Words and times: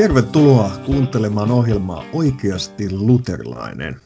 Tervetuloa 0.00 0.70
kuuntelemaan 0.86 1.50
ohjelmaa 1.50 2.04
Oikeasti 2.12 2.90
luterilainen. 2.90 3.96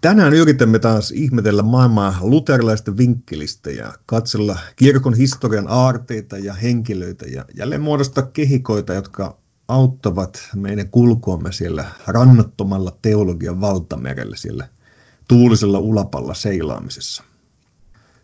Tänään 0.00 0.32
yritämme 0.34 0.78
taas 0.78 1.10
ihmetellä 1.10 1.62
maailmaa 1.62 2.18
luterilaisten 2.20 2.96
vinkkelistä 2.96 3.70
ja 3.70 3.92
katsella 4.06 4.58
kirkon 4.76 5.14
historian 5.14 5.66
aarteita 5.68 6.38
ja 6.38 6.54
henkilöitä 6.54 7.26
ja 7.26 7.44
jälleen 7.54 7.80
muodostaa 7.80 8.26
kehikoita, 8.26 8.94
jotka 8.94 9.38
auttavat 9.68 10.48
meidän 10.54 10.90
kulkuamme 10.90 11.52
siellä 11.52 11.84
rannattomalla 12.06 12.98
teologian 13.02 13.60
valtamerellä 13.60 14.36
siellä 14.36 14.68
tuulisella 15.28 15.78
ulapalla 15.78 16.34
seilaamisessa. 16.34 17.24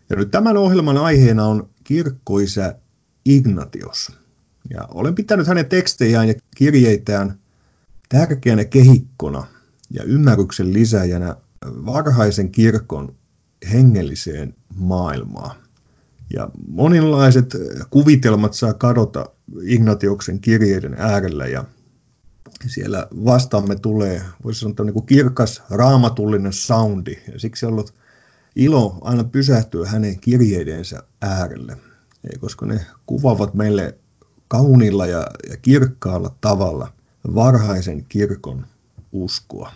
Ja 0.09 0.15
nyt 0.15 0.31
tämän 0.31 0.57
ohjelman 0.57 0.97
aiheena 0.97 1.45
on 1.45 1.69
kirkkoisä 1.83 2.75
Ignatios. 3.25 4.22
Ja 4.69 4.87
olen 4.91 5.15
pitänyt 5.15 5.47
hänen 5.47 5.65
tekstejään 5.65 6.27
ja 6.27 6.33
kirjeitään 6.55 7.39
tärkeänä 8.09 8.65
kehikkona 8.65 9.47
ja 9.89 10.03
ymmärryksen 10.03 10.73
lisäjänä 10.73 11.35
varhaisen 11.65 12.51
kirkon 12.51 13.15
hengelliseen 13.71 14.55
maailmaan. 14.75 15.55
Ja 16.33 16.49
monenlaiset 16.67 17.55
kuvitelmat 17.89 18.53
saa 18.53 18.73
kadota 18.73 19.25
Ignatioksen 19.61 20.39
kirjeiden 20.39 20.95
äärellä 20.97 21.47
ja 21.47 21.65
siellä 22.67 23.07
vastaamme 23.25 23.75
tulee, 23.75 24.21
voisi 24.43 24.59
sanoa, 24.59 24.75
niin 24.83 24.93
kuin 24.93 25.05
kirkas 25.05 25.63
raamatullinen 25.69 26.53
soundi. 26.53 27.17
Ja 27.33 27.39
siksi 27.39 27.65
on 27.65 27.71
ollut 27.71 27.93
ilo 28.55 28.97
aina 29.01 29.23
pysähtyä 29.23 29.87
hänen 29.87 30.19
kirjeidensä 30.19 31.03
äärelle, 31.21 31.77
koska 32.39 32.65
ne 32.65 32.85
kuvaavat 33.05 33.53
meille 33.53 33.97
kauniilla 34.47 35.05
ja, 35.05 35.27
ja 35.49 35.57
kirkkaalla 35.57 36.35
tavalla 36.41 36.93
varhaisen 37.35 38.05
kirkon 38.09 38.65
uskoa. 39.11 39.71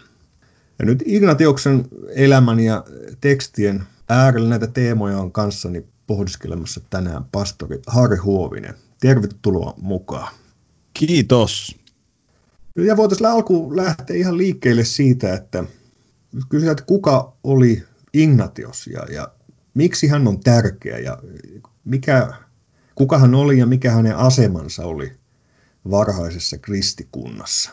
Ja 0.79 0.85
nyt 0.85 1.03
Ignatioksen 1.05 1.85
elämän 2.09 2.59
ja 2.59 2.83
tekstien 3.21 3.83
äärellä 4.09 4.49
näitä 4.49 4.67
teemoja 4.67 5.17
on 5.17 5.31
kanssani 5.31 5.85
pohdiskelemassa 6.07 6.81
tänään 6.89 7.25
pastori 7.31 7.79
Harri 7.87 8.17
Huovinen. 8.17 8.75
Tervetuloa 9.01 9.73
mukaan. 9.81 10.33
Kiitos. 10.93 11.77
Ja 12.75 12.97
voitaisiin 12.97 13.29
alkuun 13.29 13.77
lähteä 13.77 14.15
ihan 14.15 14.37
liikkeelle 14.37 14.83
siitä, 14.83 15.33
että 15.33 15.63
kysytään, 16.49 16.71
että 16.71 16.85
kuka 16.85 17.33
oli 17.43 17.83
Ignatios 18.13 18.87
ja, 18.87 19.05
ja 19.13 19.31
miksi 19.73 20.07
hän 20.07 20.27
on 20.27 20.39
tärkeä 20.39 20.97
ja 20.97 21.17
mikä, 21.85 22.33
kuka 22.97 23.17
hän 23.17 23.35
oli 23.35 23.57
ja 23.57 23.65
mikä 23.65 23.91
hänen 23.91 24.15
asemansa 24.15 24.85
oli 24.85 25.11
varhaisessa 25.91 26.57
kristikunnassa? 26.57 27.71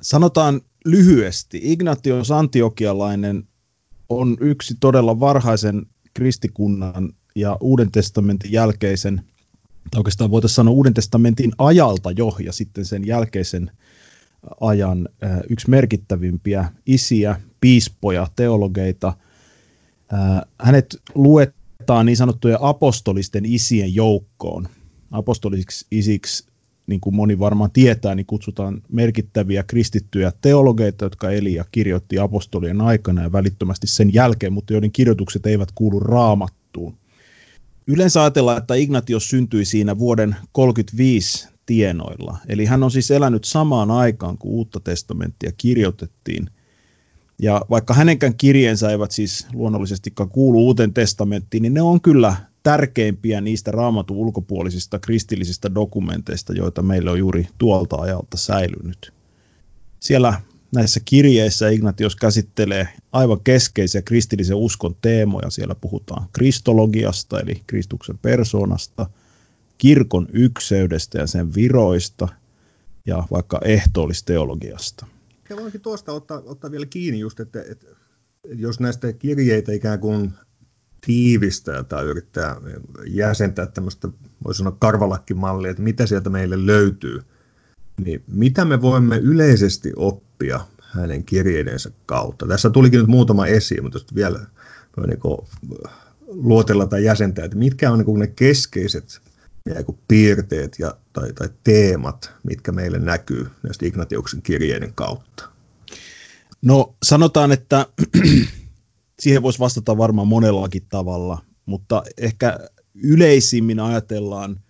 Sanotaan 0.00 0.60
lyhyesti, 0.84 1.60
Ignatios 1.62 2.30
Antiokialainen 2.30 3.48
on 4.08 4.36
yksi 4.40 4.76
todella 4.80 5.20
varhaisen 5.20 5.86
kristikunnan 6.14 7.12
ja 7.34 7.56
Uuden 7.60 7.90
testamentin 7.90 8.52
jälkeisen, 8.52 9.22
tai 9.90 9.98
oikeastaan 9.98 10.30
voitaisiin 10.30 10.54
sanoa 10.54 10.74
Uuden 10.74 10.94
testamentin 10.94 11.52
ajalta 11.58 12.10
jo, 12.10 12.36
ja 12.44 12.52
sitten 12.52 12.84
sen 12.84 13.06
jälkeisen 13.06 13.70
ajan 14.60 15.08
yksi 15.50 15.70
merkittävimpiä 15.70 16.72
isiä, 16.86 17.40
piispoja, 17.60 18.26
teologeita. 18.36 19.16
Hänet 20.60 20.96
luetaan 21.88 22.06
niin 22.06 22.16
sanottujen 22.16 22.58
apostolisten 22.60 23.44
isien 23.46 23.94
joukkoon. 23.94 24.68
Apostolisiksi 25.10 25.86
isiksi 25.90 26.44
niin 26.86 27.00
kuin 27.00 27.16
moni 27.16 27.38
varmaan 27.38 27.70
tietää, 27.70 28.14
niin 28.14 28.26
kutsutaan 28.26 28.82
merkittäviä 28.92 29.62
kristittyjä 29.62 30.32
teologeita, 30.40 31.04
jotka 31.04 31.30
eli 31.30 31.54
ja 31.54 31.64
kirjoitti 31.72 32.18
apostolien 32.18 32.80
aikana 32.80 33.22
ja 33.22 33.32
välittömästi 33.32 33.86
sen 33.86 34.14
jälkeen, 34.14 34.52
mutta 34.52 34.72
joiden 34.72 34.92
kirjoitukset 34.92 35.46
eivät 35.46 35.68
kuulu 35.74 36.00
raamattuun. 36.00 36.94
Yleensä 37.86 38.20
ajatellaan, 38.20 38.58
että 38.58 38.74
Ignatius 38.74 39.30
syntyi 39.30 39.64
siinä 39.64 39.98
vuoden 39.98 40.36
35 40.52 41.48
tienoilla. 41.66 42.38
Eli 42.48 42.64
hän 42.64 42.82
on 42.82 42.90
siis 42.90 43.10
elänyt 43.10 43.44
samaan 43.44 43.90
aikaan, 43.90 44.38
kun 44.38 44.50
uutta 44.50 44.80
testamenttia 44.80 45.52
kirjoitettiin. 45.56 46.50
Ja 47.38 47.62
vaikka 47.70 47.94
hänenkään 47.94 48.36
kirjeensä 48.36 48.90
eivät 48.90 49.10
siis 49.10 49.46
luonnollisestikaan 49.52 50.28
kuulu 50.28 50.66
uuteen 50.66 50.94
testamenttiin, 50.94 51.62
niin 51.62 51.74
ne 51.74 51.82
on 51.82 52.00
kyllä 52.00 52.36
tärkeimpiä 52.62 53.40
niistä 53.40 53.70
raamatun 53.70 54.16
ulkopuolisista 54.16 54.98
kristillisistä 54.98 55.74
dokumenteista, 55.74 56.52
joita 56.52 56.82
meillä 56.82 57.10
on 57.10 57.18
juuri 57.18 57.48
tuolta 57.58 57.96
ajalta 57.96 58.36
säilynyt. 58.36 59.12
Siellä 60.00 60.40
näissä 60.74 61.00
kirjeissä 61.04 61.68
Ignatius 61.68 62.16
käsittelee 62.16 62.88
aivan 63.12 63.40
keskeisiä 63.44 64.02
kristillisen 64.02 64.56
uskon 64.56 64.96
teemoja. 65.02 65.50
Siellä 65.50 65.74
puhutaan 65.74 66.28
kristologiasta, 66.32 67.40
eli 67.40 67.62
Kristuksen 67.66 68.18
persoonasta, 68.18 69.06
kirkon 69.78 70.26
ykseydestä 70.32 71.18
ja 71.18 71.26
sen 71.26 71.54
viroista, 71.54 72.28
ja 73.06 73.24
vaikka 73.30 73.60
ehtoollisteologiasta. 73.64 75.06
Ja 75.50 75.56
voinkin 75.56 75.80
tuosta 75.80 76.12
ottaa, 76.12 76.42
ottaa 76.46 76.70
vielä 76.70 76.86
kiinni 76.86 77.20
just, 77.20 77.40
että, 77.40 77.62
että 77.70 77.86
jos 78.44 78.80
näistä 78.80 79.12
kirjeitä 79.12 79.72
ikään 79.72 80.00
kuin 80.00 80.32
tiivistää 81.06 81.82
tai 81.82 82.04
yrittää 82.04 82.56
jäsentää 83.06 83.66
tämmöistä, 83.66 84.08
voisi 84.44 84.58
sanoa 84.58 84.76
karvalakkimallia, 84.80 85.70
että 85.70 85.82
mitä 85.82 86.06
sieltä 86.06 86.30
meille 86.30 86.66
löytyy, 86.66 87.20
niin 88.04 88.22
mitä 88.26 88.64
me 88.64 88.82
voimme 88.82 89.18
yleisesti 89.18 89.92
oppia 89.96 90.60
hänen 90.80 91.24
kirjeidensä 91.24 91.90
kautta. 92.06 92.46
Tässä 92.46 92.70
tulikin 92.70 92.98
nyt 92.98 93.08
muutama 93.08 93.46
esiin, 93.46 93.82
mutta 93.82 93.98
vielä 94.14 94.46
voi 94.96 95.06
niin 95.06 95.20
luotella 96.26 96.86
tai 96.86 97.04
jäsentää, 97.04 97.44
että 97.44 97.56
mitkä 97.56 97.92
on 97.92 97.98
niin 97.98 98.18
ne 98.18 98.26
keskeiset 98.26 99.20
piirteet 100.08 100.78
ja, 100.78 100.94
tai, 101.12 101.32
tai 101.32 101.48
teemat, 101.64 102.32
mitkä 102.44 102.72
meille 102.72 102.98
näkyy 102.98 103.46
näistä 103.62 103.86
Ignatiuksen 103.86 104.42
kirjeiden 104.42 104.94
kautta. 104.94 105.48
No 106.62 106.94
sanotaan, 107.02 107.52
että 107.52 107.86
siihen 109.20 109.42
voisi 109.42 109.58
vastata 109.58 109.98
varmaan 109.98 110.28
monellakin 110.28 110.82
tavalla, 110.88 111.38
mutta 111.66 112.02
ehkä 112.18 112.58
yleisimmin 112.94 113.80
ajatellaan, 113.80 114.60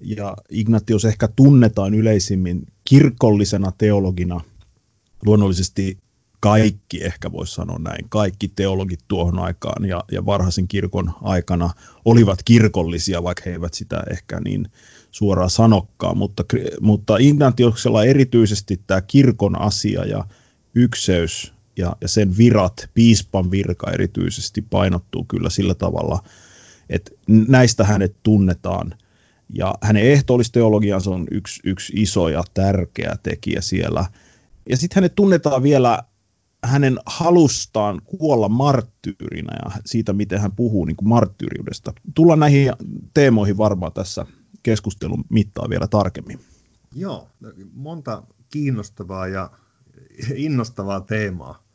ja 0.00 0.36
Ignatius 0.50 1.04
ehkä 1.04 1.28
tunnetaan 1.28 1.94
yleisimmin 1.94 2.66
kirkollisena 2.84 3.72
teologina, 3.78 4.40
luonnollisesti 5.26 5.98
kaikki, 6.40 7.04
ehkä 7.04 7.32
voisi 7.32 7.54
sanoa 7.54 7.78
näin, 7.78 8.08
kaikki 8.08 8.48
teologit 8.48 9.00
tuohon 9.08 9.38
aikaan 9.38 9.84
ja, 9.84 10.04
ja 10.12 10.26
varhaisen 10.26 10.68
kirkon 10.68 11.12
aikana 11.22 11.70
olivat 12.04 12.42
kirkollisia, 12.42 13.22
vaikka 13.22 13.42
he 13.46 13.52
eivät 13.52 13.74
sitä 13.74 14.02
ehkä 14.10 14.40
niin 14.40 14.68
suoraan 15.10 15.50
sanokkaan, 15.50 16.18
mutta, 16.18 16.44
mutta 16.80 17.16
Ignatiuksella 17.16 18.04
erityisesti 18.04 18.80
tämä 18.86 19.00
kirkon 19.00 19.60
asia 19.60 20.04
ja 20.04 20.24
ykseys 20.74 21.52
ja, 21.76 21.96
ja 22.00 22.08
sen 22.08 22.36
virat, 22.38 22.90
piispan 22.94 23.50
virka 23.50 23.90
erityisesti 23.90 24.62
painottuu 24.62 25.24
kyllä 25.24 25.50
sillä 25.50 25.74
tavalla, 25.74 26.22
että 26.90 27.10
näistä 27.26 27.84
hänet 27.84 28.16
tunnetaan. 28.22 28.94
Ja 29.54 29.74
hänen 29.82 30.02
ehtoollisteologiansa 30.02 31.10
on 31.10 31.26
yksi, 31.30 31.60
yksi 31.64 31.92
iso 31.96 32.28
ja 32.28 32.44
tärkeä 32.54 33.16
tekijä 33.22 33.60
siellä. 33.60 34.04
Ja 34.70 34.76
sitten 34.76 34.94
hänet 34.94 35.14
tunnetaan 35.14 35.62
vielä 35.62 36.02
hänen 36.64 36.98
halustaan 37.06 38.00
kuolla 38.04 38.48
marttyyrinä 38.48 39.52
ja 39.64 39.70
siitä, 39.86 40.12
miten 40.12 40.40
hän 40.40 40.52
puhuu 40.52 40.84
niin 40.84 40.96
kuin 40.96 41.08
marttyyriudesta. 41.08 41.92
Tullaan 42.14 42.40
näihin 42.40 42.72
teemoihin 43.14 43.58
varmaan 43.58 43.92
tässä 43.92 44.26
keskustelun 44.62 45.24
mittaan 45.30 45.70
vielä 45.70 45.86
tarkemmin. 45.86 46.40
Joo, 46.94 47.28
monta 47.72 48.22
kiinnostavaa 48.50 49.26
ja 49.26 49.50
innostavaa 50.34 51.00
teemaa 51.00 51.66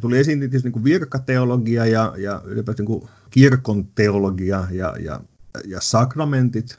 tuli 0.00 0.18
esiin 0.18 0.38
tietysti 0.38 0.66
niin 0.66 0.72
kuin 0.72 0.84
virkateologia 0.84 1.86
ja, 1.86 2.14
ja 2.18 2.42
ylipäätään 2.44 2.86
niin 2.88 3.08
kirkon 3.30 3.86
teologia 3.86 4.66
ja, 4.70 4.96
ja, 5.00 5.20
ja 5.66 5.80
sakramentit 5.80 6.78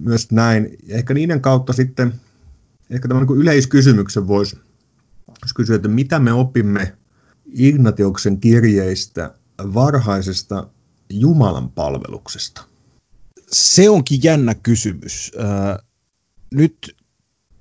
myös 0.00 0.32
näin. 0.32 0.78
Ja 0.86 0.96
ehkä 0.96 1.14
niiden 1.14 1.40
kautta 1.40 1.72
sitten, 1.72 2.14
ehkä 2.90 3.08
tämän 3.08 3.26
niin 3.26 3.38
yleiskysymyksen 3.38 4.28
voisi 4.28 4.56
kysyä, 5.56 5.76
että 5.76 5.88
mitä 5.88 6.18
me 6.18 6.32
opimme 6.32 6.96
Ignatioksen 7.46 8.40
kirjeistä 8.40 9.34
varhaisesta 9.58 10.68
Jumalan 11.10 11.70
palveluksesta? 11.70 12.64
Se 13.52 13.90
onkin 13.90 14.20
jännä 14.22 14.54
kysymys. 14.54 15.32
Nyt, 16.54 16.96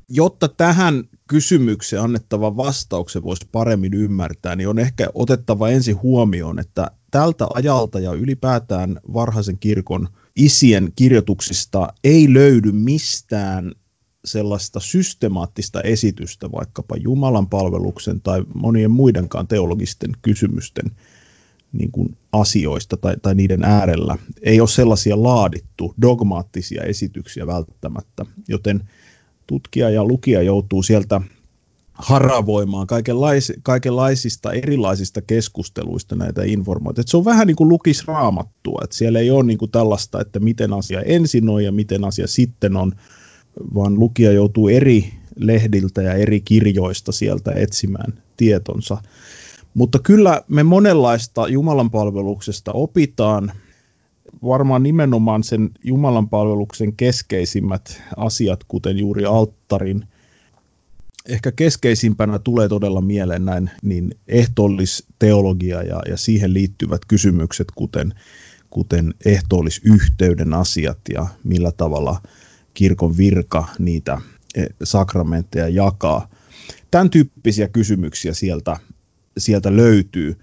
jotta 0.10 0.48
tähän 0.48 1.04
kysymykseen 1.28 2.02
annettava 2.02 2.58
vastauksen 2.58 3.24
voisi 3.24 3.48
paremmin 3.52 3.94
ymmärtää, 3.94 4.56
niin 4.56 4.70
on 4.70 4.80
ehkä 4.80 5.08
otettava 5.14 5.70
ensin 5.70 6.02
huomioon, 6.02 6.60
että 6.60 6.92
tältä 7.12 7.48
ajalta 7.54 8.00
ja 8.00 8.14
ylipäätään 8.14 9.00
varhaisen 9.14 9.60
kirkon 9.60 10.10
isien 10.36 10.94
kirjoituksista 10.96 11.94
ei 12.04 12.34
löydy 12.34 12.72
mistään 12.72 13.72
sellaista 14.26 14.80
systemaattista 14.80 15.82
esitystä 15.82 16.52
vaikkapa 16.52 16.96
Jumalan 16.98 17.50
palveluksen 17.50 18.22
tai 18.22 18.44
monien 18.56 18.92
muidenkaan 18.92 19.48
teologisten 19.48 20.12
kysymysten 20.22 20.92
niin 21.74 21.92
kuin 21.92 22.18
asioista 22.32 22.98
tai, 22.98 23.16
tai 23.22 23.36
niiden 23.36 23.64
äärellä. 23.64 24.18
Ei 24.42 24.60
ole 24.60 24.70
sellaisia 24.70 25.24
laadittu 25.24 25.94
dogmaattisia 26.02 26.84
esityksiä 26.84 27.48
välttämättä, 27.48 28.26
joten 28.48 28.90
tutkija 29.48 29.90
ja 29.90 30.04
lukija 30.04 30.42
joutuu 30.42 30.84
sieltä 30.84 31.22
haravoimaan 31.94 32.88
kaikenlais, 32.88 33.54
kaikenlaisista 33.64 34.52
erilaisista 34.52 35.22
keskusteluista 35.22 36.16
näitä 36.16 36.44
informaatioita. 36.44 37.12
Se 37.12 37.18
on 37.18 37.26
vähän 37.26 37.48
niin 37.48 37.56
kuin 37.56 37.70
lukis 37.70 38.08
raamattua, 38.08 38.82
että 38.84 38.96
siellä 38.96 39.20
ei 39.20 39.32
ole 39.32 39.44
niin 39.44 39.58
kuin 39.58 39.72
tällaista, 39.72 40.22
että 40.22 40.40
miten 40.40 40.74
asia 40.74 41.02
ensin 41.02 41.50
on 41.50 41.64
ja 41.64 41.72
miten 41.72 42.04
asia 42.04 42.28
sitten 42.28 42.78
on, 42.78 42.92
vaan 43.76 44.00
lukija 44.00 44.32
joutuu 44.32 44.68
eri 44.68 45.14
lehdiltä 45.36 46.02
ja 46.02 46.14
eri 46.14 46.42
kirjoista 46.42 47.12
sieltä 47.12 47.52
etsimään 47.52 48.14
tietonsa. 48.38 48.98
Mutta 49.74 50.00
kyllä 50.00 50.44
me 50.48 50.64
monenlaista 50.64 51.48
Jumalan 51.48 51.92
palveluksesta 51.92 52.72
opitaan, 52.72 53.52
varmaan 54.44 54.84
nimenomaan 54.84 55.44
sen 55.44 55.72
Jumalan 55.84 56.30
palveluksen 56.30 56.94
keskeisimmät 56.94 58.02
asiat, 58.18 58.64
kuten 58.68 58.98
juuri 58.98 59.26
alttarin 59.26 60.06
ehkä 61.30 61.52
keskeisimpänä 61.52 62.40
tulee 62.40 62.68
todella 62.70 63.02
mieleen 63.02 63.46
näin 63.46 63.70
niin 63.84 64.16
ehtoollisteologia 64.28 65.84
ja, 65.84 66.02
ja 66.08 66.18
siihen 66.18 66.54
liittyvät 66.54 67.02
kysymykset, 67.08 67.68
kuten, 67.76 68.14
kuten 68.70 69.14
ehtoollisyhteyden 69.26 70.54
asiat 70.54 70.98
ja 71.14 71.28
millä 71.44 71.72
tavalla 71.72 72.22
kirkon 72.74 73.18
virka 73.18 73.68
niitä 73.80 74.22
e, 74.56 74.66
sakramentteja 74.84 75.70
jakaa. 75.70 76.28
Tämän 76.92 77.10
tyyppisiä 77.10 77.68
kysymyksiä 77.68 78.34
sieltä, 78.34 78.78
sieltä 79.38 79.76
löytyy 79.76 80.40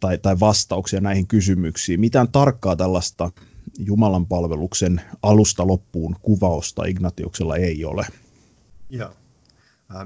tai, 0.00 0.18
tai 0.18 0.40
vastauksia 0.40 1.00
näihin 1.00 1.26
kysymyksiin. 1.26 2.00
Mitään 2.00 2.32
tarkkaa 2.32 2.76
tällaista 2.76 3.30
Jumalan 3.78 4.26
palveluksen 4.26 5.00
alusta 5.22 5.66
loppuun 5.66 6.16
kuvausta 6.22 6.84
Ignatiuksella 6.84 7.56
ei 7.56 7.84
ole. 7.84 8.06
Joo. 8.90 9.10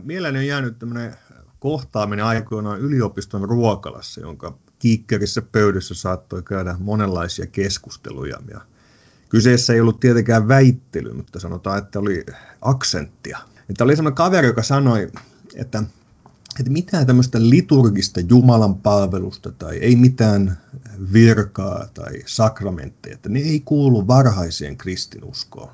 Mieleeni 0.02 0.38
on 0.38 0.46
jäänyt 0.46 0.78
tämmöinen 0.78 1.14
kohtaaminen 1.58 2.24
aikoinaan 2.24 2.80
yliopiston 2.80 3.48
ruokalassa, 3.48 4.20
jonka 4.20 4.58
kiikkerissä 4.78 5.42
pöydässä 5.42 5.94
saattoi 5.94 6.42
käydä 6.42 6.76
monenlaisia 6.78 7.46
keskusteluja. 7.46 8.38
Ja 8.50 8.60
kyseessä 9.28 9.72
ei 9.72 9.80
ollut 9.80 10.00
tietenkään 10.00 10.48
väittely, 10.48 11.12
mutta 11.12 11.40
sanotaan, 11.40 11.78
että 11.78 11.98
oli 11.98 12.26
aksenttia. 12.62 13.38
Että 13.70 13.84
oli 13.84 13.96
semmoinen 13.96 14.16
kaveri, 14.16 14.46
joka 14.46 14.62
sanoi, 14.62 15.08
että, 15.54 15.82
että 16.60 16.72
mitään 16.72 17.06
tämmöistä 17.06 17.38
liturgista 17.40 18.20
Jumalan 18.20 18.74
palvelusta 18.74 19.52
tai 19.52 19.76
ei 19.76 19.96
mitään 19.96 20.58
virkaa 21.12 21.86
tai 21.94 22.12
sakramentteja, 22.26 23.14
että 23.14 23.28
ne 23.28 23.38
ei 23.38 23.62
kuulu 23.64 24.06
varhaiseen 24.06 24.76
kristinuskoon. 24.76 25.70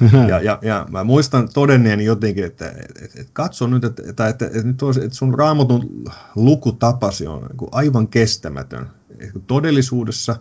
Ja, 0.28 0.40
ja, 0.40 0.58
ja 0.62 0.86
mä 0.90 1.04
muistan 1.04 1.48
todenneeni 1.54 2.04
jotenkin, 2.04 2.44
että, 2.44 2.68
että, 2.68 3.04
että 3.04 3.32
katso 3.32 3.66
nyt, 3.66 3.84
että, 3.84 4.02
että, 4.08 4.28
että, 4.28 4.46
että, 4.46 4.62
nyt 4.62 4.82
olisi, 4.82 5.04
että 5.04 5.16
sun 5.16 5.34
raamatun 5.34 6.04
lukutapasi 6.36 7.26
on 7.26 7.40
niin 7.42 7.68
aivan 7.72 8.08
kestämätön. 8.08 8.90
Todellisuudessa 9.46 10.36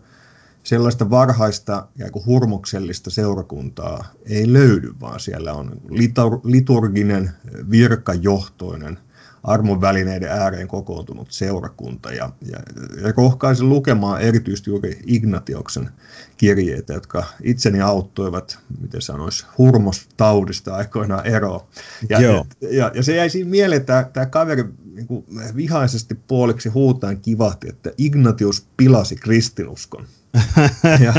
sellaista 0.70 1.10
varhaista 1.10 1.88
ja 1.98 2.08
hurmoksellista 2.26 3.10
seurakuntaa 3.10 4.06
ei 4.26 4.54
löydy, 4.54 4.94
vaan 5.02 5.20
siellä 5.20 5.54
on 5.54 5.82
liturginen, 6.44 7.32
virkajohtoinen– 7.70 9.00
armon 9.44 9.82
välineiden 9.82 10.32
ääreen 10.32 10.68
kokoontunut 10.68 11.32
seurakunta 11.32 12.12
ja, 12.12 12.30
ja, 12.42 12.60
ja 13.02 13.14
rohkaisin 13.18 13.70
lukemaan 13.70 14.22
erityisesti 14.22 14.70
juuri 14.70 15.00
Ignatioksen 15.06 15.90
kirjeitä, 16.38 16.94
jotka 16.94 17.24
itseni 17.44 17.82
auttoivat, 17.82 18.60
miten 18.82 19.02
sanoisi, 19.02 19.46
hurmostaudista 19.58 20.76
aikoinaan 20.76 21.28
eroa. 21.28 21.68
Ja, 22.10 22.22
ja, 22.22 22.46
ja, 22.62 22.92
ja 22.94 23.04
se 23.04 23.16
jäi 23.16 23.30
siinä 23.30 23.50
mieleen, 23.50 23.80
että 23.80 24.10
tämä 24.14 24.26
kaveri 24.26 24.64
niin 24.94 25.08
kuin 25.08 25.26
vihaisesti 25.56 26.16
puoliksi 26.16 26.70
huutaan 26.70 27.22
kivahti, 27.22 27.70
että 27.70 27.92
Ignatius 27.98 28.68
pilasi 28.78 29.16
kristinuskon. 29.16 30.06
ja, 31.06 31.14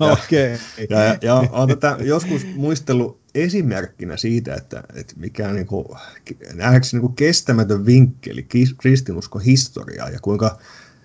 okay. 0.00 0.58
ja, 0.90 1.04
ja, 1.04 1.18
ja 1.22 1.34
olen 1.34 1.68
tätä 1.68 1.96
joskus 2.00 2.46
muistellut 2.56 3.20
esimerkkinä 3.34 4.16
siitä, 4.16 4.54
että, 4.54 4.82
että 4.94 5.14
mikä 5.16 5.48
on 5.48 5.54
niin 5.54 5.66
kuin, 5.66 5.86
nähdäkseni 6.54 7.02
niin 7.02 7.14
kestämätön 7.14 7.86
vinkkeli 7.86 8.46
kristinuskon 8.78 9.42
historiaa 9.42 10.08
ja 10.08 10.18
kuinka 10.22 10.58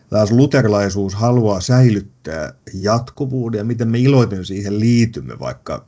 taas 0.10 0.32
luterilaisuus 0.32 1.16
haluaa 1.16 1.62
säilyttää 1.62 2.54
jatkuvuuden 2.74 3.58
ja 3.58 3.64
miten 3.64 3.88
me 3.88 4.00
iloiten 4.00 4.46
siihen 4.46 4.80
liitymme 4.80 5.40
vaikka 5.40 5.86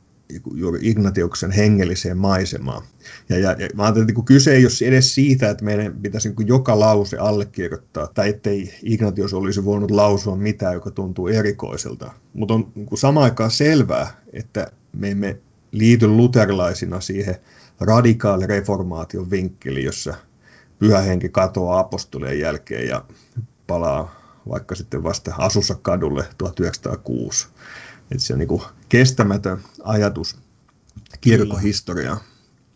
juuri 0.54 0.78
Ignatiuksen 0.82 1.50
hengelliseen 1.50 2.16
maisemaan. 2.16 2.82
Ja, 3.28 3.38
ja, 3.38 3.56
ja 3.58 3.68
mä 3.74 3.82
ajattelin, 3.82 4.10
että 4.10 4.22
kyse 4.24 4.54
ei 4.54 4.64
ole 4.64 4.88
edes 4.88 5.14
siitä, 5.14 5.50
että 5.50 5.64
meidän 5.64 5.96
pitäisi 6.02 6.28
niin 6.28 6.48
joka 6.48 6.80
lause 6.80 7.18
allekirjoittaa, 7.18 8.06
tai 8.06 8.28
ettei 8.28 8.74
Ignatius 8.82 9.34
olisi 9.34 9.64
voinut 9.64 9.90
lausua 9.90 10.36
mitään, 10.36 10.74
joka 10.74 10.90
tuntuu 10.90 11.28
erikoiselta. 11.28 12.12
Mutta 12.34 12.54
on 12.54 12.72
niin 12.74 12.88
samaan 12.94 13.24
aikaan 13.24 13.50
selvää, 13.50 14.22
että 14.32 14.72
me 14.92 15.10
emme 15.10 15.38
liity 15.72 16.08
luterilaisina 16.08 17.00
siihen 17.00 17.36
radikaalireformaation 17.80 19.30
vinkkeliin, 19.30 19.86
jossa 19.86 20.14
pyhä 20.78 21.00
henki 21.00 21.28
katoaa 21.28 21.78
apostolien 21.78 22.38
jälkeen 22.38 22.88
ja 22.88 23.04
palaa 23.66 24.22
vaikka 24.48 24.74
sitten 24.74 25.02
vasta 25.02 25.34
Asussa 25.38 25.74
kadulle 25.74 26.24
1906. 26.38 27.48
Että 28.12 28.24
se 28.24 28.32
on 28.32 28.38
niin 28.38 28.62
kestämätön 28.88 29.58
ajatus 29.84 30.36
kirkkohistoriaa. 31.20 32.20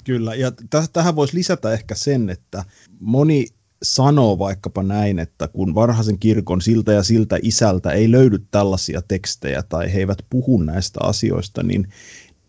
Kyllä, 0.05 0.35
ja 0.35 0.50
täh- 0.50 0.88
tähän 0.93 1.17
voisi 1.17 1.37
lisätä 1.37 1.73
ehkä 1.73 1.94
sen, 1.94 2.31
että 2.31 2.65
moni 3.00 3.47
sanoo 3.83 4.38
vaikkapa 4.38 4.83
näin, 4.83 5.19
että 5.19 5.49
kun 5.49 5.75
varhaisen 5.75 6.19
kirkon 6.19 6.61
siltä 6.61 6.93
ja 6.93 7.02
siltä 7.02 7.38
isältä 7.43 7.90
ei 7.90 8.11
löydy 8.11 8.38
tällaisia 8.50 9.02
tekstejä 9.02 9.62
tai 9.62 9.93
he 9.93 9.99
eivät 9.99 10.19
puhu 10.31 10.62
näistä 10.62 11.00
asioista, 11.02 11.62
niin 11.62 11.88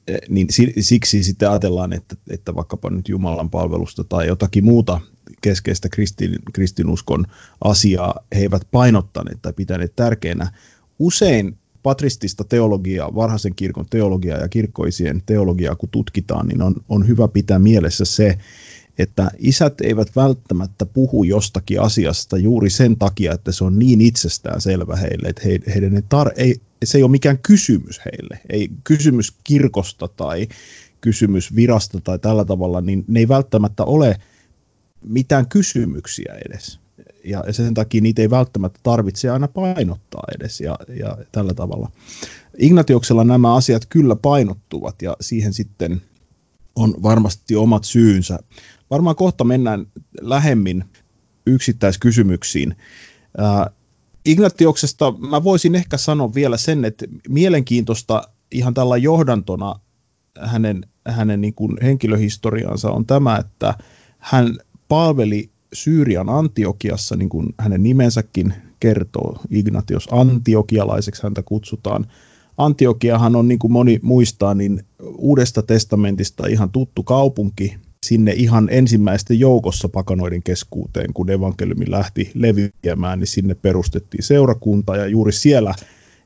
Eh, 0.08 0.20
niin 0.30 0.48
siksi 0.80 1.24
sitten 1.24 1.50
ajatellaan, 1.50 1.94
että, 1.94 2.16
että 2.30 2.56
vaikkapa 2.56 2.90
nyt 2.90 3.10
Jumalan 3.10 3.50
palvelusta 3.50 4.04
tai 4.04 4.28
jotakin 4.28 4.66
muuta 4.66 5.02
keskeistä 5.42 5.90
kristin, 5.90 6.36
kristinuskon 6.54 7.26
asiaa 7.64 8.16
he 8.36 8.42
eivät 8.42 8.62
painottaneet 8.72 9.42
tai 9.42 9.54
pitäneet 9.54 9.96
tärkeänä. 9.96 10.52
Usein 11.00 11.58
patristista 11.84 12.44
teologiaa, 12.44 13.16
varhaisen 13.16 13.56
kirkon 13.56 13.86
teologiaa 13.90 14.38
ja 14.38 14.50
kirkkoisien 14.50 15.22
teologiaa 15.26 15.76
kun 15.76 15.90
tutkitaan, 15.90 16.48
niin 16.48 16.62
on, 16.62 16.76
on 16.90 17.08
hyvä 17.08 17.28
pitää 17.28 17.60
mielessä 17.60 18.06
se, 18.06 18.38
että 18.98 19.32
isät 19.38 19.82
eivät 19.82 20.16
välttämättä 20.16 20.86
puhu 20.86 21.24
jostakin 21.24 21.82
asiasta 21.82 22.38
juuri 22.38 22.70
sen 22.70 22.98
takia, 22.98 23.34
että 23.34 23.52
se 23.52 23.64
on 23.64 23.80
niin 23.80 24.02
itsestään 24.02 24.62
selvä 24.62 24.96
heille, 24.96 25.28
että 25.30 25.42
he, 25.46 25.60
heidän 25.74 25.96
ei, 25.96 26.02
tar- 26.02 26.34
ei 26.36 26.56
se 26.84 26.98
ei 26.98 27.04
ole 27.04 27.12
mikään 27.12 27.38
kysymys 27.38 28.02
heille. 28.06 28.40
Ei 28.50 28.70
kysymys 28.84 29.34
kirkosta 29.44 30.08
tai 30.08 30.48
kysymys 31.02 31.56
virasta 31.56 32.02
tai 32.02 32.20
tällä 32.20 32.46
tavalla, 32.46 32.82
niin 32.82 33.06
ne 33.08 33.20
ei 33.20 33.28
välttämättä 33.28 33.84
ole 33.84 34.20
mitään 35.04 35.48
kysymyksiä 35.48 36.38
edes. 36.50 36.80
Ja 37.28 37.44
sen 37.54 37.74
takia 37.74 38.02
niitä 38.02 38.22
ei 38.22 38.30
välttämättä 38.30 38.80
tarvitse 38.84 39.30
aina 39.30 39.48
painottaa 39.48 40.24
edes 40.36 40.62
ja, 40.62 40.80
ja 41.00 41.18
tällä 41.32 41.54
tavalla. 41.54 41.92
Ignatioksella 42.58 43.24
nämä 43.24 43.56
asiat 43.56 43.86
kyllä 43.86 44.16
painottuvat 44.16 45.02
ja 45.02 45.18
siihen 45.22 45.54
sitten 45.54 46.02
on 46.76 46.94
varmasti 47.04 47.56
omat 47.56 47.84
syynsä. 47.84 48.40
Varmaan 48.90 49.16
kohta 49.16 49.44
mennään 49.44 49.88
lähemmin 50.22 50.84
yksittäiskysymyksiin. 51.46 52.76
Ignatioksesta 54.26 55.12
mä 55.12 55.44
voisin 55.44 55.76
ehkä 55.76 55.98
sanoa 55.98 56.34
vielä 56.34 56.58
sen, 56.58 56.86
että 56.86 57.06
mielenkiintoista 57.30 58.22
ihan 58.52 58.74
tällä 58.74 58.98
johdantona 58.98 59.80
hänen, 60.40 60.86
hänen 61.08 61.42
niin 61.42 61.54
kuin 61.54 61.78
henkilöhistoriansa 61.82 62.92
on 62.92 63.06
tämä, 63.06 63.38
että 63.38 63.74
hän 64.18 64.58
palveli 64.88 65.50
Syyrian 65.74 66.30
Antiokiassa, 66.30 67.16
niin 67.16 67.30
kuin 67.30 67.54
hänen 67.60 67.84
nimensäkin 67.84 68.54
kertoo, 68.80 69.40
Ignatios 69.50 70.08
Antiokialaiseksi 70.12 71.24
häntä 71.24 71.44
kutsutaan. 71.44 72.06
Antiokiahan 72.58 73.36
on, 73.36 73.48
niin 73.48 73.60
kuin 73.60 73.72
moni 73.72 74.00
muistaa, 74.02 74.54
niin 74.54 74.84
Uudesta 75.18 75.62
testamentista 75.62 76.48
ihan 76.48 76.72
tuttu 76.72 77.04
kaupunki, 77.04 77.76
sinne 78.06 78.32
ihan 78.32 78.68
ensimmäisten 78.72 79.40
joukossa 79.40 79.90
pakanoiden 79.90 80.44
keskuuteen, 80.44 81.14
kun 81.14 81.30
evankeliumi 81.30 81.92
lähti 81.92 82.32
leviämään, 82.34 83.20
niin 83.20 83.28
sinne 83.28 83.56
perustettiin 83.56 84.24
seurakunta 84.24 84.96
ja 84.96 85.08
juuri 85.08 85.32
siellä 85.32 85.76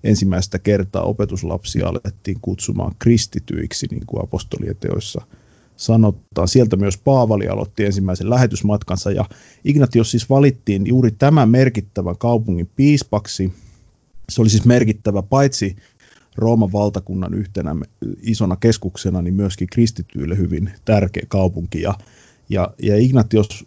ensimmäistä 0.04 0.60
kertaa 0.60 1.04
opetuslapsia 1.04 1.88
alettiin 1.88 2.38
kutsumaan 2.42 2.96
kristityiksi, 3.00 3.88
niin 3.92 4.06
kuin 4.06 4.24
apostolien 4.24 4.76
sanotaan. 5.82 6.48
Sieltä 6.48 6.76
myös 6.76 6.98
Paavali 6.98 7.48
aloitti 7.48 7.86
ensimmäisen 7.86 8.30
lähetysmatkansa 8.30 9.12
ja 9.12 9.26
Ignatios 9.64 10.12
siis 10.12 10.30
valittiin 10.30 10.88
juuri 10.88 11.12
tämän 11.12 11.50
merkittävän 11.50 12.18
kaupungin 12.18 12.70
piispaksi. 12.76 13.54
Se 14.30 14.42
oli 14.42 14.50
siis 14.50 14.66
merkittävä 14.66 15.22
paitsi 15.22 15.76
Rooman 16.36 16.72
valtakunnan 16.72 17.34
yhtenä 17.34 17.76
isona 18.22 18.56
keskuksena, 18.56 19.22
niin 19.22 19.34
myöskin 19.34 19.68
kristityille 19.68 20.38
hyvin 20.38 20.72
tärkeä 20.86 21.24
kaupunki. 21.28 21.82
Ja, 21.82 21.94
ja, 22.50 22.74
ja 22.82 22.98
Ignatios 22.98 23.66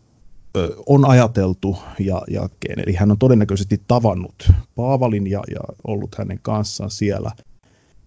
on 0.87 1.05
ajateltu 1.05 1.77
ja 1.99 2.23
jakeen, 2.29 2.81
eli 2.81 2.95
hän 2.95 3.11
on 3.11 3.19
todennäköisesti 3.19 3.83
tavannut 3.89 4.53
Paavalin 4.75 5.27
ja, 5.27 5.43
ja 5.51 5.61
ollut 5.87 6.15
hänen 6.15 6.39
kanssaan 6.43 6.91
siellä. 6.91 7.31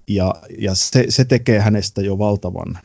Ja, 0.07 0.35
ja 0.59 0.75
se, 0.75 1.05
se 1.09 1.25
tekee 1.25 1.59
hänestä 1.59 2.01
jo 2.01 2.17
valtavan 2.17 2.79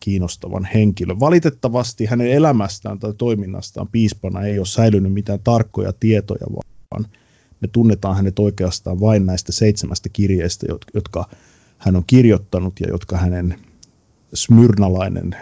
kiinnostavan 0.00 0.68
henkilön. 0.74 1.20
Valitettavasti 1.20 2.06
hänen 2.06 2.30
elämästään 2.30 2.98
tai 2.98 3.14
toiminnastaan 3.18 3.88
piispana 3.88 4.42
ei 4.42 4.58
ole 4.58 4.66
säilynyt 4.66 5.12
mitään 5.12 5.40
tarkkoja 5.44 5.92
tietoja, 6.00 6.46
vaan 6.90 7.06
me 7.60 7.68
tunnetaan 7.68 8.16
hänet 8.16 8.38
oikeastaan 8.38 9.00
vain 9.00 9.26
näistä 9.26 9.52
seitsemästä 9.52 10.08
kirjeestä, 10.08 10.66
jotka 10.94 11.28
hän 11.78 11.96
on 11.96 12.04
kirjoittanut 12.06 12.80
ja 12.80 12.88
jotka 12.88 13.16
hänen 13.16 13.58
smyrnalainen 14.34 15.36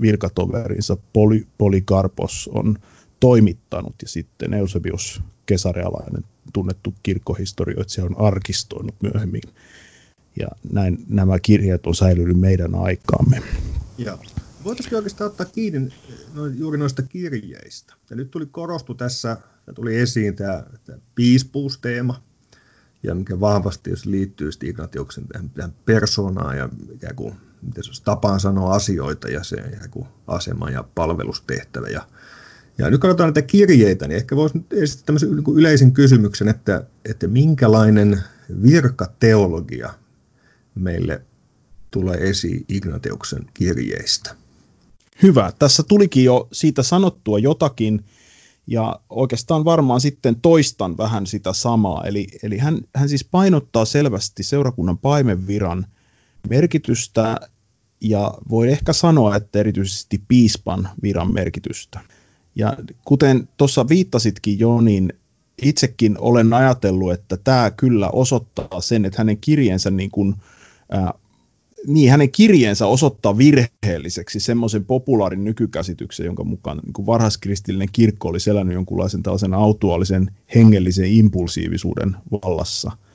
virkatoverinsa 0.00 0.96
Poly, 1.12 1.46
Polykarpos 1.58 2.50
on 2.54 2.78
toimittanut 3.20 3.94
ja 4.02 4.08
sitten 4.08 4.54
Eusebius 4.54 5.22
kesarealainen 5.46 6.24
tunnettu 6.52 6.94
kirkkohistorioitsija 7.02 8.04
on 8.04 8.20
arkistoinut 8.20 8.94
myöhemmin. 9.02 9.42
Ja 10.40 10.48
näin 10.72 11.04
nämä 11.08 11.38
kirjat 11.38 11.86
on 11.86 11.94
säilynyt 11.94 12.40
meidän 12.40 12.74
aikaamme. 12.74 13.42
Ja 13.98 14.18
voitaisiin 14.64 14.96
oikeastaan 14.96 15.30
ottaa 15.30 15.46
kiinni 15.46 15.88
no, 16.34 16.46
juuri 16.46 16.78
noista 16.78 17.02
kirjeistä. 17.02 17.94
Ja 18.10 18.16
nyt 18.16 18.30
tuli 18.30 18.46
korostu 18.46 18.94
tässä, 18.94 19.36
ja 19.66 19.72
tuli 19.72 19.96
esiin 19.96 20.36
tämä, 20.36 20.64
tämä 20.84 20.98
piispuusteema, 21.14 22.22
ja 23.02 23.14
mikä 23.14 23.40
vahvasti 23.40 23.90
jos 23.90 24.06
liittyy 24.06 24.50
Ignatiuksen 24.62 25.24
tähän, 25.28 25.50
tähän 25.50 25.72
persoonaan 25.84 26.58
ja 26.58 26.68
ikään 26.94 27.16
kuin 27.16 27.34
miten 27.62 27.84
se 27.84 28.02
tapaan 28.02 28.40
sanoa 28.40 28.74
asioita 28.74 29.28
ja 29.28 29.44
se 29.44 29.56
joku 29.82 30.06
asema 30.26 30.70
ja 30.70 30.84
palvelustehtävä. 30.94 31.88
Ja, 31.88 32.06
ja 32.78 32.90
nyt 32.90 33.00
katsotaan 33.00 33.28
näitä 33.28 33.42
kirjeitä, 33.42 34.08
niin 34.08 34.16
ehkä 34.16 34.36
voisi 34.36 34.66
esittää 34.70 35.06
tämmöisen 35.06 35.28
yleisen 35.56 35.92
kysymyksen, 35.92 36.48
että, 36.48 36.84
että 37.04 37.28
minkälainen 37.28 38.20
virkateologia 38.62 39.94
meille 40.76 41.22
tulee 41.90 42.16
esiin 42.16 42.64
Ignatiuksen 42.68 43.46
kirjeistä. 43.54 44.36
Hyvä. 45.22 45.52
Tässä 45.58 45.82
tulikin 45.82 46.24
jo 46.24 46.48
siitä 46.52 46.82
sanottua 46.82 47.38
jotakin, 47.38 48.04
ja 48.66 49.00
oikeastaan 49.10 49.64
varmaan 49.64 50.00
sitten 50.00 50.40
toistan 50.40 50.98
vähän 50.98 51.26
sitä 51.26 51.52
samaa. 51.52 52.04
Eli, 52.04 52.26
eli 52.42 52.58
hän, 52.58 52.80
hän 52.94 53.08
siis 53.08 53.24
painottaa 53.24 53.84
selvästi 53.84 54.42
seurakunnan 54.42 54.98
paimenviran 54.98 55.86
merkitystä 56.48 57.40
ja 58.00 58.34
voi 58.50 58.68
ehkä 58.68 58.92
sanoa, 58.92 59.36
että 59.36 59.58
erityisesti 59.58 60.22
piispan 60.28 60.88
viran 61.02 61.34
merkitystä. 61.34 62.00
Ja 62.54 62.76
kuten 63.04 63.48
tuossa 63.56 63.88
viittasitkin 63.88 64.58
jo, 64.58 64.80
niin 64.80 65.12
itsekin 65.62 66.16
olen 66.18 66.52
ajatellut, 66.52 67.12
että 67.12 67.36
tämä 67.36 67.70
kyllä 67.70 68.10
osoittaa 68.10 68.80
sen, 68.80 69.04
että 69.04 69.18
hänen 69.18 69.38
kirjeensä 69.38 69.90
niin 69.90 70.10
kuin, 70.10 70.34
ää, 70.90 71.14
niin 71.86 72.10
hänen 72.10 72.30
kirjeensä 72.30 72.86
osoittaa 72.86 73.38
virheelliseksi 73.38 74.40
semmoisen 74.40 74.84
populaarin 74.84 75.44
nykykäsityksen, 75.44 76.26
jonka 76.26 76.44
mukaan 76.44 76.78
niin 76.78 76.92
kuin 76.92 77.06
varhaiskristillinen 77.06 77.88
kirkko 77.92 78.28
oli 78.28 78.40
selännyt 78.40 78.74
jonkunlaisen 78.74 79.22
tällaisen 79.22 79.54
autuaalisen 79.54 80.30
hengellisen 80.54 81.12
impulsiivisuuden 81.12 82.16
vallassa– 82.32 82.92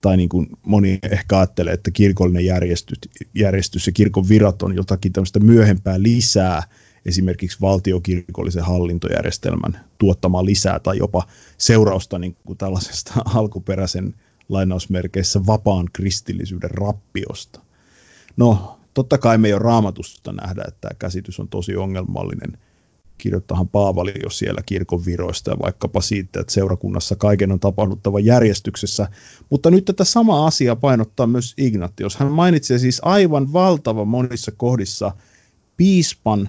tai 0.00 0.16
niin 0.16 0.28
kuin 0.28 0.46
moni 0.62 0.98
ehkä 1.10 1.38
ajattelee, 1.38 1.72
että 1.72 1.90
kirkollinen 1.90 2.44
järjestys, 2.44 2.98
järjestys 3.34 3.86
ja 3.86 3.92
kirkon 3.92 4.28
virat 4.28 4.62
on 4.62 4.76
jotakin 4.76 5.12
tämmöistä 5.12 5.40
myöhempää 5.40 6.02
lisää, 6.02 6.62
esimerkiksi 7.06 7.60
valtiokirkollisen 7.60 8.64
hallintojärjestelmän 8.64 9.80
tuottamaa 9.98 10.44
lisää 10.44 10.78
tai 10.78 10.98
jopa 10.98 11.26
seurausta 11.58 12.18
niin 12.18 12.36
kuin 12.44 12.58
tällaisesta 12.58 13.12
alkuperäisen 13.34 14.14
lainausmerkeissä 14.48 15.46
vapaan 15.46 15.86
kristillisyyden 15.92 16.70
rappiosta. 16.70 17.60
No, 18.36 18.78
totta 18.94 19.18
kai 19.18 19.38
me 19.38 19.48
ei 19.48 19.54
ole 19.54 19.62
raamatusta 19.62 20.32
nähdä, 20.32 20.64
että 20.68 20.80
tämä 20.80 20.98
käsitys 20.98 21.40
on 21.40 21.48
tosi 21.48 21.76
ongelmallinen– 21.76 22.58
kirjoittahan 23.18 23.68
Paavali 23.68 24.12
jo 24.22 24.30
siellä 24.30 24.62
kirkon 24.66 25.04
viroista 25.04 25.50
ja 25.50 25.58
vaikkapa 25.58 26.00
siitä, 26.00 26.40
että 26.40 26.52
seurakunnassa 26.52 27.16
kaiken 27.16 27.52
on 27.52 27.60
tapahduttava 27.60 28.20
järjestyksessä. 28.20 29.08
Mutta 29.50 29.70
nyt 29.70 29.84
tätä 29.84 30.04
samaa 30.04 30.46
asiaa 30.46 30.76
painottaa 30.76 31.26
myös 31.26 31.54
Ignatius. 31.56 32.16
Hän 32.16 32.32
mainitsee 32.32 32.78
siis 32.78 33.00
aivan 33.04 33.52
valtava 33.52 34.04
monissa 34.04 34.52
kohdissa 34.52 35.12
piispan 35.76 36.48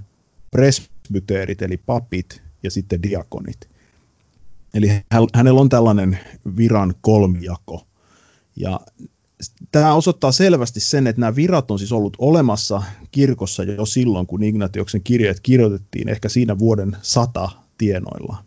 presbyteerit 0.52 1.62
eli 1.62 1.78
papit 1.78 2.42
ja 2.64 2.72
sitten 2.72 3.04
diakonit. 3.04 3.70
Eli 4.74 4.92
hänellä 5.34 5.62
on 5.62 5.70
tällainen 5.70 6.20
viran 6.58 6.94
kolmijako. 7.02 7.86
Ja 8.60 8.80
tämä 9.72 9.94
osoittaa 9.94 10.32
selvästi 10.32 10.80
sen, 10.80 11.08
että 11.08 11.20
nämä 11.20 11.36
virat 11.36 11.72
on 11.72 11.80
siis 11.80 11.92
ollut 11.92 12.18
olemassa 12.20 12.84
kirkossa 13.12 13.64
jo 13.64 13.86
silloin, 13.86 14.28
kun 14.28 14.44
Ignatioksen 14.44 15.04
kirjeet 15.04 15.40
kirjoitettiin, 15.40 16.10
ehkä 16.10 16.30
siinä 16.30 16.60
vuoden 16.60 16.98
sata 17.02 17.50
tienoilla. 17.78 18.44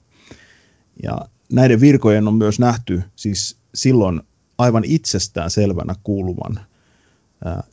Ja 1.02 1.18
näiden 1.52 1.80
virkojen 1.80 2.28
on 2.28 2.34
myös 2.34 2.58
nähty 2.58 3.02
siis 3.16 3.56
silloin 3.74 4.22
aivan 4.58 4.84
itsestään 4.84 5.50
selvänä 5.50 5.94
kuuluvan 6.02 6.60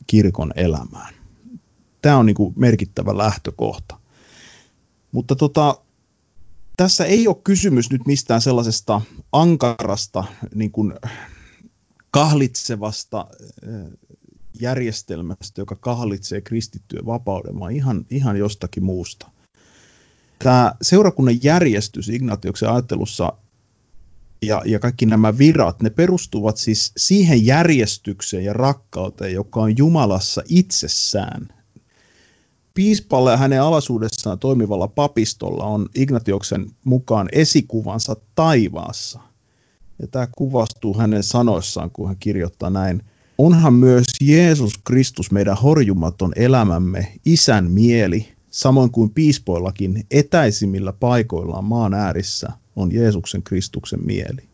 kirkon 0.06 0.52
elämään. 0.56 1.14
Tämä 2.02 2.16
on 2.16 2.26
niin 2.26 2.36
kuin 2.36 2.54
merkittävä 2.56 3.18
lähtökohta. 3.18 3.98
Mutta 5.12 5.36
tota, 5.36 5.78
tässä 6.76 7.04
ei 7.04 7.28
ole 7.28 7.36
kysymys 7.44 7.90
nyt 7.90 8.06
mistään 8.06 8.40
sellaisesta 8.40 9.00
ankarasta 9.32 10.24
niin 10.54 10.70
kuin 10.70 10.94
kahlitsevasta 12.10 13.26
järjestelmästä, 14.60 15.60
joka 15.60 15.76
kahlitsee 15.76 16.40
kristittyjen 16.40 17.06
vapauden, 17.06 17.60
vaan 17.60 17.72
ihan, 17.72 18.06
ihan 18.10 18.36
jostakin 18.36 18.84
muusta. 18.84 19.30
Tämä 20.38 20.74
seurakunnan 20.82 21.38
järjestys 21.42 22.08
Ignatioksen 22.08 22.70
ajattelussa 22.70 23.32
ja, 24.42 24.62
ja 24.64 24.78
kaikki 24.78 25.06
nämä 25.06 25.38
virat, 25.38 25.82
ne 25.82 25.90
perustuvat 25.90 26.56
siis 26.56 26.92
siihen 26.96 27.46
järjestykseen 27.46 28.44
ja 28.44 28.52
rakkauteen, 28.52 29.34
joka 29.34 29.60
on 29.60 29.76
Jumalassa 29.76 30.42
itsessään. 30.48 31.48
Piispalla 32.74 33.30
ja 33.30 33.36
hänen 33.36 33.62
alaisuudessaan 33.62 34.38
toimivalla 34.38 34.88
papistolla 34.88 35.64
on 35.64 35.88
Ignatioksen 35.94 36.70
mukaan 36.84 37.28
esikuvansa 37.32 38.16
taivaassa. 38.34 39.20
Ja 40.00 40.06
tämä 40.06 40.28
kuvastuu 40.36 40.98
hänen 40.98 41.22
sanoissaan, 41.22 41.90
kun 41.90 42.08
hän 42.08 42.16
kirjoittaa 42.20 42.70
näin. 42.70 43.02
Onhan 43.38 43.74
myös 43.74 44.06
Jeesus 44.20 44.72
Kristus 44.84 45.30
meidän 45.30 45.56
horjumaton 45.56 46.32
elämämme, 46.36 47.12
isän 47.24 47.70
mieli, 47.70 48.28
samoin 48.50 48.90
kuin 48.90 49.10
piispoillakin 49.10 50.06
etäisimmillä 50.10 50.92
paikoillaan 50.92 51.64
maan 51.64 51.94
äärissä 51.94 52.52
on 52.76 52.92
Jeesuksen 52.92 53.42
Kristuksen 53.42 54.00
mieli. 54.06 54.48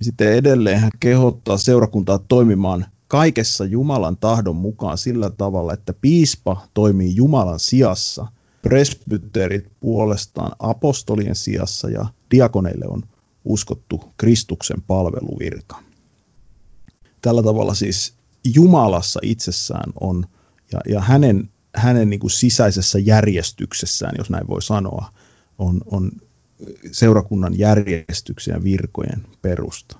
Sitten 0.00 0.32
edelleen 0.32 0.80
hän 0.80 0.90
kehottaa 1.00 1.58
seurakuntaa 1.58 2.18
toimimaan 2.18 2.86
kaikessa 3.08 3.64
Jumalan 3.64 4.16
tahdon 4.16 4.56
mukaan 4.56 4.98
sillä 4.98 5.30
tavalla, 5.30 5.72
että 5.72 5.92
piispa 6.00 6.66
toimii 6.74 7.16
Jumalan 7.16 7.60
sijassa, 7.60 8.26
presbyteerit 8.62 9.66
puolestaan 9.80 10.52
apostolien 10.58 11.36
sijassa 11.36 11.90
ja 11.90 12.06
diakoneille 12.30 12.84
on 12.88 13.02
uskottu 13.46 14.04
Kristuksen 14.16 14.82
palveluvirka. 14.82 15.82
Tällä 17.22 17.42
tavalla 17.42 17.74
siis 17.74 18.14
Jumalassa 18.54 19.20
itsessään 19.22 19.92
on 20.00 20.26
ja, 20.72 20.80
ja 20.88 21.00
hänen, 21.00 21.50
hänen 21.74 22.10
niin 22.10 22.20
kuin 22.20 22.30
sisäisessä 22.30 22.98
järjestyksessään, 22.98 24.14
jos 24.18 24.30
näin 24.30 24.48
voi 24.48 24.62
sanoa, 24.62 25.12
on, 25.58 25.80
on 25.86 26.10
seurakunnan 26.92 27.58
järjestyksen 27.58 28.54
ja 28.54 28.64
virkojen 28.64 29.26
perusta. 29.42 29.98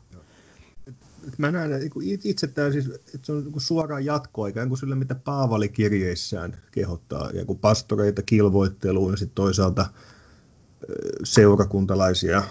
Mä 1.38 1.50
näen 1.50 1.90
itse 2.24 2.46
tämä 2.46 2.72
siis, 2.72 2.86
että 2.86 3.18
se 3.22 3.32
on 3.32 3.44
niin 3.44 3.60
suoraan 3.60 4.04
jatkoa 4.04 4.48
ikään 4.48 4.68
kuin 4.68 4.78
sille, 4.78 4.94
mitä 4.94 5.14
Paavali 5.14 5.68
kirjeissään 5.68 6.56
kehottaa, 6.70 7.30
ja 7.30 7.44
kuin 7.44 7.58
pastoreita 7.58 8.22
kilvoitteluun 8.22 9.12
ja 9.12 9.16
sitten 9.16 9.34
toisaalta 9.34 9.86
seurakuntalaisia 11.24 12.42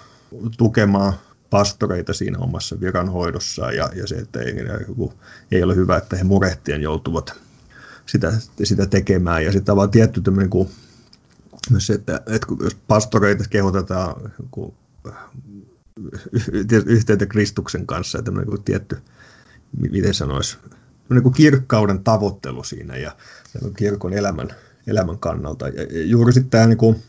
tukemaan 0.58 1.14
pastoreita 1.50 2.14
siinä 2.14 2.40
omassa 2.40 2.80
viranhoidossaan 2.80 3.76
ja, 3.76 3.90
ja 3.96 4.08
se, 4.08 4.16
että 4.16 4.40
ei, 4.40 4.56
ei 5.52 5.64
ole 5.64 5.76
hyvä, 5.76 5.98
että 5.98 6.16
he 6.16 6.24
murehtien 6.24 6.82
joutuvat 6.82 7.34
sitä, 8.06 8.34
sitä 8.64 8.86
tekemään. 8.86 9.46
Ja 9.46 9.52
sitten 9.52 9.76
vaan 9.76 9.92
tietty 9.92 10.22
tämmöinen 10.22 10.50
kuin, 10.50 10.70
myös 11.72 11.88
se, 11.88 11.94
että, 11.94 12.22
että 12.28 12.48
kun 12.48 12.58
jos 12.64 12.76
pastoreita 12.88 13.44
kehotetaan 13.50 14.34
kun, 14.52 14.74
yhteyttä 16.86 17.26
Kristuksen 17.26 17.88
kanssa, 17.88 18.18
että 18.18 18.32
tämmöinen 18.32 18.64
tietty, 18.64 18.98
miten 19.92 20.14
sanoisi, 20.14 20.58
niin 21.10 21.24
kuin 21.24 21.34
kirkkauden 21.34 22.04
tavoittelu 22.04 22.64
siinä 22.64 22.98
ja, 22.98 23.12
kirkon 23.78 24.14
elämän, 24.14 24.50
elämän 24.88 25.20
kannalta. 25.20 25.68
Ja 25.68 26.06
juuri 26.06 26.34
sitten 26.34 26.50
tämä 26.50 26.68
niin 26.68 26.78
kuin, 26.78 27.04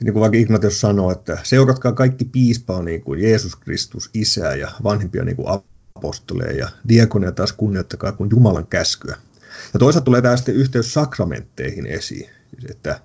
niin 0.00 0.12
kuin 0.12 0.20
vaikka 0.20 0.38
Ignatius 0.38 0.80
sanoo, 0.80 1.12
että 1.12 1.38
seuratkaa 1.42 1.92
kaikki 1.92 2.24
piispaa 2.24 2.82
niin 2.82 3.02
kuin 3.02 3.22
Jeesus 3.22 3.56
Kristus, 3.56 4.10
Isää 4.14 4.54
ja 4.54 4.72
vanhempia 4.84 5.24
niin 5.24 5.36
kuin 5.36 5.48
apostoleja 5.94 6.52
ja 6.52 6.68
diakonia 6.88 7.32
taas 7.32 7.52
kunnioittakaa 7.52 8.12
kuin 8.12 8.30
Jumalan 8.30 8.66
käskyä. 8.66 9.16
Ja 9.72 9.78
toisaalta 9.78 10.04
tulee 10.04 10.22
tämä 10.22 10.36
sitten 10.36 10.54
yhteys 10.54 10.94
sakramentteihin 10.94 11.86
esiin, 11.86 12.30
että, 12.70 13.00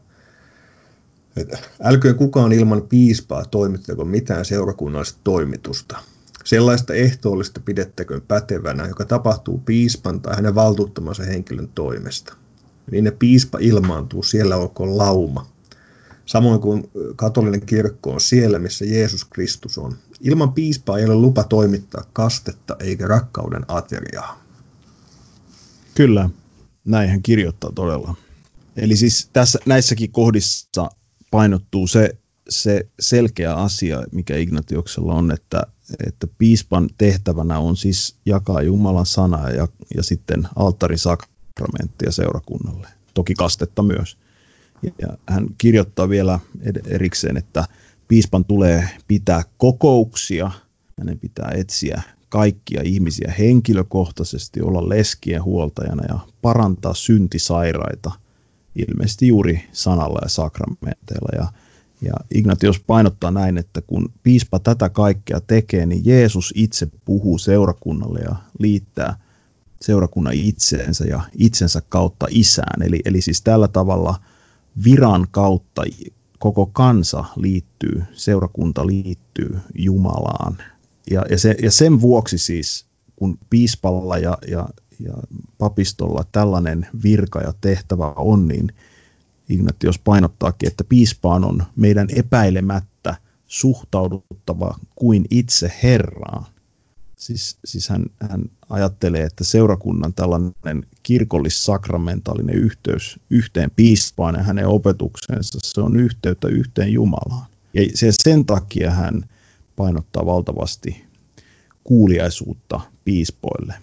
että 1.35 1.57
älköön 1.83 2.15
kukaan 2.15 2.51
ilman 2.51 2.81
piispaa 2.81 3.45
toimittako 3.45 4.05
mitään 4.05 4.45
seurakunnallista 4.45 5.19
toimitusta. 5.23 5.97
Sellaista 6.43 6.93
ehtoollista 6.93 7.59
pidettäköön 7.65 8.21
pätevänä, 8.21 8.87
joka 8.87 9.05
tapahtuu 9.05 9.57
piispan 9.57 10.21
tai 10.21 10.35
hänen 10.35 10.55
valtuuttamansa 10.55 11.23
henkilön 11.23 11.69
toimesta. 11.75 12.35
Niin 12.91 13.03
ne 13.03 13.11
piispa 13.11 13.57
ilmaantuu, 13.61 14.23
siellä 14.23 14.57
olkoon 14.57 14.97
lauma, 14.97 15.50
samoin 16.25 16.61
kuin 16.61 16.91
katolinen 17.15 17.65
kirkko 17.65 18.11
on 18.11 18.21
siellä, 18.21 18.59
missä 18.59 18.85
Jeesus 18.85 19.25
Kristus 19.25 19.77
on. 19.77 19.95
Ilman 20.21 20.53
piispaa 20.53 20.97
ei 20.97 21.05
ole 21.05 21.15
lupa 21.15 21.43
toimittaa 21.43 22.03
kastetta 22.13 22.75
eikä 22.79 23.07
rakkauden 23.07 23.65
ateriaa. 23.67 24.43
Kyllä, 25.95 26.29
näin 26.85 27.09
hän 27.09 27.21
kirjoittaa 27.21 27.71
todella. 27.75 28.15
Eli 28.75 28.95
siis 28.97 29.29
tässä, 29.33 29.59
näissäkin 29.65 30.11
kohdissa 30.11 30.89
painottuu 31.31 31.87
se, 31.87 32.17
se 32.49 32.87
selkeä 32.99 33.55
asia, 33.55 34.03
mikä 34.11 34.37
Ignatioksella 34.37 35.13
on, 35.13 35.31
että, 35.31 35.63
että 36.07 36.27
piispan 36.37 36.89
tehtävänä 36.97 37.59
on 37.59 37.77
siis 37.77 38.15
jakaa 38.25 38.61
Jumalan 38.61 39.05
sanaa 39.05 39.49
ja, 39.49 39.67
ja 39.95 40.03
sitten 40.03 40.47
alttarisakramenttia 40.55 42.11
seurakunnalle. 42.11 42.87
Toki 43.13 43.33
kastetta 43.33 43.83
myös. 43.83 44.17
Ja 44.83 45.17
hän 45.29 45.47
kirjoittaa 45.57 46.09
vielä 46.09 46.39
erikseen, 46.87 47.37
että 47.37 47.65
piispan 48.07 48.45
tulee 48.45 48.89
pitää 49.07 49.43
kokouksia, 49.57 50.51
hänen 50.99 51.19
pitää 51.19 51.51
etsiä 51.55 52.01
kaikkia 52.29 52.81
ihmisiä 52.85 53.33
henkilökohtaisesti, 53.39 54.61
olla 54.61 54.89
leskien 54.89 55.43
huoltajana 55.43 56.03
ja 56.09 56.19
parantaa 56.41 56.93
syntisairaita, 56.93 58.11
ilmeisesti 58.75 59.27
juuri 59.27 59.63
sanalla 59.71 60.19
ja 60.21 60.29
sakramenteilla. 60.29 61.29
Ja, 61.35 61.47
ja 62.01 62.13
Ignatius 62.35 62.79
painottaa 62.79 63.31
näin, 63.31 63.57
että 63.57 63.81
kun 63.81 64.11
piispa 64.23 64.59
tätä 64.59 64.89
kaikkea 64.89 65.41
tekee, 65.41 65.85
niin 65.85 66.01
Jeesus 66.05 66.53
itse 66.55 66.87
puhuu 67.05 67.37
seurakunnalle 67.37 68.19
ja 68.19 68.35
liittää 68.59 69.15
seurakunnan 69.81 70.33
itseensä 70.33 71.05
ja 71.05 71.21
itsensä 71.37 71.81
kautta 71.89 72.25
isään. 72.29 72.81
Eli, 72.81 72.99
eli 73.05 73.21
siis 73.21 73.41
tällä 73.41 73.67
tavalla– 73.67 74.15
viran 74.83 75.27
kautta 75.31 75.83
koko 76.39 76.65
kansa 76.65 77.25
liittyy, 77.35 78.03
seurakunta 78.13 78.87
liittyy 78.87 79.59
Jumalaan. 79.75 80.57
Ja, 81.11 81.25
ja, 81.29 81.39
se, 81.39 81.55
ja 81.63 81.71
sen 81.71 82.01
vuoksi 82.01 82.37
siis, 82.37 82.85
kun 83.15 83.37
piispalla 83.49 84.17
ja, 84.17 84.37
ja, 84.47 84.69
ja 84.99 85.13
papistolla 85.57 86.25
tällainen 86.31 86.87
virka 87.03 87.41
ja 87.41 87.53
tehtävä 87.61 88.13
on, 88.15 88.47
niin 88.47 88.71
Ignatios 89.49 89.99
painottaakin, 89.99 90.67
että 90.67 90.83
piispaan 90.83 91.43
on 91.43 91.63
meidän 91.75 92.07
epäilemättä 92.15 93.15
suhtauduttava 93.47 94.75
kuin 94.95 95.25
itse 95.29 95.73
Herraan. 95.83 96.45
Siis, 97.21 97.57
siis 97.65 97.89
hän, 97.89 98.05
hän 98.29 98.45
ajattelee, 98.69 99.23
että 99.23 99.43
seurakunnan 99.43 100.13
tällainen 100.13 100.85
kirkollis-sakramentaalinen 101.03 102.55
yhteys 102.55 103.19
yhteen 103.29 103.71
piispaan 103.75 104.35
ja 104.35 104.43
hänen 104.43 104.67
opetuksensa, 104.67 105.59
se 105.63 105.81
on 105.81 105.99
yhteyttä 105.99 106.47
yhteen 106.47 106.93
Jumalaan. 106.93 107.45
Ja 107.73 107.83
sen 108.11 108.45
takia 108.45 108.91
hän 108.91 109.23
painottaa 109.75 110.25
valtavasti 110.25 111.03
kuuliaisuutta 111.83 112.81
piispoille. 113.05 113.73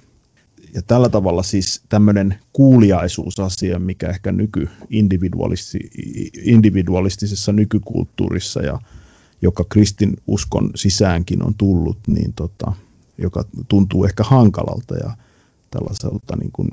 Ja 0.74 0.82
tällä 0.82 1.08
tavalla 1.08 1.42
siis 1.42 1.82
tämmöinen 1.88 2.38
kuuliaisuusasia, 2.52 3.78
mikä 3.78 4.08
ehkä 4.08 4.32
nyky 4.32 4.68
individualistisessa 6.44 7.52
nykykulttuurissa 7.52 8.62
ja 8.62 8.80
joka 9.42 9.64
kristin 9.68 10.16
uskon 10.26 10.70
sisäänkin 10.74 11.42
on 11.42 11.54
tullut, 11.54 11.98
niin 12.06 12.32
tota, 12.32 12.72
joka 13.18 13.44
tuntuu 13.68 14.04
ehkä 14.04 14.22
hankalalta 14.24 14.96
ja 14.96 15.16
tällaiselta 15.70 16.36
niin 16.36 16.52
kuin 16.52 16.68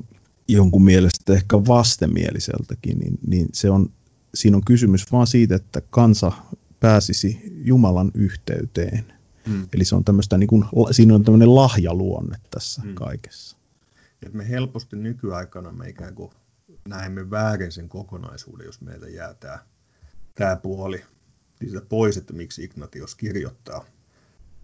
jonkun 0.47 0.83
mielestä 0.83 1.33
ehkä 1.33 1.57
vastenmieliseltäkin, 1.57 2.99
niin, 2.99 3.19
niin 3.27 3.47
se 3.53 3.69
on, 3.69 3.89
siinä 4.35 4.57
on 4.57 4.65
kysymys 4.65 5.11
vaan 5.11 5.27
siitä, 5.27 5.55
että 5.55 5.81
kansa 5.89 6.31
pääsisi 6.79 7.41
Jumalan 7.63 8.11
yhteyteen. 8.13 9.13
Hmm. 9.49 9.67
Eli 9.73 9.85
se 9.85 9.95
on 9.95 10.03
tämmöistä, 10.03 10.37
niin 10.37 10.47
kuin, 10.47 10.65
siinä 10.91 11.15
on 11.15 11.23
tämmöinen 11.23 11.55
lahjaluonne 11.55 12.37
tässä 12.51 12.81
hmm. 12.81 12.95
kaikessa. 12.95 13.57
Et 14.25 14.33
me 14.33 14.49
helposti 14.49 14.95
nykyaikana 14.95 15.71
me 15.71 15.89
ikään 15.89 16.15
kuin 16.15 16.31
näemme 16.87 17.29
väärin 17.29 17.71
sen 17.71 17.89
kokonaisuuden, 17.89 18.65
jos 18.65 18.81
meiltä 18.81 19.09
jää 19.09 19.33
tämä, 19.33 19.59
tämä 20.35 20.55
puoli 20.55 21.03
siitä 21.59 21.81
pois, 21.81 22.17
että 22.17 22.33
miksi 22.33 22.63
Ignatios 22.63 23.15
kirjoittaa 23.15 23.85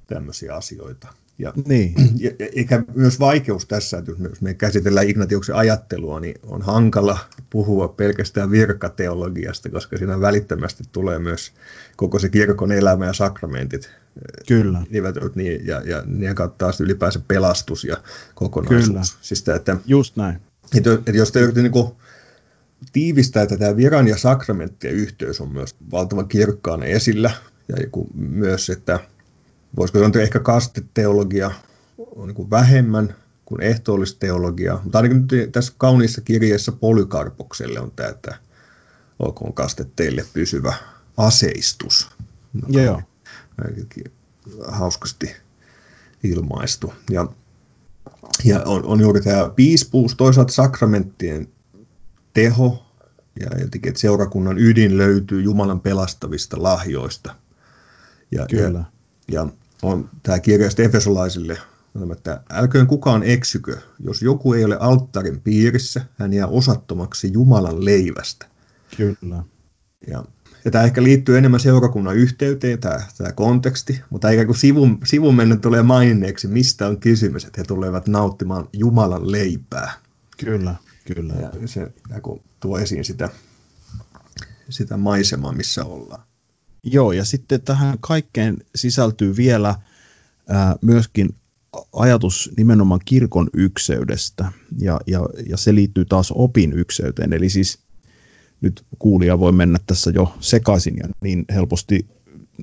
tämmöisiä 0.07 0.55
asioita. 0.55 1.13
Ja, 1.41 1.53
niin. 1.65 1.93
ja, 2.17 2.31
eikä 2.55 2.83
myös 2.95 3.19
vaikeus 3.19 3.65
tässä, 3.65 3.97
että 3.97 4.11
jos 4.29 4.41
me 4.41 4.53
käsitellään 4.53 5.09
Ignatiuksen 5.09 5.55
ajattelua, 5.55 6.19
niin 6.19 6.35
on 6.43 6.61
hankala 6.61 7.19
puhua 7.49 7.87
pelkästään 7.87 8.51
virkateologiasta, 8.51 9.69
koska 9.69 9.97
siinä 9.97 10.21
välittömästi 10.21 10.83
tulee 10.91 11.19
myös 11.19 11.53
koko 11.95 12.19
se 12.19 12.29
kirkon 12.29 12.71
elämä 12.71 13.05
ja 13.05 13.13
sakramentit. 13.13 13.89
Kyllä. 14.47 14.81
Niveltynyt 14.89 15.35
niin, 15.35 15.67
ja, 15.67 15.81
ja 15.85 16.03
niiden 16.05 16.35
kautta 16.35 16.57
taas 16.57 16.81
ylipäänsä 16.81 17.19
pelastus 17.27 17.83
ja 17.83 17.97
kokonaisuus. 18.35 18.87
Kyllä. 18.87 19.01
Siis 19.03 19.39
sitä, 19.39 19.55
että, 19.55 19.77
Just 19.85 20.15
näin. 20.15 20.35
Että, 20.77 20.93
että 20.93 21.11
jos 21.11 21.31
te 21.31 21.39
yritätte 21.39 21.61
niin 21.61 21.91
tiivistää, 22.93 23.43
että 23.43 23.57
tämä 23.57 23.77
viran 23.77 24.07
ja 24.07 24.17
sakramenttien 24.17 24.93
yhteys 24.93 25.41
on 25.41 25.53
myös 25.53 25.75
valtavan 25.91 26.27
kirkkaana 26.27 26.85
esillä, 26.85 27.31
ja 27.67 27.75
myös, 28.13 28.69
että 28.69 28.99
voisiko 29.77 29.99
sanoa, 29.99 30.21
ehkä 30.21 30.39
kasteteologia 30.39 31.51
on 32.15 32.27
niin 32.27 32.35
kuin 32.35 32.49
vähemmän 32.49 33.15
kuin 33.45 33.61
ehtoollisteologia, 33.61 34.79
mutta 34.83 34.97
ainakin 34.97 35.27
nyt 35.31 35.51
tässä 35.51 35.73
kauniissa 35.77 36.21
kirjeessä 36.21 36.71
Polykarpokselle 36.71 37.79
on 37.79 37.91
tämä, 37.95 38.09
että 38.09 38.37
olkoon 39.19 39.53
kaste 39.53 39.85
teille 39.95 40.25
pysyvä 40.33 40.73
aseistus. 41.17 42.09
Joo, 42.67 42.85
joo. 42.85 43.01
Hauskasti 44.67 45.35
ilmaistu. 46.23 46.93
Ja, 47.09 47.27
ja 48.43 48.61
on, 48.65 48.85
on 48.85 49.01
juuri 49.01 49.21
tämä 49.21 49.49
piispuus, 49.55 50.15
toisaalta 50.15 50.53
sakramenttien 50.53 51.47
teho, 52.33 52.85
ja 53.39 53.59
jotenkin, 53.59 53.89
että 53.89 54.01
seurakunnan 54.01 54.57
ydin 54.57 54.97
löytyy 54.97 55.41
Jumalan 55.41 55.79
pelastavista 55.79 56.63
lahjoista. 56.63 57.35
Ja, 58.31 58.45
Kyllä. 58.49 58.79
Ja, 58.79 58.85
ja 59.31 59.47
on 59.81 60.09
tämä 60.23 60.39
kirja 60.39 60.69
Efesolaisille, 60.77 61.57
että 62.11 62.41
älköön 62.49 62.87
kukaan 62.87 63.23
eksykö, 63.23 63.77
jos 63.99 64.21
joku 64.21 64.53
ei 64.53 64.65
ole 64.65 64.77
alttarin 64.79 65.41
piirissä, 65.41 66.05
hän 66.19 66.33
jää 66.33 66.47
osattomaksi 66.47 67.33
Jumalan 67.33 67.85
leivästä. 67.85 68.45
Kyllä. 68.97 69.43
Ja, 70.07 70.23
ja 70.65 70.71
tämä 70.71 70.83
ehkä 70.83 71.03
liittyy 71.03 71.37
enemmän 71.37 71.59
seurakunnan 71.59 72.15
yhteyteen, 72.15 72.79
tämä, 72.79 72.99
tämä 73.17 73.31
konteksti, 73.31 74.01
mutta 74.09 74.29
eikä 74.29 74.45
kun 74.45 74.55
sivun, 74.55 74.99
sivun 75.05 75.35
mennä 75.35 75.55
tulee 75.55 75.83
mainneeksi, 75.83 76.47
mistä 76.47 76.87
on 76.87 76.99
kysymys, 76.99 77.45
että 77.45 77.61
he 77.61 77.65
tulevat 77.65 78.07
nauttimaan 78.07 78.69
Jumalan 78.73 79.31
leipää. 79.31 79.93
Kyllä, 80.37 80.75
kyllä. 81.05 81.33
Ja 81.33 81.67
se 81.67 81.91
tuo 82.59 82.79
esiin 82.79 83.05
sitä, 83.05 83.29
sitä 84.69 84.97
maisemaa, 84.97 85.51
missä 85.51 85.85
ollaan. 85.85 86.23
Joo, 86.83 87.11
ja 87.11 87.25
sitten 87.25 87.61
tähän 87.61 87.97
kaikkeen 87.99 88.57
sisältyy 88.75 89.35
vielä 89.37 89.75
ää, 90.49 90.75
myöskin 90.81 91.35
ajatus 91.93 92.51
nimenomaan 92.57 92.99
kirkon 93.05 93.49
ykseydestä, 93.53 94.51
ja, 94.79 94.99
ja, 95.07 95.19
ja 95.49 95.57
se 95.57 95.75
liittyy 95.75 96.05
taas 96.05 96.31
opin 96.35 96.73
ykseyteen, 96.73 97.33
eli 97.33 97.49
siis 97.49 97.79
nyt 98.61 98.85
kuulija 98.99 99.39
voi 99.39 99.51
mennä 99.51 99.79
tässä 99.87 100.11
jo 100.11 100.33
sekaisin 100.39 100.97
ja 100.97 101.09
niin 101.21 101.45
helposti 101.53 102.05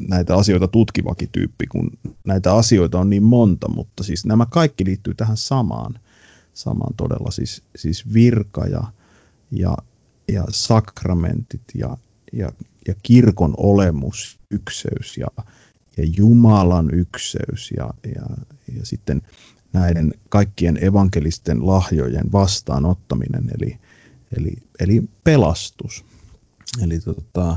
näitä 0.08 0.36
asioita 0.36 0.68
tutkivakin 0.68 1.28
tyyppi, 1.32 1.66
kun 1.66 1.90
näitä 2.24 2.54
asioita 2.54 3.00
on 3.00 3.10
niin 3.10 3.22
monta, 3.22 3.68
mutta 3.68 4.02
siis 4.02 4.26
nämä 4.26 4.46
kaikki 4.46 4.84
liittyy 4.84 5.14
tähän 5.14 5.36
samaan. 5.36 6.00
Sama 6.54 6.84
on 6.84 6.94
todella 6.96 7.30
siis, 7.30 7.62
siis 7.76 8.12
virka 8.12 8.66
ja, 8.66 8.84
ja, 9.50 9.76
ja 10.28 10.44
sakramentit 10.50 11.62
ja, 11.74 11.96
ja, 12.32 12.52
ja 12.88 12.94
kirkon 13.02 13.54
olemus, 13.56 14.38
ykseys 14.50 15.16
ja, 15.16 15.26
ja 15.96 16.04
Jumalan 16.16 16.90
ykseys 16.94 17.70
ja, 17.76 17.90
ja, 18.14 18.36
ja 18.78 18.86
sitten 18.86 19.22
näiden 19.72 20.14
kaikkien 20.28 20.84
evankelisten 20.84 21.66
lahjojen 21.66 22.32
vastaanottaminen, 22.32 23.44
eli, 23.60 23.78
eli, 24.36 24.52
eli 24.80 25.02
pelastus. 25.24 26.04
Eli 26.82 27.00
tota, 27.00 27.56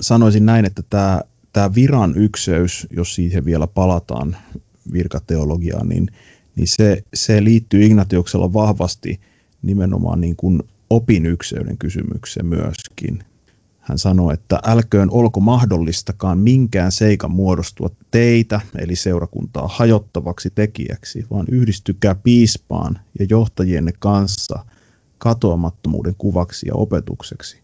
sanoisin 0.00 0.46
näin, 0.46 0.64
että 0.64 0.82
tämä, 0.90 1.20
tämä 1.52 1.74
viran 1.74 2.16
ykseys, 2.16 2.86
jos 2.90 3.14
siihen 3.14 3.44
vielä 3.44 3.66
palataan 3.66 4.36
virkateologiaan, 4.92 5.88
niin, 5.88 6.10
niin 6.56 6.68
se, 6.68 7.04
se 7.14 7.44
liittyy 7.44 7.84
Ignatiuksella 7.84 8.52
vahvasti 8.52 9.20
nimenomaan 9.62 10.20
niin 10.20 10.36
kuin 10.36 10.62
opin 10.90 11.26
ykseyden 11.26 11.78
kysymykseen 11.78 12.46
myöskin. 12.46 13.24
Hän 13.84 13.98
sanoi, 13.98 14.34
että 14.34 14.60
älköön 14.66 15.10
olko 15.10 15.40
mahdollistakaan 15.40 16.38
minkään 16.38 16.92
seikan 16.92 17.30
muodostua 17.30 17.90
teitä, 18.10 18.60
eli 18.78 18.96
seurakuntaa, 18.96 19.68
hajottavaksi 19.68 20.50
tekijäksi, 20.54 21.26
vaan 21.30 21.46
yhdistykää 21.50 22.14
piispaan 22.14 22.98
ja 23.18 23.26
johtajienne 23.30 23.92
kanssa 23.98 24.64
katoamattomuuden 25.18 26.14
kuvaksi 26.18 26.66
ja 26.68 26.74
opetukseksi. 26.74 27.58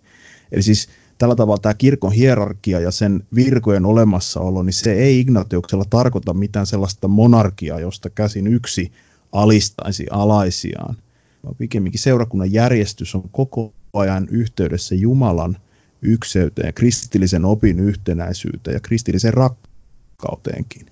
Eli 0.52 0.62
siis 0.62 0.88
tällä 1.18 1.36
tavalla 1.36 1.58
tämä 1.58 1.74
kirkon 1.74 2.12
hierarkia 2.12 2.80
ja 2.80 2.90
sen 2.90 3.24
virkojen 3.34 3.86
olemassaolo, 3.86 4.62
niin 4.62 4.72
se 4.72 4.92
ei 4.92 5.20
Ignatiuksella 5.20 5.84
tarkoita 5.90 6.34
mitään 6.34 6.66
sellaista 6.66 7.08
monarkiaa, 7.08 7.80
josta 7.80 8.10
käsin 8.10 8.46
yksi 8.46 8.92
alistaisi 9.32 10.06
alaisiaan, 10.10 10.96
vaan 11.44 11.56
pikemminkin 11.58 12.00
seurakunnan 12.00 12.52
järjestys 12.52 13.14
on 13.14 13.22
koko 13.32 13.72
ajan 13.92 14.28
yhteydessä 14.30 14.94
Jumalan– 14.94 15.56
ykseyteen, 16.02 16.74
kristillisen 16.74 17.44
opin 17.44 17.80
yhtenäisyyteen 17.80 18.74
ja 18.74 18.80
kristillisen 18.80 19.34
rakkauteenkin. 19.34 20.86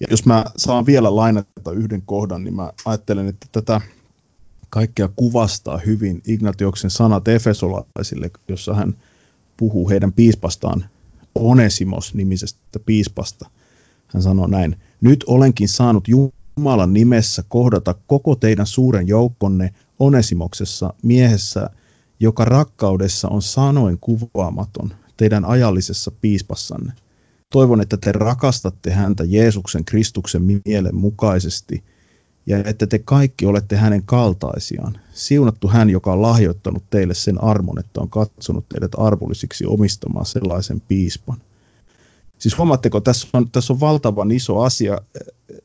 Ja 0.00 0.06
jos 0.10 0.26
mä 0.26 0.44
saan 0.56 0.86
vielä 0.86 1.16
lainata 1.16 1.72
yhden 1.72 2.02
kohdan, 2.02 2.44
niin 2.44 2.54
mä 2.54 2.72
ajattelen, 2.84 3.28
että 3.28 3.46
tätä 3.52 3.80
kaikkea 4.70 5.08
kuvastaa 5.16 5.78
hyvin 5.78 6.22
Ignatioksen 6.26 6.90
sanat 6.90 7.28
Efesolaisille, 7.28 8.30
jossa 8.48 8.74
hän 8.74 8.96
puhuu 9.56 9.88
heidän 9.88 10.12
piispastaan 10.12 10.84
Onesimos-nimisestä 11.34 12.78
piispasta. 12.86 13.50
Hän 14.06 14.22
sanoo 14.22 14.46
näin, 14.46 14.76
nyt 15.00 15.24
olenkin 15.26 15.68
saanut 15.68 16.08
Jumalan 16.08 16.92
nimessä 16.92 17.44
kohdata 17.48 17.94
koko 18.06 18.36
teidän 18.36 18.66
suuren 18.66 19.08
joukkonne 19.08 19.74
Onesimoksessa 19.98 20.94
miehessä, 21.02 21.70
joka 22.22 22.44
rakkaudessa 22.44 23.28
on 23.28 23.42
sanoin 23.42 23.98
kuvaamaton 24.00 24.94
teidän 25.16 25.44
ajallisessa 25.44 26.10
piispassanne. 26.20 26.92
Toivon, 27.50 27.80
että 27.80 27.96
te 27.96 28.12
rakastatte 28.12 28.90
häntä 28.90 29.24
Jeesuksen 29.24 29.84
Kristuksen 29.84 30.42
mielen 30.64 30.94
mukaisesti 30.94 31.84
ja 32.46 32.58
että 32.58 32.86
te 32.86 32.98
kaikki 32.98 33.46
olette 33.46 33.76
hänen 33.76 34.02
kaltaisiaan. 34.02 34.98
Siunattu 35.12 35.68
hän, 35.68 35.90
joka 35.90 36.12
on 36.12 36.22
lahjoittanut 36.22 36.84
teille 36.90 37.14
sen 37.14 37.44
armon, 37.44 37.78
että 37.78 38.00
on 38.00 38.10
katsonut 38.10 38.68
teidät 38.68 38.92
arvollisiksi 38.96 39.66
omistamaan 39.66 40.26
sellaisen 40.26 40.80
piispan. 40.80 41.36
Siis 42.38 42.58
huomaatteko, 42.58 43.00
tässä 43.00 43.28
on, 43.32 43.50
tässä 43.50 43.72
on 43.72 43.80
valtavan 43.80 44.30
iso 44.30 44.60
asia. 44.60 44.98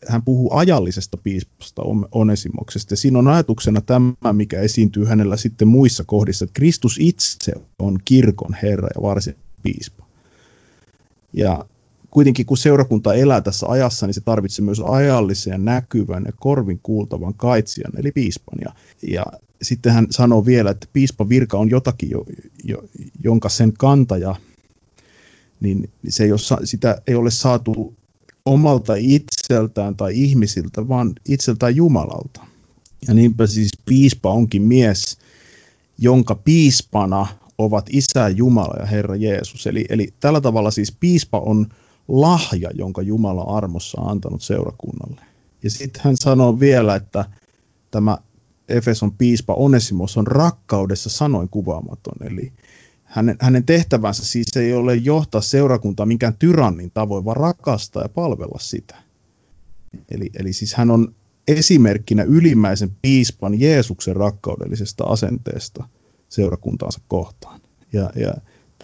Hän 0.08 0.24
puhuu 0.24 0.54
ajallisesta 0.54 1.18
piispasta 1.18 1.82
Onesimoksesta. 2.12 2.94
Ja 2.94 2.98
siinä 2.98 3.20
on 3.20 3.28
ajatuksena 3.28 3.82
tämä, 3.82 4.34
mikä 4.34 4.60
esiintyy 4.60 5.06
hänellä 5.06 5.38
sitten 5.38 5.68
muissa 5.68 6.04
kohdissa, 6.04 6.46
että 6.46 6.54
Kristus 6.54 6.98
itse 7.00 7.54
on 7.80 8.00
kirkon 8.06 8.56
herra 8.64 8.88
ja 8.96 9.02
varsin 9.02 9.36
piispa. 9.64 10.06
Ja 11.34 11.66
kuitenkin 12.12 12.46
kun 12.46 12.58
seurakunta 12.58 13.14
elää 13.14 13.42
tässä 13.42 13.68
ajassa, 13.70 14.06
niin 14.08 14.14
se 14.14 14.22
tarvitsee 14.22 14.66
myös 14.66 14.82
ajallisen 14.86 15.52
ja 15.52 15.58
näkyvän 15.58 16.24
ja 16.26 16.32
korvin 16.40 16.80
kuultavan 16.84 17.34
kaitsijan, 17.34 17.92
eli 17.98 18.12
piispan. 18.12 18.60
Ja, 18.62 18.74
ja 19.08 19.26
sitten 19.62 19.94
hän 19.94 20.08
sanoo 20.10 20.46
vielä, 20.46 20.70
että 20.70 20.88
piispan 20.94 21.30
virka 21.30 21.58
on 21.58 21.70
jotakin, 21.70 22.10
jo, 22.10 22.26
jo, 22.64 22.84
jonka 23.24 23.50
sen 23.50 23.74
kantaja 23.74 24.36
niin 25.60 25.90
se 26.10 26.24
ei 26.24 26.32
ole, 26.32 26.66
sitä 26.66 27.02
ei 27.08 27.16
ole 27.16 27.32
saatu 27.32 27.96
omalta 28.46 28.96
itseltään 29.48 29.96
tai 29.96 30.12
ihmisiltä, 30.16 30.88
vaan 30.88 31.14
itseltään 31.30 31.76
Jumalalta. 31.76 32.42
Ja 33.08 33.14
niinpä 33.14 33.48
siis 33.48 33.72
piispa 33.86 34.32
onkin 34.32 34.62
mies, 34.62 35.18
jonka 35.98 36.36
piispana 36.36 37.28
ovat 37.58 37.86
Isä 37.90 38.30
Jumala 38.30 38.80
ja 38.80 38.86
Herra 38.86 39.16
Jeesus. 39.16 39.68
Eli, 39.68 39.86
eli 39.90 40.14
tällä 40.20 40.42
tavalla 40.42 40.72
siis 40.72 40.92
piispa 41.00 41.40
on 41.40 41.68
lahja, 42.08 42.72
jonka 42.74 43.02
Jumala 43.02 43.42
armossa 43.42 44.02
on 44.02 44.12
antanut 44.12 44.42
seurakunnalle. 44.42 45.22
Ja 45.64 45.70
sitten 45.70 46.02
hän 46.04 46.18
sanoo 46.18 46.60
vielä, 46.60 46.96
että 46.96 47.26
tämä 47.92 48.18
Efeson 48.70 49.12
piispa 49.12 49.54
Onesimos 49.54 50.18
on 50.18 50.28
rakkaudessa 50.28 51.10
sanoin 51.10 51.50
kuvaamaton. 51.50 52.28
Eli, 52.32 52.52
hänen, 53.04 53.36
hänen 53.40 53.66
tehtävänsä 53.66 54.26
siis 54.26 54.58
ei 54.58 54.74
ole 54.74 54.96
johtaa 54.96 55.42
seurakuntaa 55.42 56.06
minkään 56.06 56.38
tyrannin 56.40 56.92
tavoin, 56.92 57.26
vaan 57.26 57.38
rakastaa 57.38 58.04
ja 58.04 58.10
palvella 58.10 58.60
sitä. 58.60 59.07
Eli, 60.12 60.30
eli 60.40 60.54
siis 60.54 60.74
hän 60.74 60.92
on 60.92 61.16
esimerkkinä 61.48 62.24
ylimmäisen 62.24 62.92
piispan 63.02 63.60
Jeesuksen 63.60 64.16
rakkaudellisesta 64.16 65.04
asenteesta 65.04 65.88
seurakuntaansa 66.30 67.02
kohtaan. 67.08 67.62
Ja, 67.94 68.10
ja 68.16 68.34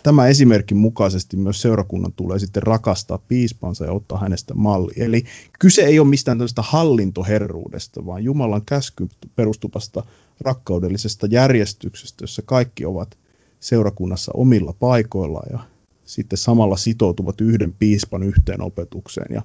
tämä 0.04 0.28
esimerkin 0.28 0.78
mukaisesti 0.78 1.38
myös 1.38 1.62
seurakunnan 1.62 2.14
tulee 2.14 2.40
sitten 2.40 2.64
rakastaa 2.64 3.18
piispansa 3.18 3.86
ja 3.86 3.92
ottaa 3.92 4.20
hänestä 4.20 4.54
malli. 4.54 4.94
Eli 4.98 5.24
kyse 5.60 5.82
ei 5.82 6.00
ole 6.00 6.08
mistään 6.08 6.38
tällaista 6.38 6.62
hallintoherruudesta, 6.62 8.06
vaan 8.06 8.24
Jumalan 8.24 8.66
käsky 8.66 9.08
perustuvasta 9.36 10.04
rakkaudellisesta 10.42 11.28
järjestyksestä, 11.28 12.24
jossa 12.24 12.42
kaikki 12.46 12.86
ovat 12.86 13.18
seurakunnassa 13.60 14.32
omilla 14.36 14.74
paikoillaan 14.80 15.50
ja 15.52 15.60
sitten 16.06 16.38
samalla 16.38 16.78
sitoutuvat 16.78 17.42
yhden 17.42 17.74
piispan 17.74 18.24
yhteen 18.24 18.62
opetukseen 18.62 19.36
ja 19.36 19.42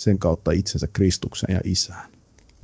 sen 0.00 0.18
kautta 0.18 0.50
itsensä 0.50 0.86
Kristuksen 0.92 1.54
ja 1.54 1.60
Isään. 1.64 2.10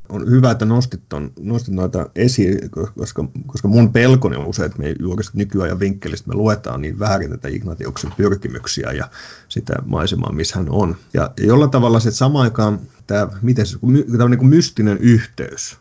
On 0.08 0.30
hyvä, 0.30 0.50
että 0.50 0.64
nostit, 0.64 1.00
ton, 1.08 1.32
nostit 1.40 1.74
noita 1.74 2.10
esiin, 2.14 2.70
koska, 2.70 3.28
koska 3.46 3.68
mun 3.68 3.92
pelkoni 3.92 4.36
on 4.36 4.46
usein, 4.46 4.66
että 4.66 4.78
me 4.78 4.94
juuri 5.00 5.24
nykyajan 5.34 5.80
vinkkelistä 5.80 6.28
me 6.28 6.34
luetaan 6.34 6.80
niin 6.80 6.98
väärin 6.98 7.30
tätä 7.30 7.48
Ignatiuksen 7.48 8.12
pyrkimyksiä 8.16 8.92
ja 8.92 9.10
sitä 9.48 9.74
maisemaa, 9.84 10.32
missä 10.32 10.56
hän 10.56 10.70
on. 10.70 10.96
Ja 11.14 11.30
jollain 11.40 11.70
tavalla 11.70 12.00
se, 12.00 12.10
samaan 12.10 12.44
aikaan 12.44 12.80
tämä, 13.06 13.28
miten 13.42 13.66
se, 13.66 13.78
tämä 14.12 14.24
on 14.24 14.30
niin 14.30 14.38
kuin 14.38 14.50
mystinen 14.50 14.98
yhteys, 14.98 15.76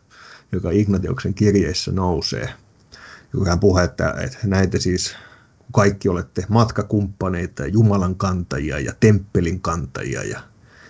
joka 0.52 0.72
Ignatiuksen 0.72 1.34
kirjeissä 1.34 1.92
nousee– 1.92 2.50
kun 3.38 3.48
hän 3.48 3.60
puhui, 3.60 3.84
että, 3.84 4.16
että 4.22 4.38
näitä 4.44 4.80
siis 4.80 5.16
kaikki 5.74 6.10
olette 6.10 6.46
matkakumppaneita, 6.50 7.68
Jumalan 7.68 8.16
kantajia 8.16 8.80
ja 8.80 8.94
temppelin 9.00 9.62
kantajia 9.62 10.24
ja 10.24 10.40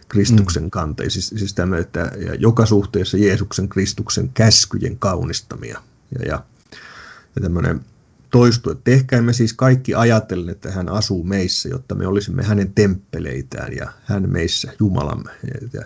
Kristuksen 0.09 0.63
mm. 0.63 0.69
kantajia. 0.69 1.09
Siis, 1.09 1.27
siis 1.27 1.53
tämä, 1.53 1.77
että 1.77 2.11
ja 2.25 2.35
joka 2.35 2.65
suhteessa 2.65 3.17
Jeesuksen 3.17 3.69
Kristuksen 3.69 4.29
käskyjen 4.29 4.99
kaunistamia. 4.99 5.81
Ja, 6.19 6.25
ja, 6.25 6.43
ja 7.35 7.41
tämmöinen 7.41 7.81
toistuu, 8.31 8.71
että 8.71 8.83
tehkäämme 8.83 9.33
siis 9.33 9.53
kaikki 9.53 9.95
ajatellen, 9.95 10.49
että 10.49 10.71
hän 10.71 10.89
asuu 10.89 11.23
meissä, 11.23 11.69
jotta 11.69 11.95
me 11.95 12.07
olisimme 12.07 12.43
hänen 12.43 12.73
temppeleitään 12.73 13.75
ja 13.75 13.91
hän 14.03 14.29
meissä 14.29 14.73
Jumalamme. 14.79 15.31
Ja, 15.43 15.69
ja, 15.73 15.85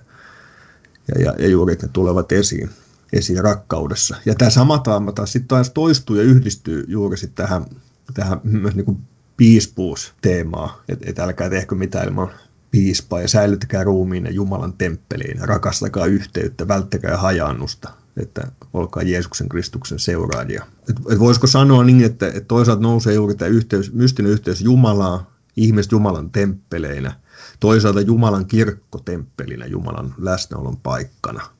ja, 1.19 1.33
ja 1.39 1.47
juuri 1.47 1.75
ne 1.75 1.87
tulevat 1.93 2.31
esiin 2.31 2.69
esiin 3.13 3.43
rakkaudessa. 3.43 4.15
Ja 4.25 4.35
tämä 4.35 4.49
sama 4.49 4.77
taama 4.79 5.11
taas 5.11 5.31
sitten 5.31 5.47
taas 5.47 5.69
toistuu 5.69 6.15
ja 6.15 6.23
yhdistyy 6.23 6.85
juuri 6.87 7.17
sitten 7.17 7.45
tähän, 7.45 7.65
tähän 8.13 8.39
myös 8.43 8.75
niin 8.75 8.85
kuin 8.85 8.97
piispuus-teemaan, 9.37 10.69
että 10.89 11.05
et 11.09 11.19
älkää 11.19 11.49
tehkö 11.49 11.75
mitään 11.75 12.07
ilman 12.07 12.29
piispaa 12.71 13.21
ja 13.21 13.27
säilyttäkää 13.27 13.83
ruumiin 13.83 14.25
ja 14.25 14.31
Jumalan 14.31 14.73
temppeliin, 14.73 15.39
rakastakaa 15.39 16.05
yhteyttä, 16.05 16.67
välttäkää 16.67 17.17
hajannusta, 17.17 17.89
että 18.17 18.51
olkaa 18.73 19.03
Jeesuksen 19.03 19.49
Kristuksen 19.49 19.99
seuraajia. 19.99 20.65
Et, 20.89 20.95
et 21.11 21.19
voisiko 21.19 21.47
sanoa 21.47 21.83
niin, 21.83 22.03
että, 22.03 22.27
että 22.27 22.41
toisaalta 22.47 22.81
nousee 22.81 23.13
juuri 23.13 23.35
tämä 23.35 23.49
yhteys, 23.49 23.93
mystinen 23.93 24.31
yhteys 24.31 24.61
Jumalaa, 24.61 25.33
ihmiset 25.55 25.91
Jumalan 25.91 26.29
temppeleinä, 26.29 27.13
toisaalta 27.59 28.01
Jumalan 28.01 28.45
kirkkotemppelinä, 28.45 29.65
Jumalan 29.65 30.15
läsnäolon 30.17 30.77
paikkana– 30.77 31.41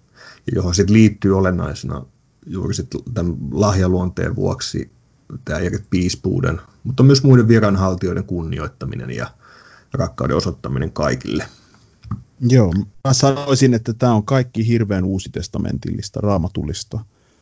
johon 0.56 0.76
sitten 0.76 0.94
liittyy 0.94 1.38
olennaisena 1.38 2.06
juuri 2.46 2.74
sit 2.74 2.88
tämän 3.14 3.36
lahjaluonteen 3.52 4.36
vuoksi 4.36 4.92
tämä 5.46 5.60
piispuuden, 5.90 6.62
mutta 6.84 7.04
myös 7.04 7.24
muiden 7.24 7.48
viranhaltijoiden 7.48 8.24
kunnioittaminen 8.24 9.12
ja 9.12 9.28
rakkauden 9.94 10.38
osoittaminen 10.38 10.92
kaikille. 10.92 11.46
Joo, 12.42 12.74
mä 13.08 13.14
sanoisin, 13.14 13.74
että 13.74 13.94
tämä 13.94 14.14
on 14.14 14.26
kaikki 14.26 14.68
hirveän 14.68 15.04
uusitestamentillista, 15.04 16.22
raamatullista. 16.22 17.00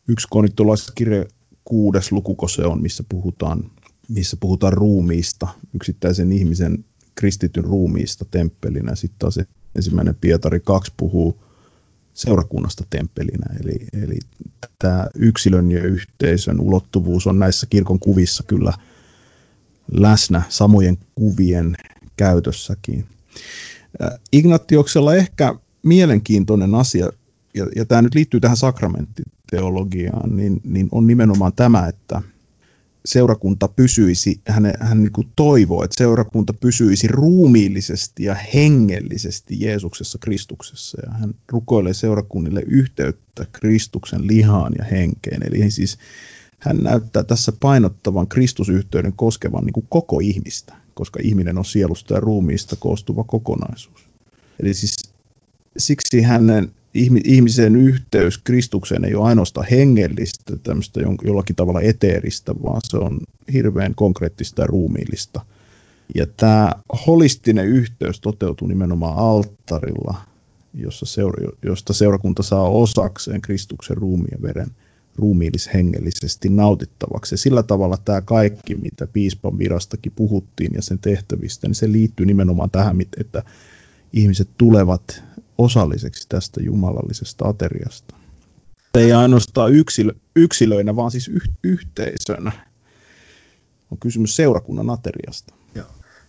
Yksi 0.08 0.28
konitolaiskirja 0.30 1.26
kuudes 1.66 2.12
lukuko 2.12 2.48
se 2.48 2.66
on, 2.66 2.82
missä 2.82 3.04
puhutaan, 3.10 3.72
missä 4.10 4.38
puhutaan 4.40 4.74
ruumiista, 4.74 5.48
yksittäisen 5.74 6.32
ihmisen 6.32 6.86
kristityn 7.16 7.64
ruumiista 7.64 8.26
temppelinä. 8.32 8.96
Sitten 8.96 9.20
taas 9.20 9.40
ensimmäinen 9.76 10.16
Pietari 10.16 10.60
2 10.60 10.94
puhuu 10.98 11.44
seurakunnasta 12.14 12.84
temppelinä. 12.90 13.46
Eli, 13.64 13.88
eli 14.04 14.20
tämä 14.80 15.08
yksilön 15.16 15.72
ja 15.72 15.84
yhteisön 15.84 16.60
ulottuvuus 16.60 17.28
on 17.28 17.40
näissä 17.40 17.68
kirkon 17.70 18.00
kuvissa 18.00 18.44
kyllä 18.44 18.74
läsnä 19.92 20.42
samojen 20.50 20.98
kuvien 21.16 21.76
käytössäkin. 22.18 23.06
Ignatioksella 24.32 25.16
ehkä 25.16 25.56
mielenkiintoinen 25.84 26.76
asia, 26.76 27.10
ja, 27.54 27.68
ja 27.76 27.86
tämä 27.86 28.02
nyt 28.02 28.16
liittyy 28.16 28.40
tähän 28.40 28.58
sakramenttiteologiaan, 28.58 30.38
niin, 30.38 30.62
niin 30.64 30.90
on 30.92 31.08
nimenomaan 31.08 31.54
tämä, 31.54 31.88
että 31.88 32.22
seurakunta 33.06 33.68
pysyisi, 33.68 34.42
hän, 34.48 34.74
hän 34.80 35.04
niin 35.04 35.12
kuin 35.12 35.28
toivoo, 35.36 35.84
että 35.84 35.98
seurakunta 35.98 36.54
pysyisi 36.54 37.08
ruumiillisesti 37.08 38.24
ja 38.24 38.36
hengellisesti 38.54 39.58
Jeesuksessa 39.60 40.18
Kristuksessa. 40.22 40.98
Ja 41.06 41.14
hän 41.14 41.36
rukoilee 41.52 41.94
seurakunnille 41.94 42.64
yhteyttä 42.68 43.46
Kristuksen 43.52 44.28
lihaan 44.28 44.74
ja 44.78 44.86
henkeen. 44.86 45.42
Eli 45.44 45.72
siis 45.72 45.98
hän 46.60 46.78
näyttää 46.78 47.24
tässä 47.24 47.52
painottavan 47.60 48.28
Kristusyhteyden 48.28 49.14
koskevan 49.14 49.66
niin 49.66 49.74
kuin 49.74 49.88
koko 49.90 50.20
ihmistä, 50.20 50.76
koska 50.98 51.20
ihminen 51.24 51.58
on 51.58 51.66
sielusta 51.66 52.14
ja 52.14 52.20
ruumiista 52.20 52.76
koostuva 52.76 53.24
kokonaisuus. 53.24 54.10
Eli 54.60 54.74
siis 54.74 54.96
siksi 55.78 56.22
hänen 56.22 56.72
ihmisen 57.24 57.76
yhteys 57.76 58.38
Kristukseen 58.38 59.06
ei 59.06 59.16
ole 59.16 59.28
ainoastaan 59.28 59.68
hengellistä, 59.72 60.58
tämmöistä 60.64 61.02
jollakin 61.24 61.56
tavalla 61.56 61.82
eteeristä, 61.82 62.56
vaan 62.64 62.82
se 62.84 62.98
on 62.98 63.20
hirveän 63.54 63.96
konkreettista 63.96 64.62
ja 64.62 64.68
ruumiillista. 64.68 65.42
Ja 66.16 66.28
tämä 66.38 66.72
holistinen 67.08 67.68
yhteys 67.68 68.20
toteutuu 68.20 68.68
nimenomaan 68.68 69.18
alttarilla, 69.18 70.18
jossa 70.74 71.06
seura, 71.06 71.52
josta 71.64 71.94
seurakunta 71.94 72.44
saa 72.44 72.70
osakseen 72.70 73.42
Kristuksen 73.42 73.98
ruumiin 73.98 74.32
ja 74.32 74.42
veren 74.42 74.68
ruumiillishengellisesti 75.18 76.50
nautittavaksi. 76.50 77.34
Ja 77.34 77.38
sillä 77.38 77.64
tavalla 77.64 77.98
tämä 77.98 78.22
kaikki, 78.22 78.76
mitä 78.76 79.08
piispan 79.08 79.58
virastakin 79.58 80.12
puhuttiin 80.16 80.72
ja 80.76 80.82
sen 80.82 81.00
tehtävistä, 81.00 81.68
niin 81.68 81.76
se 81.76 81.92
liittyy 81.92 82.26
nimenomaan 82.26 82.72
tähän, 82.72 82.98
että 83.18 83.44
ihmiset 84.14 84.50
tulevat 84.58 85.24
osalliseksi 85.58 86.30
tästä 86.30 86.64
jumalallisesta 86.64 87.48
ateriasta. 87.48 88.16
Ei 88.96 89.14
ainoastaan 89.14 89.74
yksilö, 89.74 90.14
yksilöinä, 90.36 90.96
vaan 90.96 91.12
siis 91.12 91.28
yh, 91.28 91.50
yhteisönä. 91.64 92.52
On 93.92 93.98
kysymys 93.98 94.36
seurakunnan 94.36 94.90
ateriasta. 94.90 95.54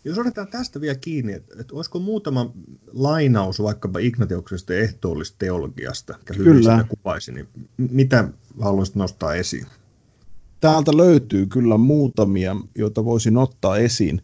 Jos 0.05 0.19
otetaan 0.19 0.49
tästä 0.49 0.81
vielä 0.81 0.95
kiinni, 0.95 1.33
että, 1.33 1.55
että 1.61 1.75
olisiko 1.75 1.99
muutama 1.99 2.53
lainaus 2.93 3.63
vaikkapa 3.63 3.99
Ignatioksesta 3.99 4.75
ehtoollisesta 4.75 5.39
teologiasta, 5.39 6.19
kyllä. 6.25 6.85
kuvaisi, 6.89 7.33
niin 7.33 7.49
mitä 7.77 8.29
haluaisit 8.61 8.95
nostaa 8.95 9.35
esiin? 9.35 9.67
Täältä 10.61 10.97
löytyy 10.97 11.47
kyllä 11.47 11.77
muutamia, 11.77 12.57
joita 12.75 13.05
voisin 13.05 13.37
ottaa 13.37 13.77
esiin. 13.77 14.23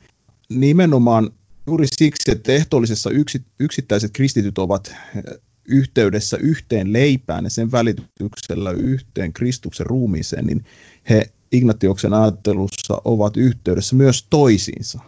Nimenomaan 0.49 1.31
juuri 1.67 1.87
siksi, 1.99 2.31
että 2.31 2.53
ehtoollisessa 2.53 3.11
yksittäiset 3.59 4.11
kristityt 4.13 4.59
ovat 4.59 4.89
eh, 5.17 5.23
yhteydessä 5.65 6.37
yhteen 6.37 6.93
leipään 6.93 7.45
ja 7.45 7.51
sen 7.51 7.73
välityksellä 7.73 8.71
yhteen 8.71 9.33
Kristuksen 9.33 9.87
ruumiiseen, 9.87 10.47
niin 10.47 10.65
he 11.11 11.31
Ignatioksen 11.53 12.13
ajattelussa 12.13 13.03
ovat 13.05 13.37
yhteydessä 13.37 13.97
myös 13.97 14.27
toisiinsa. 14.31 15.01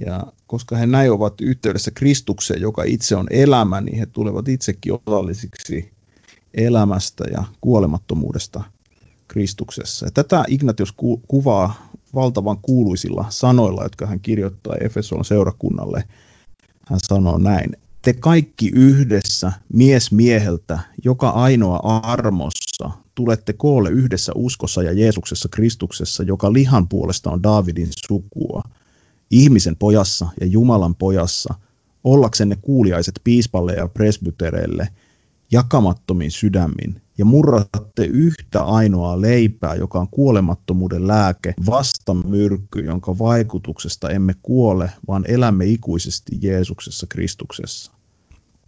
Ja 0.00 0.26
koska 0.46 0.76
he 0.76 0.86
näin 0.86 1.12
ovat 1.12 1.40
yhteydessä 1.40 1.90
Kristukseen, 1.90 2.60
joka 2.60 2.82
itse 2.84 3.16
on 3.16 3.26
elämä, 3.30 3.80
niin 3.80 3.98
he 3.98 4.06
tulevat 4.06 4.48
itsekin 4.48 4.92
osallisiksi 5.06 5.90
elämästä 6.54 7.24
ja 7.32 7.44
kuolemattomuudesta 7.60 8.64
Kristuksessa. 9.28 10.06
Ja 10.06 10.10
tätä 10.10 10.44
Ignatius 10.48 10.92
ku- 10.92 11.22
kuvaa 11.28 11.90
valtavan 12.14 12.58
kuuluisilla 12.62 13.26
sanoilla, 13.28 13.82
jotka 13.82 14.06
hän 14.06 14.20
kirjoittaa 14.20 14.76
Efeson 14.80 15.24
seurakunnalle. 15.24 16.04
Hän 16.86 17.00
sanoo 17.02 17.38
näin, 17.38 17.76
te 18.02 18.12
kaikki 18.12 18.70
yhdessä, 18.74 19.52
mies 19.72 20.12
mieheltä, 20.12 20.78
joka 21.04 21.30
ainoa 21.30 21.76
armossa, 22.02 22.90
tulette 23.14 23.52
koolle 23.52 23.90
yhdessä 23.90 24.32
uskossa 24.34 24.82
ja 24.82 24.92
Jeesuksessa 24.92 25.48
Kristuksessa, 25.48 26.22
joka 26.22 26.52
lihan 26.52 26.88
puolesta 26.88 27.30
on 27.30 27.42
Daavidin 27.42 27.88
sukua, 28.08 28.62
ihmisen 29.30 29.76
pojassa 29.76 30.28
ja 30.40 30.46
Jumalan 30.46 30.94
pojassa, 30.94 31.54
ollaksenne 32.04 32.56
kuuliaiset 32.62 33.20
piispalle 33.24 33.72
ja 33.72 33.88
presbytereille, 33.88 34.88
jakamattomin 35.52 36.30
sydämin, 36.30 37.00
ja 37.18 37.24
murratte 37.24 38.04
yhtä 38.04 38.62
ainoaa 38.62 39.20
leipää, 39.20 39.74
joka 39.74 40.00
on 40.00 40.08
kuolemattomuuden 40.08 41.06
lääke, 41.06 41.54
vastamyrkky, 41.66 42.80
jonka 42.80 43.18
vaikutuksesta 43.18 44.10
emme 44.10 44.34
kuole, 44.42 44.90
vaan 45.08 45.24
elämme 45.28 45.66
ikuisesti 45.66 46.38
Jeesuksessa 46.40 47.06
Kristuksessa. 47.06 47.92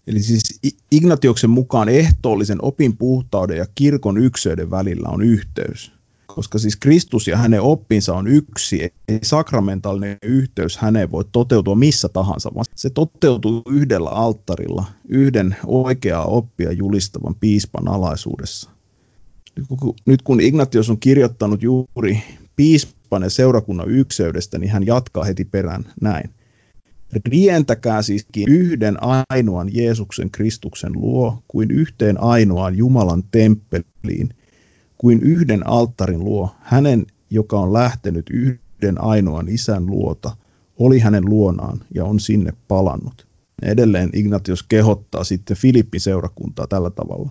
Eli 0.07 0.23
siis 0.23 0.61
Ignatioksen 0.93 1.51
mukaan 1.51 1.89
ehtoollisen 1.89 2.59
opin 2.63 2.97
puhtauden 2.97 3.57
ja 3.57 3.67
kirkon 3.75 4.19
ykseyden 4.19 4.71
välillä 4.71 5.09
on 5.09 5.23
yhteys. 5.23 5.98
Koska 6.35 6.59
siis 6.59 6.77
Kristus 6.77 7.29
ja 7.29 7.37
hänen 7.37 7.63
oppinsa 7.63 8.15
on 8.15 8.27
yksi, 8.27 8.83
ei 9.09 9.19
sakramentaalinen 9.23 10.19
yhteys 10.23 10.77
häneen 10.77 11.11
voi 11.11 11.25
toteutua 11.33 11.75
missä 11.75 12.09
tahansa, 12.09 12.51
vaan 12.55 12.65
se 12.75 12.91
toteutuu 12.91 13.63
yhdellä 13.71 14.11
alttarilla, 14.11 14.85
yhden 15.09 15.57
oikeaa 15.67 16.25
oppia 16.25 16.73
julistavan 16.73 17.35
piispan 17.35 17.89
alaisuudessa. 17.89 18.71
Nyt 20.07 20.23
kun 20.23 20.41
Ignatius 20.41 20.91
on 20.91 21.01
kirjoittanut 21.01 21.63
juuri 21.63 22.23
piispan 22.57 23.23
ja 23.23 23.31
seurakunnan 23.31 23.91
ykseydestä, 23.91 24.59
niin 24.59 24.71
hän 24.71 24.87
jatkaa 24.87 25.25
heti 25.25 25.45
perään 25.45 25.85
näin. 26.01 26.31
Rientäkää 27.27 28.03
siiskin 28.03 28.49
yhden 28.49 28.97
ainoan 29.31 29.71
Jeesuksen 29.73 30.31
Kristuksen 30.31 30.93
luo 30.93 31.43
kuin 31.49 31.71
yhteen 31.71 32.21
ainoaan 32.21 32.77
Jumalan 32.77 33.23
temppeliin, 33.31 34.29
kuin 34.99 35.21
yhden 35.23 35.67
alttarin 35.67 36.25
luo, 36.25 36.51
hänen, 36.61 37.07
joka 37.31 37.61
on 37.61 37.73
lähtenyt 37.73 38.31
yhden 38.31 39.01
ainoan 39.01 39.49
isän 39.49 39.87
luota, 39.87 40.37
oli 40.79 40.99
hänen 40.99 41.25
luonaan 41.27 41.81
ja 41.95 42.05
on 42.05 42.21
sinne 42.21 42.53
palannut. 42.69 43.27
Edelleen 43.63 44.11
Ignatius 44.13 44.63
kehottaa 44.63 45.25
sitten 45.25 45.57
Filippin 45.57 46.01
seurakuntaa 46.01 46.67
tällä 46.67 46.91
tavalla. 46.91 47.31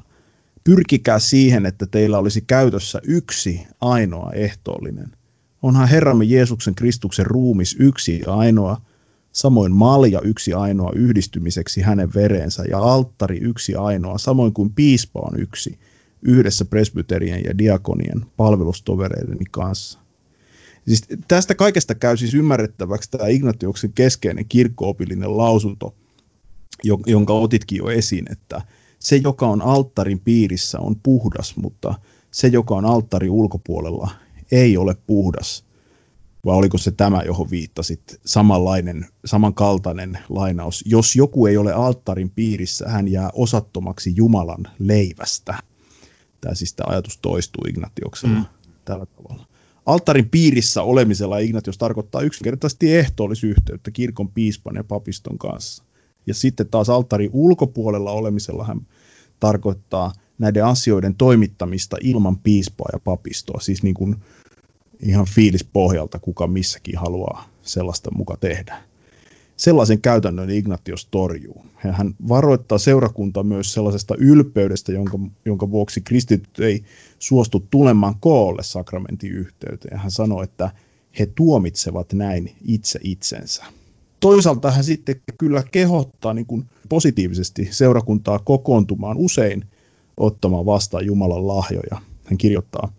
Pyrkikää 0.64 1.20
siihen, 1.20 1.66
että 1.66 1.86
teillä 1.86 2.18
olisi 2.18 2.42
käytössä 2.42 3.00
yksi 3.04 3.68
ainoa 3.82 4.32
ehtoollinen. 4.32 5.12
Onhan 5.62 5.88
Herramme 5.88 6.26
Jeesuksen 6.26 6.76
Kristuksen 6.76 7.26
ruumis 7.26 7.76
yksi 7.80 8.22
ainoa, 8.28 8.82
samoin 9.32 9.72
malja 9.72 10.22
yksi 10.22 10.54
ainoa 10.54 10.92
yhdistymiseksi 10.96 11.82
hänen 11.82 12.14
vereensä 12.16 12.64
ja 12.70 12.80
alttari 12.80 13.38
yksi 13.38 13.76
ainoa, 13.76 14.18
samoin 14.18 14.54
kuin 14.54 14.74
piispa 14.74 15.20
on 15.20 15.40
yksi, 15.40 15.80
yhdessä 16.22 16.66
presbyterien 16.66 17.44
ja 17.44 17.58
diakonien 17.58 18.26
palvelustovereideni 18.38 19.46
kanssa. 19.52 20.00
Siis 20.88 21.04
tästä 21.28 21.56
kaikesta 21.56 21.96
käy 21.96 22.18
siis 22.18 22.34
ymmärrettäväksi 22.34 23.12
tämä 23.12 23.28
Ignatioksen 23.28 23.94
keskeinen 23.94 24.46
kirkkoopillinen 24.46 25.38
lausunto, 25.38 25.96
jonka 27.06 27.34
otitkin 27.34 27.78
jo 27.78 27.90
esiin, 27.90 28.32
että 28.32 28.62
se, 29.00 29.16
joka 29.16 29.48
on 29.48 29.62
alttarin 29.62 30.20
piirissä, 30.20 30.80
on 30.80 30.96
puhdas, 30.96 31.56
mutta 31.56 31.96
se, 32.32 32.48
joka 32.48 32.76
on 32.76 32.86
alttarin 32.86 33.32
ulkopuolella, 33.32 34.10
ei 34.52 34.78
ole 34.78 34.96
puhdas. 35.08 35.66
Vai 36.46 36.56
oliko 36.56 36.78
se 36.78 36.92
tämä, 36.92 37.22
johon 37.26 37.50
viittasit, 37.52 38.20
samanlainen, 38.26 39.06
samankaltainen 39.26 40.18
lainaus. 40.30 40.84
Jos 40.88 41.16
joku 41.16 41.46
ei 41.46 41.58
ole 41.58 41.74
alttarin 41.74 42.30
piirissä, 42.30 42.90
hän 42.90 43.08
jää 43.08 43.30
osattomaksi 43.34 44.14
Jumalan 44.16 44.68
leivästä. 44.80 45.58
Tämä 46.42 46.56
siis 46.56 46.74
tämä 46.74 46.92
ajatus 46.92 47.18
toistuu 47.18 47.64
Ignatioksella 47.70 48.36
mm. 48.36 48.46
tällä 48.86 49.06
tavalla. 49.06 49.46
Alttarin 49.86 50.30
piirissä 50.30 50.84
olemisella 50.84 51.38
Ignatius 51.38 51.78
tarkoittaa 51.78 52.22
yksinkertaisesti 52.22 52.96
ehtoollisyhteyttä 52.96 53.92
kirkon 53.92 54.30
piispan 54.30 54.76
ja 54.76 54.84
papiston 54.84 55.38
kanssa. 55.38 55.84
Ja 56.26 56.34
sitten 56.34 56.68
taas 56.68 56.90
alttarin 56.90 57.30
ulkopuolella 57.34 58.12
olemisella 58.12 58.66
hän 58.66 58.88
tarkoittaa 59.40 60.14
näiden 60.38 60.66
asioiden 60.66 61.16
toimittamista 61.16 61.98
ilman 62.02 62.38
piispaa 62.38 62.90
ja 62.94 63.00
papistoa, 63.00 63.60
siis 63.60 63.84
niin 63.84 63.94
kuin 63.94 64.16
ihan 65.00 65.26
fiilispohjalta, 65.26 66.20
kuka 66.20 66.48
missäkin 66.48 66.98
haluaa 66.98 67.50
sellaista 67.62 68.12
muka 68.12 68.38
tehdä. 68.38 68.84
Sellaisen 69.58 70.02
käytännön 70.02 70.50
Ignatius 70.50 71.06
torjuu. 71.06 71.66
Hän 71.76 72.16
varoittaa 72.30 72.78
seurakuntaa 72.78 73.44
myös 73.44 73.74
sellaisesta 73.74 74.16
ylpeydestä, 74.18 74.92
jonka, 74.92 75.20
jonka 75.46 75.72
vuoksi 75.72 76.02
kristityt 76.02 76.60
ei 76.60 76.84
suostu 77.20 77.68
tulemaan 77.70 78.16
koolle 78.20 78.64
sakramentin 78.64 79.32
yhteyteen. 79.32 80.00
Hän 80.00 80.12
sanoi, 80.12 80.44
että 80.44 80.72
he 81.20 81.26
tuomitsevat 81.26 82.14
näin 82.14 82.56
itse 82.66 83.00
itsensä. 83.04 83.66
Toisaalta 84.20 84.72
hän 84.72 84.84
sitten 84.84 85.22
kyllä 85.38 85.64
kehottaa 85.72 86.34
niin 86.34 86.46
kuin 86.46 86.66
positiivisesti 86.90 87.68
seurakuntaa 87.72 88.40
kokoontumaan 88.40 89.18
usein 89.18 89.66
ottamaan 90.18 90.66
vastaan 90.66 91.06
Jumalan 91.06 91.48
lahjoja. 91.48 92.02
Hän 92.24 92.38
kirjoittaa, 92.38 92.94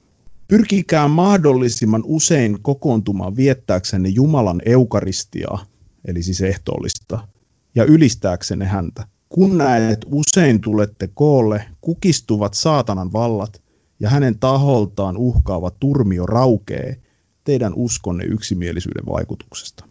Pyrkikää 0.48 1.08
mahdollisimman 1.08 2.02
usein 2.04 2.58
kokoontumaan 2.62 3.36
viettääksenne 3.36 4.08
Jumalan 4.08 4.62
eukaristiaa, 4.64 5.66
eli 6.08 6.22
siis 6.22 6.40
ehtoollista, 6.40 7.28
ja 7.74 7.84
ylistääksenne 7.84 8.64
häntä. 8.64 9.06
Kun 9.28 9.58
näet 9.58 10.06
usein 10.06 10.60
tulette 10.60 11.08
koolle, 11.14 11.64
kukistuvat 11.80 12.54
saatanan 12.54 13.12
vallat, 13.12 13.62
ja 14.00 14.10
hänen 14.10 14.38
taholtaan 14.38 15.16
uhkaava 15.16 15.70
turmio 15.70 16.26
raukee 16.26 17.02
teidän 17.44 17.72
uskonne 17.76 18.24
yksimielisyyden 18.24 19.06
vaikutuksesta. 19.06 19.84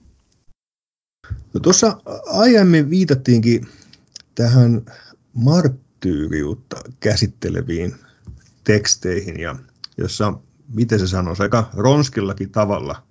No 1.53 1.59
tuossa 1.59 2.01
aiemmin 2.25 2.89
viitattiinkin 2.89 3.67
tähän 4.35 4.85
marttyyriutta 5.33 6.77
käsitteleviin 6.99 7.95
teksteihin, 8.63 9.39
ja 9.39 9.55
jossa, 9.97 10.33
miten 10.73 10.99
se 10.99 11.07
sanoisi, 11.07 11.43
aika 11.43 11.69
ronskillakin 11.73 12.51
tavalla 12.51 13.03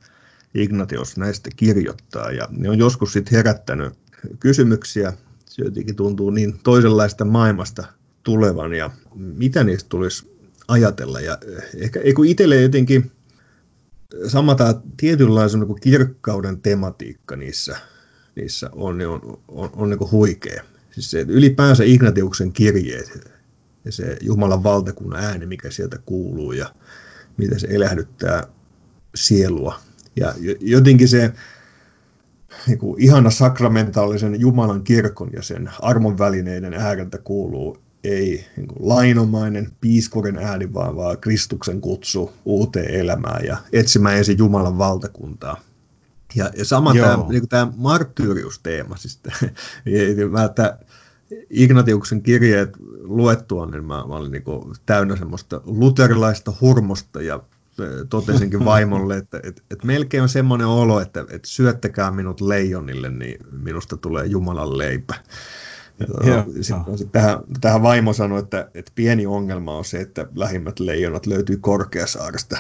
Ignatios 0.57 1.17
näistä 1.17 1.51
kirjoittaa, 1.57 2.31
ja 2.31 2.49
ne 2.51 2.71
on 2.71 2.79
joskus 2.79 3.13
sitten 3.13 3.37
herättänyt 3.37 3.93
kysymyksiä, 4.41 5.13
se 5.47 5.65
jotenkin 5.65 5.97
tuntuu 5.97 6.31
niin 6.31 6.59
toisenlaista 6.63 7.25
maailmasta 7.25 7.85
tulevan, 8.23 8.73
ja 8.75 8.91
mitä 9.15 9.65
niistä 9.65 9.89
tulisi 9.89 10.31
ajatella, 10.69 11.21
ja 11.21 11.39
ehkä 11.77 12.01
kun 12.17 12.27
itselle 12.27 12.61
jotenkin 12.61 13.13
sama 14.27 14.55
tämä 14.55 14.75
tietynlaisen 14.97 15.61
niin 15.61 15.81
kirkkauden 15.81 16.61
tematiikka 16.61 17.37
niissä, 17.37 17.77
niissä 18.37 18.71
on, 18.73 18.99
niin 18.99 19.09
on, 19.09 19.21
on, 19.25 19.41
on, 19.49 19.71
on 19.77 19.91
niin 19.91 20.11
huikea. 20.11 20.65
Siis 20.91 21.11
se, 21.11 21.25
ylipäänsä 21.29 21.85
Ignatiuksen 21.85 22.53
kirjeet 22.53 23.31
ja 23.85 23.93
se 23.93 24.17
Jumalan 24.21 24.63
valtakunnan 24.63 25.25
ääni, 25.25 25.47
mikä 25.47 25.71
sieltä 25.71 25.99
kuuluu 26.07 26.53
ja 26.53 26.75
miten 27.37 27.61
se 27.61 27.67
elähdyttää 27.71 28.47
sielua. 29.15 29.81
Ja 30.17 30.35
jotenkin 30.61 31.09
se 31.09 31.33
niin 32.67 32.79
kuin 32.79 33.03
ihana 33.03 33.31
sakramentaalisen 33.31 34.41
Jumalan 34.41 34.83
kirkon 34.83 35.31
ja 35.33 35.43
sen 35.43 35.71
armon 35.81 36.19
välineiden 36.19 36.75
ääreltä 36.75 37.19
kuuluu 37.19 37.79
ei 38.05 38.47
niin 38.57 38.69
kuin 38.69 38.89
lainomainen 38.89 39.73
piiskoren 39.81 40.39
ääni, 40.39 40.75
vaan, 40.75 40.97
vaan 40.97 41.19
Kristuksen 41.19 41.81
kutsu 41.81 42.33
uuteen 42.45 42.91
elämään 42.91 43.45
ja 43.45 43.57
etsimään 43.73 44.17
ensin 44.17 44.39
Jumalan 44.39 44.79
valtakuntaa. 44.79 45.61
Ja, 46.35 46.51
ja 46.57 46.65
sama 46.65 46.95
tämä, 46.95 47.19
niin 47.29 47.49
tämä 47.49 47.73
marttyyriusteema, 47.77 48.97
siis 48.97 49.21
mä, 50.31 50.45
että 50.45 50.79
Ignatiuksen 51.51 52.23
kirjeet 52.23 52.71
luettua, 53.03 53.67
niin 53.67 53.85
mä, 53.85 53.95
mä 53.95 54.15
olin 54.15 54.33
niin 54.33 54.45
täynnä 54.87 55.17
semmoista 55.17 55.61
luterilaista 55.65 56.53
hurmosta 56.61 57.23
ja 57.23 57.41
totesinkin 58.09 58.65
vaimolle, 58.65 59.17
että, 59.17 59.41
että, 59.43 59.63
että 59.71 59.87
melkein 59.87 60.23
on 60.23 60.29
semmoinen 60.29 60.67
olo, 60.67 61.01
että, 61.01 61.21
että 61.21 61.49
syöttäkää 61.49 62.11
minut 62.11 62.41
leijonille, 62.41 63.11
niin 63.11 63.39
minusta 63.63 63.97
tulee 63.97 64.27
Jumalan 64.27 64.79
leipä. 64.79 65.15
Sitten 66.61 66.99
sit 66.99 67.13
tähän, 67.13 67.39
tähän 67.61 67.83
vaimo 67.83 68.13
sanoi, 68.13 68.39
että, 68.39 68.71
että 68.75 68.93
pieni 68.95 69.27
ongelma 69.27 69.79
on 69.79 69.85
se, 69.85 70.01
että 70.01 70.27
lähimmät 70.35 70.81
leijonat 70.81 71.27
löytyy 71.27 71.57
Korkeasaaresta. 71.57 72.59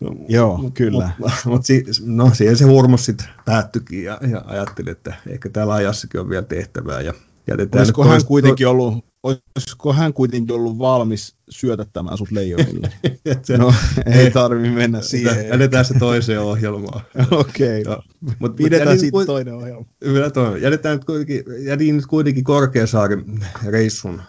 No, 0.00 0.14
Joo, 0.28 0.56
mut, 0.58 0.74
kyllä. 0.74 1.10
Mutta 1.18 1.32
mut, 1.44 1.64
si, 1.64 1.84
no, 2.04 2.30
siihen 2.34 2.56
se 2.56 2.64
hurmos 2.64 3.04
sitten 3.04 3.26
päättyikin 3.44 4.04
ja, 4.04 4.18
ja 4.30 4.42
ajattelin, 4.46 4.92
että 4.92 5.14
ehkä 5.28 5.48
täällä 5.48 5.74
ajassakin 5.74 6.20
on 6.20 6.28
vielä 6.28 6.44
tehtävää. 6.44 7.00
Ja 7.00 7.14
jätetään 7.46 7.80
olisiko, 7.80 8.04
hän 8.04 8.24
kuitenkin 8.24 8.68
ollut, 8.68 9.04
olisiko 9.22 9.92
hän 9.92 10.12
kuitenkin 10.12 10.54
ollut 10.54 10.78
valmis 10.78 11.36
syötättämään 11.50 12.18
sut 12.18 12.30
leijonille? 12.30 12.92
no, 13.58 13.74
ei 14.06 14.30
tarvi 14.30 14.70
mennä 14.70 15.02
siihen. 15.02 15.48
Jätetään 15.48 15.84
se 15.84 15.94
toiseen 15.98 16.40
ohjelmaan. 16.40 17.00
Okei, 17.30 17.82
okay, 17.82 17.94
no. 17.94 18.02
Mut, 18.38 18.56
pidetään 18.56 18.88
mut 18.88 19.00
sitten 19.00 19.26
toinen 19.26 19.54
ohjelma. 19.54 19.86
Hyvä 20.04 20.30
toinen. 20.30 20.62
Jätetään 20.62 20.96
nyt 20.96 21.04
kuitenkin, 21.04 21.44
jätin 21.58 21.96
nyt 21.96 22.06
kuitenkin 22.06 22.44
Korkeasaaren 22.44 23.24
reissun 23.66 24.22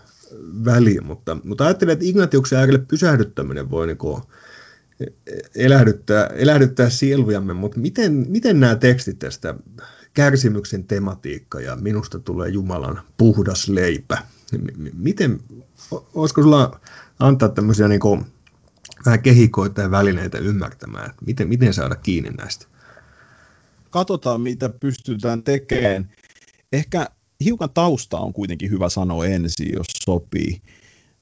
väliin, 0.65 1.05
mutta, 1.05 1.37
mutta 1.43 1.65
ajattelin, 1.65 1.93
että 1.93 2.05
Ignatiuksen 2.05 2.59
äärelle 2.59 2.85
pysähdyttäminen 2.87 3.71
voi 3.71 3.87
niin 3.87 3.97
elähdyttää, 5.55 6.25
elähdyttää 6.27 6.89
sielujamme, 6.89 7.53
mutta 7.53 7.79
miten, 7.79 8.25
miten 8.29 8.59
nämä 8.59 8.75
tekstit 8.75 9.19
tästä 9.19 9.55
kärsimyksen 10.13 10.83
tematiikka 10.83 11.59
ja 11.59 11.75
minusta 11.75 12.19
tulee 12.19 12.49
Jumalan 12.49 13.01
puhdas 13.17 13.67
leipä. 13.67 14.17
Miten, 14.93 15.39
olisiko 16.13 16.41
sulla 16.41 16.79
antaa 17.19 17.49
tämmöisiä 17.49 17.87
niin 17.87 17.99
kuin, 17.99 18.25
vähän 19.05 19.21
kehikoita 19.21 19.81
ja 19.81 19.91
välineitä 19.91 20.37
ymmärtämään, 20.37 21.09
että 21.09 21.25
miten, 21.25 21.47
miten 21.47 21.73
saada 21.73 21.95
kiinni 21.95 22.29
näistä? 22.29 22.65
Katsotaan, 23.89 24.41
mitä 24.41 24.69
pystytään 24.69 25.43
tekemään. 25.43 26.09
Ehkä 26.73 27.07
hiukan 27.43 27.69
tausta 27.69 28.17
on 28.17 28.33
kuitenkin 28.33 28.71
hyvä 28.71 28.89
sanoa 28.89 29.25
ensin, 29.25 29.73
jos 29.73 29.87
sopii. 30.03 30.61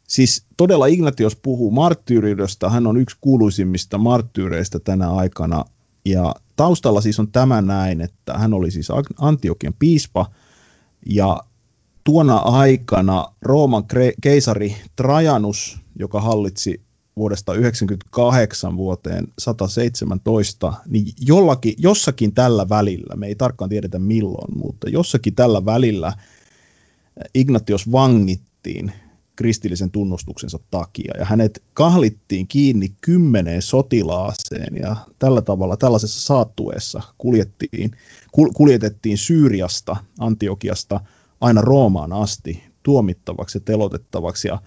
Siis 0.08 0.46
todella 0.58 0.86
Ignatios 0.86 1.36
puhuu 1.36 1.72
marttyyriudesta, 1.72 2.70
hän 2.70 2.88
on 2.88 2.98
yksi 2.98 3.18
kuuluisimmista 3.22 3.98
marttyyreistä 3.98 4.80
tänä 4.80 5.12
aikana, 5.12 5.66
ja 6.10 6.36
taustalla 6.56 7.02
siis 7.02 7.20
on 7.20 7.32
tämä 7.32 7.62
näin, 7.62 8.02
että 8.02 8.34
hän 8.34 8.54
oli 8.54 8.72
siis 8.72 8.88
Antiokian 9.18 9.74
piispa 9.80 10.32
ja 11.06 11.44
tuona 12.04 12.38
aikana 12.38 13.26
Rooman 13.42 13.84
keisari 14.22 14.76
Trajanus, 14.96 15.80
joka 16.00 16.22
hallitsi 16.22 16.82
vuodesta 17.18 17.54
98 17.54 18.78
vuoteen 18.78 19.28
117, 19.40 20.74
niin 20.88 21.06
jollakin, 21.22 21.74
jossakin 21.78 22.34
tällä 22.34 22.70
välillä, 22.70 23.16
me 23.16 23.28
ei 23.28 23.36
tarkkaan 23.36 23.70
tiedetä 23.70 24.00
milloin, 24.00 24.58
mutta 24.58 24.90
jossakin 24.90 25.36
tällä 25.36 25.66
välillä 25.66 26.14
Ignatios 27.36 27.92
vangittiin 27.92 28.92
kristillisen 29.38 29.92
tunnustuksensa 29.92 30.60
takia. 30.72 31.14
Ja 31.18 31.26
hänet 31.26 31.64
kahlittiin 31.74 32.48
kiinni 32.48 32.92
kymmeneen 33.02 33.62
sotilaaseen 33.62 34.76
ja 34.76 34.96
tällä 35.20 35.42
tavalla 35.42 35.78
tällaisessa 35.78 36.22
saattueessa 36.22 37.02
kuljettiin, 37.18 37.92
kuljetettiin 38.54 39.18
Syyriasta, 39.18 39.96
Antiokiasta 40.20 41.00
aina 41.42 41.62
Roomaan 41.62 42.14
asti 42.14 42.64
tuomittavaksi 42.84 43.58
ja 43.58 43.62
telotettavaksi. 43.62 44.48
Ja 44.48 44.62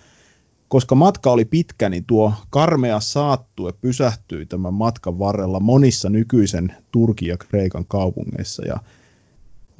koska 0.68 0.94
matka 0.94 1.33
oli 1.33 1.44
pitkä, 1.44 1.88
niin 1.88 2.04
tuo 2.04 2.33
karmea 2.50 3.00
saattue 3.00 3.72
pysähtyi 3.72 4.46
tämän 4.46 4.74
matkan 4.74 5.18
varrella 5.18 5.61
monissa 5.61 6.11
nykyisen 6.11 6.76
Turkin 6.92 7.28
ja 7.28 7.37
Kreikan 7.37 7.85
kaupungeissa. 7.88 8.66
Ja 8.66 8.80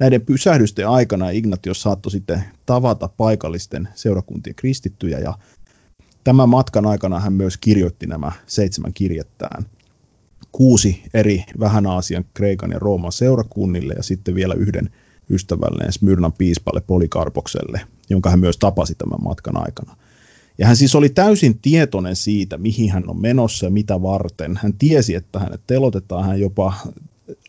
näiden 0.01 0.25
pysähdysten 0.25 0.87
aikana 0.87 1.29
Ignatius 1.29 1.81
saattoi 1.81 2.11
sitten 2.11 2.43
tavata 2.65 3.07
paikallisten 3.17 3.87
seurakuntien 3.95 4.55
kristittyjä 4.55 5.19
ja 5.19 5.33
tämän 6.23 6.49
matkan 6.49 6.85
aikana 6.85 7.19
hän 7.19 7.33
myös 7.33 7.57
kirjoitti 7.57 8.07
nämä 8.07 8.31
seitsemän 8.45 8.93
kirjettään 8.93 9.65
kuusi 10.51 11.03
eri 11.13 11.43
vähän 11.59 11.87
Aasian, 11.87 12.25
Kreikan 12.33 12.71
ja 12.71 12.79
Rooman 12.79 13.11
seurakunnille 13.11 13.93
ja 13.97 14.03
sitten 14.03 14.35
vielä 14.35 14.53
yhden 14.53 14.89
ystävälleen 15.29 15.93
Smyrnan 15.93 16.33
piispalle 16.33 16.81
Polikarpokselle, 16.81 17.81
jonka 18.09 18.29
hän 18.29 18.39
myös 18.39 18.57
tapasi 18.57 18.95
tämän 18.95 19.23
matkan 19.23 19.57
aikana. 19.57 19.95
Ja 20.57 20.67
hän 20.67 20.75
siis 20.75 20.95
oli 20.95 21.09
täysin 21.09 21.59
tietoinen 21.59 22.15
siitä, 22.15 22.57
mihin 22.57 22.91
hän 22.91 23.09
on 23.09 23.21
menossa 23.21 23.65
ja 23.65 23.69
mitä 23.69 24.01
varten. 24.01 24.59
Hän 24.63 24.73
tiesi, 24.73 25.15
että 25.15 25.39
hänet 25.39 25.61
telotetaan. 25.67 26.25
Hän 26.25 26.39
jopa 26.39 26.73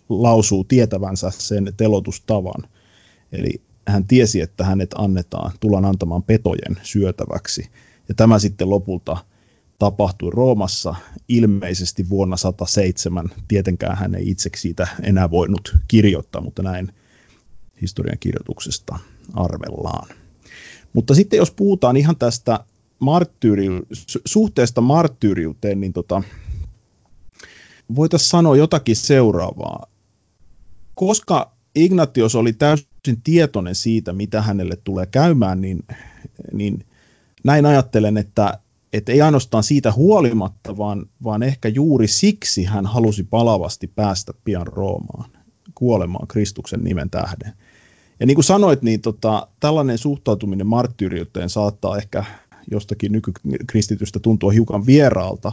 lausuu 0.09 0.65
tietävänsä 0.65 1.31
sen 1.31 1.73
telotustavan. 1.77 2.69
Eli 3.33 3.61
hän 3.89 4.07
tiesi, 4.07 4.41
että 4.41 4.65
hänet 4.65 4.91
annetaan, 4.95 5.53
tullaan 5.61 5.85
antamaan 5.85 6.23
petojen 6.23 6.77
syötäväksi. 6.83 7.71
Ja 8.09 8.15
tämä 8.15 8.39
sitten 8.39 8.71
lopulta 8.71 9.17
tapahtui 9.79 10.31
Roomassa 10.31 10.95
ilmeisesti 11.29 12.09
vuonna 12.09 12.37
107. 12.37 13.31
Tietenkään 13.49 13.97
hän 13.97 14.15
ei 14.15 14.31
itse 14.31 14.51
siitä 14.57 14.89
enää 15.03 15.31
voinut 15.31 15.77
kirjoittaa, 15.89 16.43
mutta 16.43 16.63
näin 16.63 16.93
historian 17.81 18.19
kirjoituksesta 18.19 18.99
arvellaan. 19.35 20.09
Mutta 20.93 21.15
sitten 21.15 21.37
jos 21.37 21.51
puhutaan 21.51 21.97
ihan 21.97 22.17
tästä 22.17 22.65
marttyyri, 22.99 23.67
suhteesta 24.25 24.81
marttyyriuteen, 24.81 25.81
niin 25.81 25.93
tota, 25.93 26.23
voitaisiin 27.95 28.31
sanoa 28.31 28.57
jotakin 28.57 28.97
seuraavaa 28.97 29.93
koska 30.95 31.53
Ignatios 31.75 32.35
oli 32.35 32.53
täysin 32.53 33.23
tietoinen 33.25 33.75
siitä, 33.75 34.13
mitä 34.13 34.43
hänelle 34.43 34.77
tulee 34.85 35.07
käymään, 35.07 35.61
niin, 35.61 35.85
niin 36.53 36.87
näin 37.45 37.67
ajattelen, 37.67 38.17
että, 38.17 38.59
että 38.93 39.13
ei 39.13 39.23
ainoastaan 39.23 39.63
siitä 39.63 39.93
huolimatta, 39.93 40.77
vaan, 40.77 41.07
vaan 41.25 41.43
ehkä 41.43 41.69
juuri 41.69 42.09
siksi 42.09 42.65
hän 42.65 42.87
halusi 42.87 43.23
palavasti 43.23 43.87
päästä 43.87 44.33
pian 44.45 44.67
Roomaan, 44.67 45.31
kuolemaan 45.75 46.29
Kristuksen 46.29 46.85
nimen 46.85 47.11
tähden. 47.11 47.53
Ja 48.21 48.27
niin 48.27 48.35
kuin 48.35 48.45
sanoit, 48.45 48.83
niin 48.83 49.01
tota, 49.01 49.49
tällainen 49.61 49.99
suhtautuminen 49.99 50.67
marttyyriuteen 50.67 51.49
saattaa 51.49 51.97
ehkä 51.97 52.25
jostakin 52.71 53.13
nykykristitystä 53.13 54.21
tuntua 54.21 54.51
hiukan 54.51 54.87
vieraalta, 54.87 55.53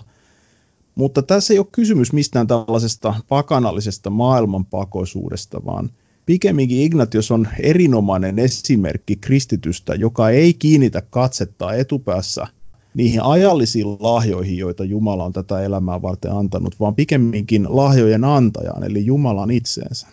mutta 0.96 1.22
tässä 1.22 1.54
ei 1.54 1.60
ole 1.60 1.68
kysymys 1.72 2.14
mistään 2.14 2.48
tällaisesta 2.48 3.14
pakanallisesta 3.30 4.10
maailmanpakoisuudesta, 4.10 5.62
vaan 5.66 5.90
pikemminkin 6.26 6.82
Ignatius 6.82 7.32
on 7.32 7.48
erinomainen 7.60 8.40
esimerkki 8.40 9.16
kristitystä, 9.16 9.96
joka 9.96 10.30
ei 10.30 10.54
kiinnitä 10.54 11.02
katsetta 11.02 11.74
etupäässä 11.74 12.48
niihin 12.94 13.22
ajallisiin 13.24 13.88
lahjoihin, 13.88 14.58
joita 14.58 14.84
Jumala 14.84 15.24
on 15.24 15.34
tätä 15.34 15.62
elämää 15.62 16.02
varten 16.02 16.32
antanut, 16.32 16.80
vaan 16.80 16.96
pikemminkin 16.96 17.68
lahjojen 17.70 18.24
antajaan, 18.24 18.84
eli 18.84 19.06
Jumalan 19.06 19.52
itseensä. 19.52 20.08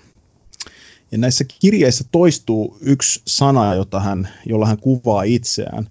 Ja 1.12 1.18
näissä 1.18 1.44
kirjeissä 1.60 2.04
toistuu 2.12 2.78
yksi 2.80 3.22
sana, 3.26 3.74
jota 3.74 4.00
hän, 4.00 4.28
jolla 4.46 4.66
hän 4.66 4.78
kuvaa 4.78 5.22
itseään. 5.22 5.88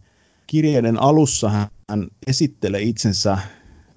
Kirjeiden 0.47 1.01
alussa 1.01 1.49
hän 1.89 2.07
esittelee 2.27 2.81
itsensä 2.81 3.38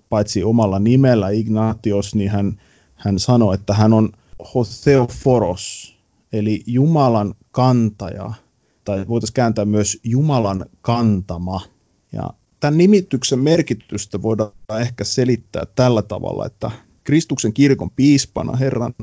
paitsi 0.09 0.45
omalla 0.45 0.79
nimellä 0.79 1.31
Ignatios, 1.31 2.15
niin 2.15 2.31
hän, 2.31 2.61
hän 2.95 3.19
sanoi, 3.19 3.55
että 3.55 3.75
hän 3.75 3.93
on 3.93 4.13
Hotheophoros, 4.55 5.97
eli 6.33 6.63
Jumalan 6.67 7.35
kantaja, 7.51 8.33
tai 8.85 9.05
voitaisiin 9.09 9.35
kääntää 9.35 9.65
myös 9.65 10.01
Jumalan 10.05 10.67
kantama. 10.83 11.61
Ja 12.13 12.31
tämän 12.61 12.79
nimityksen 12.79 13.39
merkitystä 13.39 14.23
voidaan 14.23 14.53
ehkä 14.81 15.05
selittää 15.05 15.63
tällä 15.75 16.03
tavalla, 16.03 16.47
että 16.47 16.71
Kristuksen 17.05 17.53
kirkon 17.53 17.91
piispana, 17.91 18.57
Herran, 18.57 18.95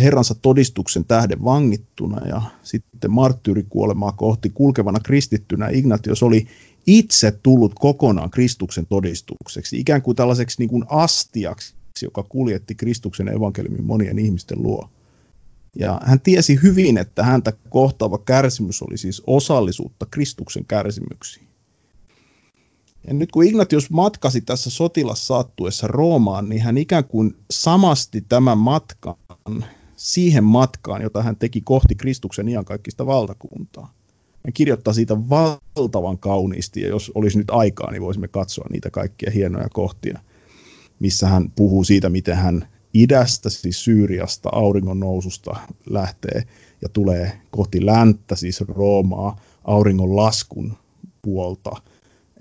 Herransa 0.00 0.34
todistuksen 0.34 1.04
tähden 1.04 1.44
vangittuna 1.44 2.26
ja 2.26 2.42
sitten 2.62 3.10
marttyyrikuolemaa 3.10 4.12
kohti 4.12 4.50
kulkevana 4.50 5.00
kristittynä 5.00 5.68
Ignatios 5.68 6.22
oli 6.22 6.46
itse 6.86 7.30
tullut 7.42 7.72
kokonaan 7.74 8.30
Kristuksen 8.30 8.86
todistukseksi, 8.86 9.80
ikään 9.80 10.02
kuin 10.02 10.16
tällaiseksi 10.16 10.56
niin 10.58 10.70
kuin 10.70 10.84
astiaksi, 10.88 11.74
joka 12.02 12.22
kuljetti 12.22 12.74
Kristuksen 12.74 13.28
evankeliumin 13.28 13.84
monien 13.84 14.18
ihmisten 14.18 14.62
luo. 14.62 14.90
Ja 15.76 16.00
hän 16.04 16.20
tiesi 16.20 16.58
hyvin, 16.62 16.98
että 16.98 17.22
häntä 17.22 17.52
kohtaava 17.68 18.18
kärsimys 18.18 18.82
oli 18.82 18.98
siis 18.98 19.22
osallisuutta 19.26 20.06
Kristuksen 20.10 20.64
kärsimyksiin. 20.64 21.46
Ja 23.06 23.14
nyt 23.14 23.32
kun 23.32 23.44
Ignatius 23.44 23.90
matkasi 23.90 24.40
tässä 24.40 24.70
sotilassaattuessa 24.70 25.86
Roomaan, 25.86 26.48
niin 26.48 26.62
hän 26.62 26.78
ikään 26.78 27.04
kuin 27.04 27.36
samasti 27.50 28.24
tämän 28.28 28.58
matkan 28.58 29.14
siihen 29.96 30.44
matkaan, 30.44 31.02
jota 31.02 31.22
hän 31.22 31.36
teki 31.36 31.60
kohti 31.60 31.94
Kristuksen 31.94 32.48
iankaikkista 32.48 33.06
valtakuntaa. 33.06 33.94
Hän 34.44 34.52
kirjoittaa 34.52 34.92
siitä 34.92 35.16
valtavan 35.16 36.18
kauniisti, 36.18 36.80
ja 36.80 36.88
jos 36.88 37.12
olisi 37.14 37.38
nyt 37.38 37.50
aikaa, 37.50 37.90
niin 37.90 38.02
voisimme 38.02 38.28
katsoa 38.28 38.66
niitä 38.70 38.90
kaikkia 38.90 39.30
hienoja 39.30 39.68
kohtia, 39.72 40.18
missä 41.00 41.28
hän 41.28 41.50
puhuu 41.50 41.84
siitä, 41.84 42.08
miten 42.08 42.36
hän 42.36 42.68
idästä, 42.94 43.50
siis 43.50 43.84
Syyriasta, 43.84 44.48
auringon 44.52 45.00
noususta 45.00 45.56
lähtee 45.90 46.42
ja 46.82 46.88
tulee 46.88 47.40
kohti 47.50 47.86
länttä, 47.86 48.36
siis 48.36 48.60
Roomaa, 48.60 49.40
auringon 49.64 50.16
laskun 50.16 50.76
puolta. 51.22 51.70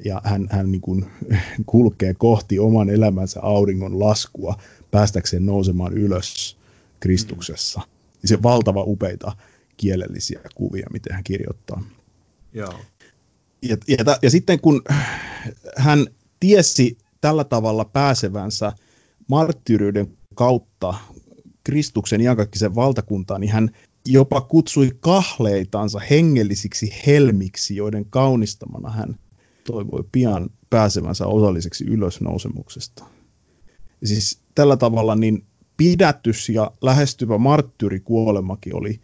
Ja 0.05 0.21
hän, 0.23 0.47
hän 0.51 0.71
niin 0.71 0.81
kuin 0.81 1.05
kulkee 1.65 2.13
kohti 2.13 2.59
oman 2.59 2.89
elämänsä 2.89 3.41
auringon 3.41 3.99
laskua 3.99 4.55
päästäkseen 4.91 5.45
nousemaan 5.45 5.93
ylös 5.93 6.57
Kristuksessa. 6.99 7.79
Mm. 7.79 8.27
Se 8.27 8.43
valtava 8.43 8.83
upeita 8.83 9.31
kielellisiä 9.79 10.39
kuvia, 10.55 10.87
miten 10.93 11.13
hän 11.13 11.23
kirjoittaa. 11.23 11.83
Joo. 12.53 12.73
Ja, 13.61 13.77
ja, 13.87 14.17
ja 14.21 14.29
sitten 14.29 14.59
kun 14.59 14.81
hän 15.77 16.07
tiesi 16.39 16.97
tällä 17.21 17.43
tavalla 17.43 17.85
pääsevänsä 17.85 18.73
marttyyryyden 19.27 20.17
kautta 20.35 20.93
Kristuksen 21.63 22.21
iankaikkisen 22.21 22.75
valtakuntaan, 22.75 23.41
niin 23.41 23.51
hän 23.51 23.69
jopa 24.07 24.41
kutsui 24.41 24.91
kahleitansa 24.99 25.99
hengellisiksi 25.99 26.93
helmiksi, 27.07 27.75
joiden 27.75 28.05
kaunistamana 28.05 28.89
hän 28.89 29.15
toivoi 29.63 30.03
pian 30.11 30.49
pääsevänsä 30.69 31.27
osalliseksi 31.27 31.85
ylösnousemuksesta. 31.85 33.05
Ja 34.01 34.07
siis 34.07 34.39
tällä 34.55 34.77
tavalla 34.77 35.15
niin 35.15 35.45
pidätys 35.77 36.49
ja 36.49 36.71
lähestyvä 36.81 37.37
marttyyrikuolemakin 37.37 38.75
oli, 38.75 39.01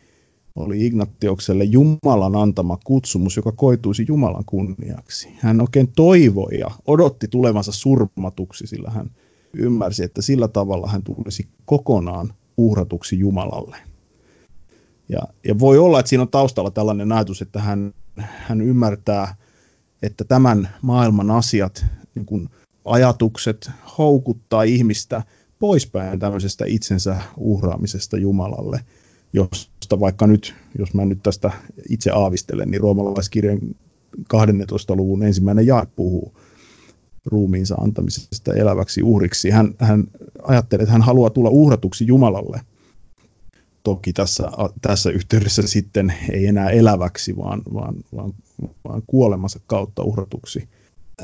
oli 0.56 0.86
Ignatiokselle 0.86 1.64
Jumalan 1.64 2.36
antama 2.36 2.78
kutsumus, 2.84 3.36
joka 3.36 3.52
koituisi 3.52 4.06
Jumalan 4.08 4.46
kunniaksi. 4.46 5.30
Hän 5.38 5.62
oikein 5.62 5.92
toivoi 5.96 6.60
ja 6.60 6.68
odotti 6.88 7.28
tulevansa 7.28 7.72
surmatuksi, 7.72 8.68
sillä 8.68 8.92
hän 8.92 9.12
ymmärsi, 9.54 10.04
että 10.04 10.22
sillä 10.22 10.48
tavalla 10.48 10.88
hän 10.88 11.04
tulisi 11.04 11.48
kokonaan 11.66 12.34
uhratuksi 12.58 13.20
Jumalalle. 13.20 13.78
Ja, 15.10 15.20
ja 15.48 15.60
voi 15.60 15.78
olla, 15.78 16.00
että 16.00 16.10
siinä 16.10 16.22
on 16.22 16.30
taustalla 16.30 16.72
tällainen 16.72 17.12
ajatus, 17.12 17.42
että 17.42 17.60
hän, 17.60 17.94
hän 18.18 18.62
ymmärtää, 18.62 19.36
että 20.02 20.24
tämän 20.24 20.70
maailman 20.82 21.32
asiat, 21.32 21.86
niin 22.16 22.26
kuin 22.26 22.50
ajatukset, 22.86 23.72
houkuttaa 23.98 24.64
ihmistä 24.64 25.24
poispäin 25.60 26.20
tämmöisestä 26.20 26.66
itsensä 26.68 27.22
uhraamisesta 27.38 28.18
Jumalalle, 28.18 28.80
josta 29.34 30.00
vaikka 30.00 30.28
nyt, 30.28 30.56
jos 30.80 30.94
mä 30.94 31.06
nyt 31.06 31.24
tästä 31.24 31.52
itse 31.90 32.12
aavistelen, 32.12 32.72
niin 32.72 32.82
roomalaiskirjan 32.82 33.60
12. 34.28 34.96
luvun 34.96 35.24
ensimmäinen 35.24 35.68
jae 35.68 35.88
puhuu 35.96 36.34
ruumiinsa 37.26 37.76
antamisesta 37.76 38.54
eläväksi 38.54 39.04
uhriksi. 39.04 39.50
Hän, 39.50 39.74
hän 39.80 40.04
ajattelee, 40.44 40.84
että 40.84 40.94
hän 40.94 41.02
haluaa 41.02 41.30
tulla 41.30 41.50
uhratuksi 41.50 42.08
Jumalalle. 42.08 42.62
Toki 43.84 44.14
tässä, 44.14 44.52
tässä 44.82 45.10
yhteydessä 45.10 45.62
sitten 45.66 46.14
ei 46.32 46.46
enää 46.46 46.70
eläväksi, 46.70 47.38
vaan, 47.38 47.62
vaan, 47.74 47.96
vaan, 48.16 48.34
vaan 48.88 49.02
kuolemansa 49.08 49.60
kautta 49.68 50.04
uhratuksi. 50.04 50.70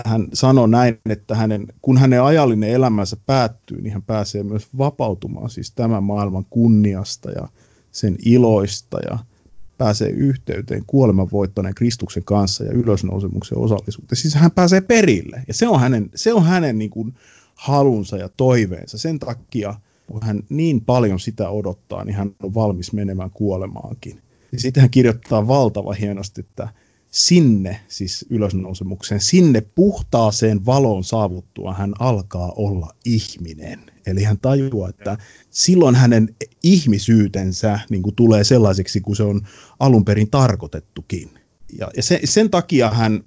Hän 0.06 0.28
sanoi 0.34 0.70
näin, 0.70 1.00
että 1.10 1.36
hänen, 1.36 1.68
kun 1.82 1.98
hänen 1.98 2.24
ajallinen 2.24 2.70
elämänsä 2.70 3.18
päättyy, 3.26 3.82
niin 3.82 3.94
hän 3.94 4.02
pääsee 4.02 4.44
myös 4.44 4.68
vapautumaan 4.78 5.50
siis 5.50 5.72
tämän 5.72 6.04
maailman 6.04 6.46
kunniasta 6.50 7.32
ja 7.32 7.48
sen 7.92 8.16
iloista 8.26 8.98
ja 9.10 9.20
pääsee 9.78 10.10
yhteyteen 10.10 10.84
kuoleman 10.88 11.32
voittaneen 11.32 11.76
Kristuksen 11.76 12.24
kanssa 12.24 12.64
ja 12.64 12.72
ylösnousemuksen 12.72 13.58
osallisuuteen. 13.58 14.18
Siis 14.18 14.36
hän 14.36 14.52
pääsee 14.52 14.82
perille 14.82 15.44
ja 15.48 15.54
se 15.54 15.68
on 15.68 15.80
hänen, 15.80 16.10
se 16.16 16.34
on 16.34 16.44
hänen 16.44 16.78
niin 16.78 16.90
kuin 16.90 17.14
halunsa 17.56 18.18
ja 18.18 18.30
toiveensa. 18.30 18.98
Sen 18.98 19.20
takia, 19.20 19.76
kun 20.08 20.24
hän 20.24 20.44
niin 20.50 20.82
paljon 20.82 21.20
sitä 21.20 21.50
odottaa, 21.50 22.06
niin 22.06 22.16
hän 22.16 22.36
on 22.44 22.54
valmis 22.54 22.94
menemään 22.94 23.32
kuolemaankin. 23.32 24.22
Ja 24.52 24.60
sitten 24.60 24.82
hän 24.82 24.90
kirjoittaa 24.90 25.48
valtava 25.48 25.94
hienosti, 25.94 26.42
että 26.42 26.70
sinne, 27.12 27.80
siis 27.88 28.26
ylösnousemukseen, 28.30 29.22
sinne 29.22 29.62
puhtaaseen 29.62 30.66
valon 30.66 31.04
saavuttua 31.04 31.74
hän 31.74 31.94
alkaa 32.00 32.52
olla 32.56 32.90
ihminen. 33.06 33.80
Eli 34.06 34.24
hän 34.24 34.38
tajuaa, 34.42 34.90
että 34.90 35.18
silloin 35.50 35.96
hänen 35.96 36.36
ihmisyytensä 36.64 37.80
niin 37.90 38.02
kuin 38.02 38.16
tulee 38.16 38.44
sellaiseksi 38.44 39.02
kuin 39.02 39.16
se 39.16 39.24
on 39.24 39.42
alun 39.80 40.06
perin 40.06 40.30
tarkoitettukin. 40.30 41.30
Ja, 41.80 41.92
ja 41.96 42.04
se, 42.04 42.20
sen 42.24 42.50
takia 42.50 42.90
hän, 42.90 43.24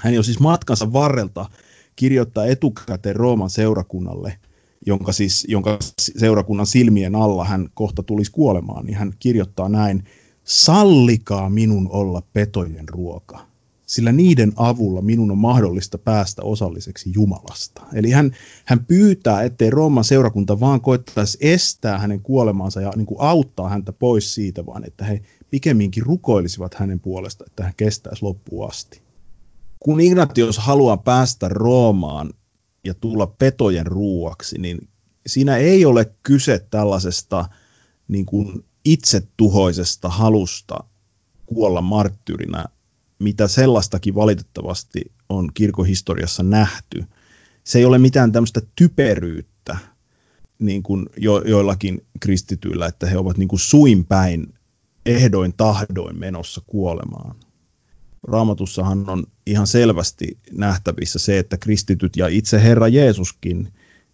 hän 0.00 0.14
jo 0.14 0.22
siis 0.22 0.40
matkansa 0.40 0.92
varrelta 0.92 1.50
kirjoittaa 1.96 2.46
etukäteen 2.46 3.16
Rooman 3.16 3.50
seurakunnalle, 3.50 4.38
jonka, 4.86 5.12
siis, 5.12 5.46
jonka 5.48 5.78
seurakunnan 5.98 6.66
silmien 6.66 7.14
alla 7.14 7.44
hän 7.44 7.68
kohta 7.74 8.02
tulisi 8.02 8.32
kuolemaan, 8.32 8.86
niin 8.86 8.96
hän 8.96 9.12
kirjoittaa 9.18 9.68
näin, 9.68 10.04
sallikaa 10.46 11.50
minun 11.50 11.88
olla 11.90 12.22
petojen 12.32 12.88
ruoka, 12.88 13.46
sillä 13.86 14.12
niiden 14.12 14.52
avulla 14.56 15.02
minun 15.02 15.30
on 15.30 15.38
mahdollista 15.38 15.98
päästä 15.98 16.42
osalliseksi 16.42 17.10
Jumalasta. 17.14 17.82
Eli 17.92 18.10
hän, 18.10 18.30
hän 18.64 18.84
pyytää, 18.84 19.42
ettei 19.42 19.70
Rooman 19.70 20.04
seurakunta 20.04 20.60
vaan 20.60 20.80
koettaisi 20.80 21.38
estää 21.40 21.98
hänen 21.98 22.20
kuolemansa 22.20 22.80
ja 22.80 22.92
niin 22.96 23.06
kuin 23.06 23.20
auttaa 23.20 23.68
häntä 23.68 23.92
pois 23.92 24.34
siitä, 24.34 24.66
vaan 24.66 24.84
että 24.84 25.04
he 25.04 25.22
pikemminkin 25.50 26.02
rukoilisivat 26.02 26.74
hänen 26.74 27.00
puolesta, 27.00 27.44
että 27.46 27.64
hän 27.64 27.72
kestäisi 27.76 28.22
loppuun 28.22 28.68
asti. 28.68 29.00
Kun 29.80 30.00
Ignatius 30.00 30.58
haluaa 30.58 30.96
päästä 30.96 31.48
Roomaan 31.48 32.30
ja 32.84 32.94
tulla 32.94 33.26
petojen 33.26 33.86
ruuaksi, 33.86 34.58
niin 34.58 34.88
siinä 35.26 35.56
ei 35.56 35.84
ole 35.84 36.14
kyse 36.22 36.66
tällaisesta 36.70 37.44
niin 38.08 38.26
kuin 38.26 38.64
itsetuhoisesta 38.86 40.08
halusta 40.08 40.84
kuolla 41.46 41.80
marttyyrinä, 41.80 42.64
mitä 43.18 43.48
sellaistakin 43.48 44.14
valitettavasti 44.14 45.12
on 45.28 45.50
kirkohistoriassa 45.54 46.42
nähty. 46.42 47.04
Se 47.64 47.78
ei 47.78 47.84
ole 47.84 47.98
mitään 47.98 48.32
tämmöistä 48.32 48.60
typeryyttä, 48.76 49.76
niin 50.58 50.82
kuin 50.82 51.06
jo, 51.16 51.42
joillakin 51.42 52.06
kristityillä, 52.20 52.86
että 52.86 53.06
he 53.06 53.18
ovat 53.18 53.38
niin 53.38 53.48
kuin 53.48 53.60
suinpäin 53.60 54.54
ehdoin 55.06 55.54
tahdoin 55.56 56.18
menossa 56.18 56.62
kuolemaan. 56.66 57.36
Raamatussahan 58.22 59.10
on 59.10 59.26
ihan 59.46 59.66
selvästi 59.66 60.38
nähtävissä 60.52 61.18
se, 61.18 61.38
että 61.38 61.56
kristityt 61.56 62.16
ja 62.16 62.28
itse 62.28 62.62
Herra 62.62 62.88
Jeesuskin 62.88 63.72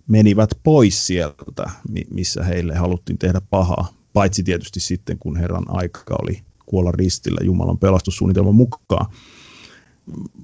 menivät 0.09 0.51
pois 0.63 1.07
sieltä, 1.07 1.71
missä 2.11 2.45
heille 2.45 2.75
haluttiin 2.75 3.19
tehdä 3.19 3.41
pahaa, 3.51 4.02
paitsi 4.13 4.43
tietysti 4.43 4.81
sitten, 4.81 5.19
kun 5.19 5.37
Herran 5.37 5.65
aika 5.69 6.17
oli 6.23 6.43
kuolla 6.67 6.93
ristillä 6.93 7.41
Jumalan 7.45 7.79
pelastussuunnitelman 7.79 8.55
mukaan. 8.55 9.07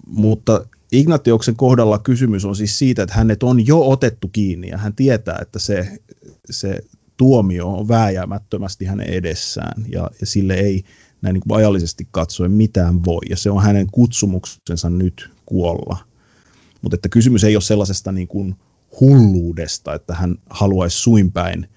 Mutta 0.06 0.66
Ignatioksen 0.92 1.56
kohdalla 1.56 1.98
kysymys 1.98 2.44
on 2.44 2.56
siis 2.56 2.78
siitä, 2.78 3.02
että 3.02 3.14
hänet 3.14 3.42
on 3.42 3.66
jo 3.66 3.88
otettu 3.88 4.28
kiinni 4.28 4.68
ja 4.68 4.78
hän 4.78 4.94
tietää, 4.94 5.38
että 5.42 5.58
se, 5.58 5.98
se 6.50 6.78
tuomio 7.16 7.68
on 7.68 7.88
vääjäämättömästi 7.88 8.84
hänen 8.84 9.06
edessään 9.06 9.84
ja, 9.88 10.10
ja 10.20 10.26
sille 10.26 10.54
ei 10.54 10.84
näin 11.22 11.34
niin 11.34 11.42
kuin 11.48 11.58
ajallisesti 11.58 12.08
katsoen 12.10 12.50
mitään 12.50 13.04
voi 13.04 13.20
ja 13.30 13.36
se 13.36 13.50
on 13.50 13.62
hänen 13.62 13.86
kutsumuksensa 13.92 14.90
nyt 14.90 15.30
kuolla. 15.46 15.98
Mutta 16.82 16.94
että 16.94 17.08
kysymys 17.08 17.44
ei 17.44 17.56
ole 17.56 17.62
sellaisesta 17.62 18.12
niin 18.12 18.28
kuin 18.28 18.54
hulluudesta, 19.00 19.94
että 19.94 20.14
hän 20.14 20.36
haluaisi 20.50 20.98
suinpäin 20.98 21.68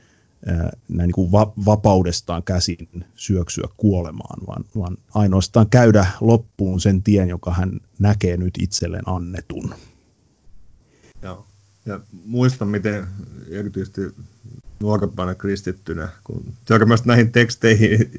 näin 0.46 1.08
niin 1.08 1.12
kuin 1.12 1.32
va- 1.32 1.54
vapaudestaan 1.66 2.44
käsin 2.44 3.06
syöksyä 3.16 3.68
kuolemaan, 3.78 4.48
vaan, 4.48 4.66
vaan 4.78 4.98
ainoastaan 5.14 5.70
käydä 5.70 6.06
loppuun 6.22 6.82
sen 6.82 7.04
tien, 7.04 7.30
joka 7.30 7.54
hän 7.54 7.80
näkee 8.00 8.38
nyt 8.38 8.54
itselleen 8.62 9.10
annetun. 9.10 9.76
Joo. 11.22 11.48
Ja 11.86 12.00
muistan, 12.26 12.68
miten 12.68 13.08
erityisesti 13.50 14.02
nuorempana 14.80 15.36
kristittynä, 15.36 16.10
kun 16.24 16.54
törmäsi 16.66 17.04
näihin 17.08 17.32
teksteihin, 17.32 18.12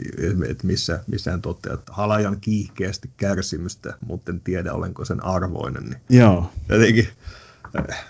että 0.49 0.67
missä, 0.67 1.05
missä 1.07 1.31
hän 1.31 1.43
toteaa, 1.43 1.75
että 1.75 1.93
halajan 1.93 2.41
kiihkeästi 2.41 3.11
kärsimystä, 3.17 3.95
mutta 4.07 4.33
en 4.33 4.41
tiedä, 4.41 4.73
olenko 4.73 5.05
sen 5.05 5.25
arvoinen. 5.25 5.85
Niin 5.85 6.21
Joo. 6.21 6.51
Jotenkin 6.69 7.09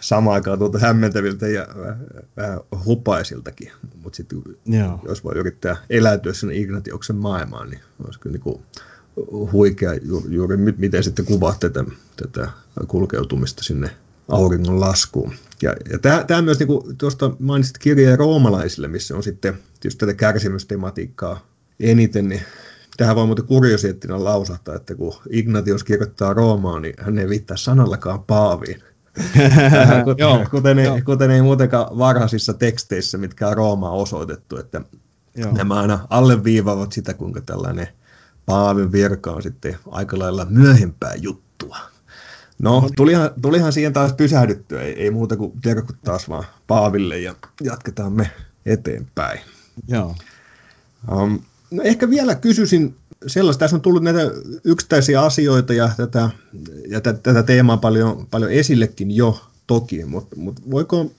samaan 0.00 0.34
aikaan 0.34 0.58
tuolta 0.58 0.78
hämmentäviltä 0.78 1.48
ja 1.48 1.66
vähän 2.36 2.60
hupaisiltakin. 2.84 3.72
Mutta 4.02 4.16
sitten 4.16 4.42
jos 5.08 5.24
voi 5.24 5.34
yrittää 5.36 5.76
eläytyä 5.90 6.32
sen 6.32 6.50
Ignatioksen 6.50 7.16
maailmaan, 7.16 7.70
niin 7.70 7.80
olisi 8.04 8.20
kyllä 8.20 8.38
niin 8.44 8.60
huikea 9.52 9.94
ju, 9.94 10.24
juuri 10.28 10.56
miten 10.56 11.04
sitten 11.04 11.24
kuvaa 11.24 11.56
tätä, 11.60 11.84
tätä 12.16 12.50
kulkeutumista 12.86 13.64
sinne 13.64 13.90
auringon 14.28 14.80
laskuun. 14.80 15.32
Ja, 15.62 15.76
ja 15.90 16.24
tämä 16.26 16.42
myös, 16.42 16.58
niin 16.58 16.66
kuin 16.66 16.96
tuosta 16.96 17.32
mainitsit 17.38 17.78
kirjeen 17.78 18.18
roomalaisille, 18.18 18.88
missä 18.88 19.16
on 19.16 19.22
sitten 19.22 19.54
just 19.84 19.98
tätä 19.98 20.14
kärsimystematiikkaa 20.14 21.46
eniten, 21.80 22.28
niin 22.28 22.42
Tähän 22.96 23.16
voi 23.16 23.26
muuten 23.26 23.44
kuriositeettina 23.44 24.24
lausahtaa, 24.24 24.74
että 24.74 24.94
kun 24.94 25.14
Ignatius 25.30 25.84
kirjoittaa 25.84 26.34
Roomaa, 26.34 26.80
niin 26.80 26.94
hän 26.98 27.18
ei 27.18 27.28
viittaa 27.28 27.56
sanallakaan 27.56 28.22
Paaviin. 28.22 28.82
Kuten, 30.04 30.50
kuten, 30.50 30.78
ei, 30.78 31.02
kuten 31.02 31.30
ei 31.30 31.42
muutenkaan 31.42 31.98
varhaisissa 31.98 32.54
teksteissä, 32.54 33.18
mitkä 33.18 33.48
on 33.48 33.56
Roomaa 33.56 33.90
osoitettu, 33.90 34.56
että 34.56 34.80
Joo. 35.36 35.52
nämä 35.52 35.80
aina 35.80 36.06
alleviivaavat 36.10 36.92
sitä, 36.92 37.14
kuinka 37.14 37.40
tällainen 37.40 37.88
Paavin 38.46 38.92
virka 38.92 39.30
on 39.30 39.42
sitten 39.42 39.76
aika 39.90 40.18
lailla 40.18 40.44
myöhempää 40.44 41.14
juttua. 41.14 41.76
No, 42.58 42.90
tulihan, 42.96 43.30
tulihan 43.42 43.72
siihen 43.72 43.92
taas 43.92 44.12
pysähdyttyä, 44.12 44.82
ei, 44.82 45.02
ei 45.02 45.10
muuta 45.10 45.36
kuin 45.36 45.52
terkut 45.62 45.96
taas 46.04 46.28
vaan 46.28 46.44
Paaville 46.66 47.18
ja 47.18 47.34
jatketaan 47.62 48.12
me 48.12 48.30
eteenpäin. 48.66 49.40
Joo. 49.88 50.14
Um, 51.12 51.40
no 51.70 51.82
ehkä 51.82 52.10
vielä 52.10 52.34
kysyisin 52.34 52.96
sellaista, 53.26 53.60
tässä 53.60 53.76
on 53.76 53.80
tullut 53.80 54.02
näitä 54.02 54.30
yksittäisiä 54.64 55.22
asioita 55.22 55.74
ja 55.74 55.90
tätä, 55.96 56.30
ja 56.88 57.00
tätä 57.00 57.42
teemaa 57.42 57.76
paljon, 57.76 58.26
paljon 58.30 58.50
esillekin 58.50 59.10
jo 59.10 59.40
toki, 59.66 60.04
mutta, 60.04 60.36
mutta 60.36 60.62
voiko 60.70 61.12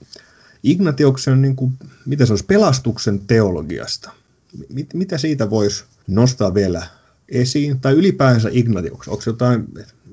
Ignatioksen, 0.62 1.42
niin 1.42 1.56
kuin, 1.56 1.72
mitä 2.06 2.26
se 2.26 2.32
olisi, 2.32 2.44
pelastuksen 2.44 3.20
teologiasta, 3.20 4.10
mit, 4.68 4.94
mitä 4.94 5.18
siitä 5.18 5.50
voisi 5.50 5.84
nostaa 6.06 6.54
vielä 6.54 6.86
esiin, 7.28 7.80
tai 7.80 7.92
ylipäänsä 7.92 8.48
Ignatioksen, 8.52 9.12
onko, 9.12 9.22
jotain, 9.26 9.64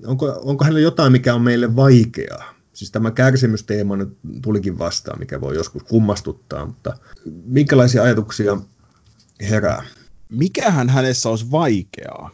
onko, 0.06 0.42
onko 0.44 0.64
hänellä 0.64 0.80
jotain, 0.80 1.12
mikä 1.12 1.36
on 1.36 1.42
meille 1.42 1.76
vaikeaa? 1.76 2.54
Siis 2.74 2.92
tämä 2.92 3.12
kärsimysteema 3.12 3.98
nyt 3.98 4.18
tulikin 4.42 4.80
vastaan, 4.80 5.20
mikä 5.20 5.42
voi 5.42 5.56
joskus 5.56 5.84
kummastuttaa, 5.84 6.66
mutta 6.66 6.98
minkälaisia 7.46 8.04
ajatuksia 8.04 8.58
herää? 9.50 9.84
Mikähän 10.32 10.90
hänessä 10.90 11.30
olisi 11.30 11.52
vaikeaa? 11.52 12.32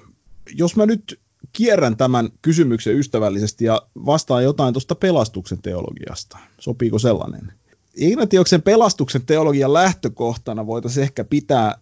Jos 0.55 0.75
mä 0.75 0.85
nyt 0.85 1.19
kierrän 1.53 1.97
tämän 1.97 2.29
kysymyksen 2.41 2.95
ystävällisesti 2.95 3.65
ja 3.65 3.81
vastaan 4.05 4.43
jotain 4.43 4.73
tuosta 4.73 4.95
pelastuksen 4.95 5.61
teologiasta. 5.61 6.37
Sopiiko 6.59 6.99
sellainen? 6.99 7.53
Ignatioksen 7.95 8.61
pelastuksen 8.61 9.25
teologian 9.25 9.73
lähtökohtana 9.73 10.67
voitaisiin 10.67 11.03
ehkä 11.03 11.23
pitää 11.23 11.79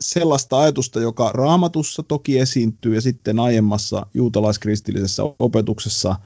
sellaista 0.00 0.60
ajatusta, 0.60 1.00
joka 1.00 1.32
raamatussa 1.32 2.02
toki 2.02 2.38
esiintyy 2.38 2.94
ja 2.94 3.00
sitten 3.00 3.38
aiemmassa 3.38 4.06
juutalaiskristillisessä 4.14 5.22
opetuksessa 5.38 6.16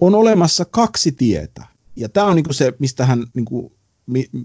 on 0.00 0.14
olemassa 0.14 0.64
kaksi 0.64 1.12
tietä. 1.12 1.66
Ja 1.96 2.08
tämä 2.08 2.26
on 2.26 2.36
niin 2.36 2.54
se, 2.54 2.72
mistä 2.78 3.06
hän 3.06 3.26
niin 3.34 3.72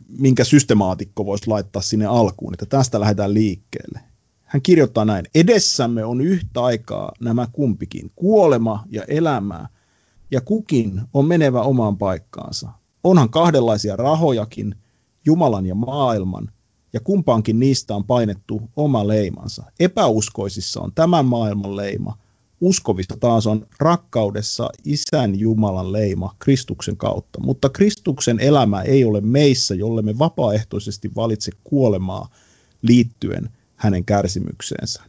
minkä 0.07 0.43
systemaatikko 0.43 1.25
voisi 1.25 1.47
laittaa 1.47 1.81
sinne 1.81 2.05
alkuun, 2.05 2.53
että 2.53 2.65
tästä 2.65 2.99
lähdetään 2.99 3.33
liikkeelle. 3.33 4.08
Hän 4.49 4.61
kirjoittaa 4.61 5.05
näin, 5.05 5.25
edessämme 5.35 6.05
on 6.05 6.21
yhtä 6.21 6.63
aikaa 6.63 7.11
nämä 7.19 7.47
kumpikin, 7.51 8.11
kuolema 8.15 8.83
ja 8.89 9.03
elämää, 9.07 9.67
ja 10.31 10.41
kukin 10.41 11.01
on 11.13 11.25
menevä 11.25 11.61
omaan 11.61 11.97
paikkaansa. 11.97 12.69
Onhan 13.03 13.29
kahdenlaisia 13.29 13.95
rahojakin, 13.95 14.75
Jumalan 15.25 15.65
ja 15.65 15.75
maailman, 15.75 16.51
ja 16.93 16.99
kumpaankin 16.99 17.59
niistä 17.59 17.95
on 17.95 18.03
painettu 18.03 18.61
oma 18.75 19.07
leimansa. 19.07 19.63
Epäuskoisissa 19.79 20.81
on 20.81 20.91
tämän 20.95 21.25
maailman 21.25 21.75
leima, 21.75 22.17
uskovissa 22.61 23.17
taas 23.19 23.47
on 23.47 23.65
rakkaudessa 23.79 24.69
isän 24.85 25.39
Jumalan 25.39 25.91
leima 25.91 26.35
Kristuksen 26.39 26.97
kautta. 26.97 27.39
Mutta 27.41 27.69
Kristuksen 27.69 28.39
elämä 28.39 28.81
ei 28.81 29.05
ole 29.05 29.21
meissä, 29.21 29.75
jolle 29.75 30.01
me 30.01 30.17
vapaaehtoisesti 30.19 31.11
valitse 31.15 31.51
kuolemaa 31.63 32.29
liittyen 32.81 33.49
hänen 33.79 34.05
kärsimykseensä. 34.05 35.03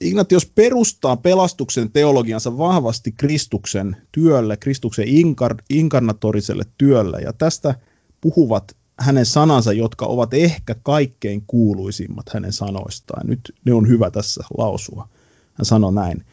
Ignatius 0.00 0.46
perustaa 0.46 1.16
pelastuksen 1.16 1.90
teologiansa 1.90 2.58
vahvasti 2.58 3.12
Kristuksen 3.12 3.96
työlle, 4.12 4.56
Kristuksen 4.56 5.06
inkar- 5.06 5.64
inkarnatoriselle 5.70 6.64
työlle, 6.78 7.18
ja 7.20 7.32
tästä 7.32 7.74
puhuvat 8.20 8.76
hänen 8.98 9.26
sanansa, 9.26 9.72
jotka 9.72 10.06
ovat 10.06 10.34
ehkä 10.34 10.74
kaikkein 10.82 11.42
kuuluisimmat 11.46 12.28
hänen 12.34 12.52
sanoistaan. 12.52 13.26
Nyt 13.26 13.40
ne 13.64 13.72
on 13.72 13.88
hyvä 13.88 14.10
tässä 14.10 14.44
lausua. 14.58 15.08
Hän 15.54 15.64
sanoi 15.64 15.92
näin. 15.92 16.24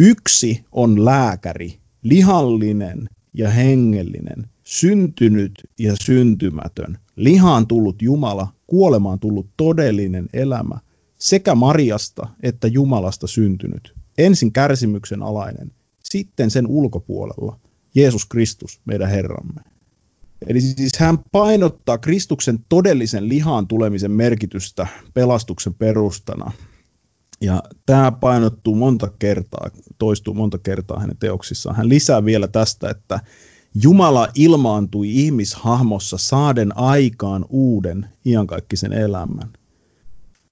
Yksi 0.00 0.64
on 0.72 1.04
lääkäri, 1.04 1.78
lihallinen 2.02 3.08
ja 3.34 3.50
hengellinen, 3.50 4.46
syntynyt 4.64 5.52
ja 5.78 5.94
syntymätön, 6.02 6.98
lihaan 7.16 7.66
tullut 7.66 8.02
Jumala, 8.02 8.48
kuolemaan 8.66 9.18
tullut 9.18 9.46
todellinen 9.56 10.28
elämä, 10.32 10.78
sekä 11.20 11.54
Mariasta 11.54 12.28
että 12.42 12.68
Jumalasta 12.68 13.26
syntynyt, 13.26 13.94
ensin 14.18 14.52
kärsimyksen 14.52 15.22
alainen, 15.22 15.72
sitten 16.04 16.50
sen 16.50 16.66
ulkopuolella, 16.66 17.58
Jeesus 17.94 18.26
Kristus, 18.26 18.80
meidän 18.84 19.10
Herramme. 19.10 19.60
Eli 20.46 20.60
siis 20.60 20.98
hän 20.98 21.18
painottaa 21.32 21.98
Kristuksen 21.98 22.58
todellisen 22.68 23.28
lihaan 23.28 23.66
tulemisen 23.66 24.10
merkitystä 24.10 24.86
pelastuksen 25.14 25.74
perustana. 25.74 26.52
Ja 27.40 27.62
tämä 27.86 28.12
painottuu 28.12 28.74
monta 28.74 29.08
kertaa, 29.18 29.70
toistuu 29.98 30.34
monta 30.34 30.58
kertaa 30.58 31.00
hänen 31.00 31.16
teoksissaan. 31.16 31.76
Hän 31.76 31.88
lisää 31.88 32.24
vielä 32.24 32.48
tästä, 32.48 32.90
että 32.90 33.20
Jumala 33.82 34.28
ilmaantui 34.34 35.10
ihmishahmossa 35.10 36.18
saaden 36.18 36.76
aikaan 36.76 37.44
uuden 37.48 38.06
iankaikkisen 38.24 38.92
elämän. 38.92 39.52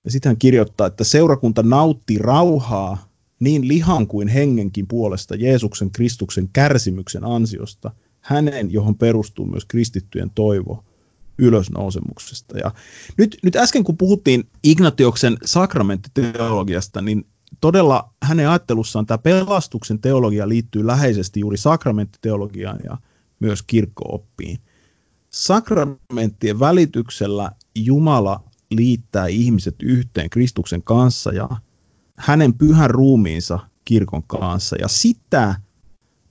Ja 0.09 0.13
sitten 0.13 0.31
hän 0.31 0.37
kirjoittaa, 0.37 0.87
että 0.87 1.05
seurakunta 1.05 1.63
nautti 1.63 2.19
rauhaa 2.19 3.09
niin 3.41 3.69
lihan 3.69 4.07
kuin 4.07 4.29
hengenkin 4.29 4.87
puolesta 4.87 5.35
Jeesuksen 5.35 5.91
Kristuksen 5.91 6.49
kärsimyksen 6.53 7.25
ansiosta, 7.25 7.91
hänen, 8.21 8.73
johon 8.73 8.95
perustuu 8.95 9.47
myös 9.47 9.65
kristittyjen 9.65 10.31
toivo 10.31 10.85
ylösnousemuksesta. 11.39 12.59
Ja 12.59 12.71
nyt, 13.19 13.39
nyt 13.43 13.57
äsken 13.57 13.85
kun 13.85 13.97
puhuttiin 13.97 14.45
Ignatioksen 14.65 15.37
sakramenttiteologiasta, 15.45 17.03
niin 17.03 17.27
todella 17.61 18.13
hänen 18.23 18.49
ajattelussaan 18.49 19.07
tämä 19.07 19.19
pelastuksen 19.19 19.99
teologia 19.99 20.49
liittyy 20.49 20.87
läheisesti 20.87 21.41
juuri 21.41 21.57
sakramenttiteologiaan 21.57 22.81
ja 22.85 22.97
myös 23.41 23.63
kirkkooppiin. 23.63 24.59
Sakramenttien 25.31 26.61
välityksellä 26.61 27.51
Jumala 27.75 28.48
liittää 28.71 29.27
ihmiset 29.27 29.75
yhteen 29.83 30.31
Kristuksen 30.31 30.83
kanssa 30.83 31.33
ja 31.33 31.49
hänen 32.17 32.55
pyhän 32.55 32.91
ruumiinsa 32.91 33.59
kirkon 33.85 34.23
kanssa. 34.23 34.77
Ja 34.81 34.89
sitä, 34.89 35.55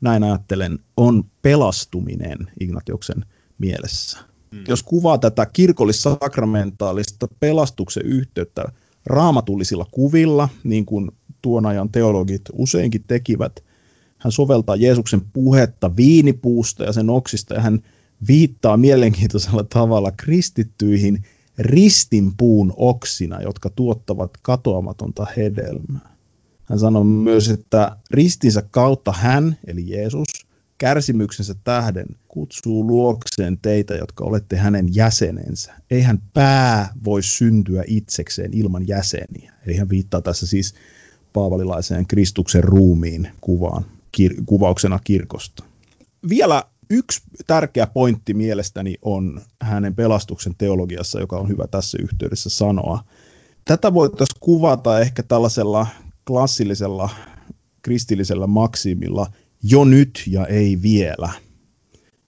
näin 0.02 0.24
ajattelen, 0.24 0.80
on 0.98 1.24
pelastuminen 1.42 2.38
Ignatioksen 2.60 3.26
mielessä. 3.58 4.20
Mm. 4.52 4.64
Jos 4.68 4.84
kuvaa 4.84 5.18
tätä 5.18 5.46
kirkollis-sakramentaalista 5.46 7.28
pelastuksen 7.40 8.06
yhteyttä 8.06 8.66
raamatullisilla 9.06 9.86
kuvilla, 9.92 10.50
niin 10.64 10.86
kuin 10.86 11.12
tuon 11.42 11.66
ajan 11.66 11.90
teologit 11.90 12.42
useinkin 12.54 13.04
tekivät, 13.08 13.64
hän 14.18 14.32
soveltaa 14.32 14.76
Jeesuksen 14.76 15.22
puhetta 15.22 15.96
viinipuusta 15.96 16.84
ja 16.84 16.94
sen 16.94 17.10
oksista, 17.10 17.54
ja 17.54 17.62
hän 17.62 17.80
viittaa 18.28 18.78
mielenkiintoisella 18.78 19.64
tavalla 19.64 20.12
kristittyihin 20.12 21.24
ristinpuun 21.58 22.74
oksina, 22.76 23.42
jotka 23.42 23.70
tuottavat 23.70 24.32
katoamatonta 24.42 25.28
hedelmää. 25.38 26.18
Hän 26.64 26.80
sanoi 26.80 27.06
myös, 27.06 27.50
että 27.50 27.98
ristinsä 28.12 28.64
kautta 28.72 29.12
hän, 29.12 29.58
eli 29.68 29.90
Jeesus, 29.90 30.28
kärsimyksensä 30.78 31.56
tähden 31.64 32.08
kutsuu 32.28 32.88
luokseen 32.88 33.58
teitä, 33.62 33.96
jotka 33.96 34.24
olette 34.24 34.58
hänen 34.58 34.96
jäsenensä. 34.96 35.74
Eihän 35.92 36.22
pää 36.34 36.94
voi 37.06 37.24
syntyä 37.24 37.84
itsekseen 37.88 38.54
ilman 38.54 38.88
jäseniä. 38.88 39.54
Eli 39.66 39.76
hän 39.76 39.90
viittaa 39.90 40.22
tässä 40.22 40.48
siis 40.48 40.76
paavalilaiseen 41.34 42.08
Kristuksen 42.08 42.64
ruumiin 42.64 43.30
kuvaan, 43.42 43.86
kir- 44.18 44.44
kuvauksena 44.46 45.00
kirkosta. 45.04 45.64
Vielä 46.30 46.64
yksi 46.90 47.22
tärkeä 47.48 47.88
pointti 47.88 48.34
mielestäni 48.34 48.96
on 49.02 49.42
hänen 49.62 49.96
pelastuksen 49.96 50.56
teologiassa, 50.58 51.20
joka 51.20 51.38
on 51.38 51.50
hyvä 51.50 51.68
tässä 51.68 51.98
yhteydessä 52.02 52.50
sanoa. 52.50 53.04
Tätä 53.66 53.94
voitaisiin 53.94 54.40
kuvata 54.40 55.00
ehkä 55.00 55.24
tällaisella 55.24 55.88
klassillisella 56.28 57.10
kristillisellä 57.82 58.48
maksimilla 58.48 59.28
jo 59.64 59.86
nyt 59.86 60.24
ja 60.28 60.46
ei 60.46 60.82
vielä. 60.82 61.30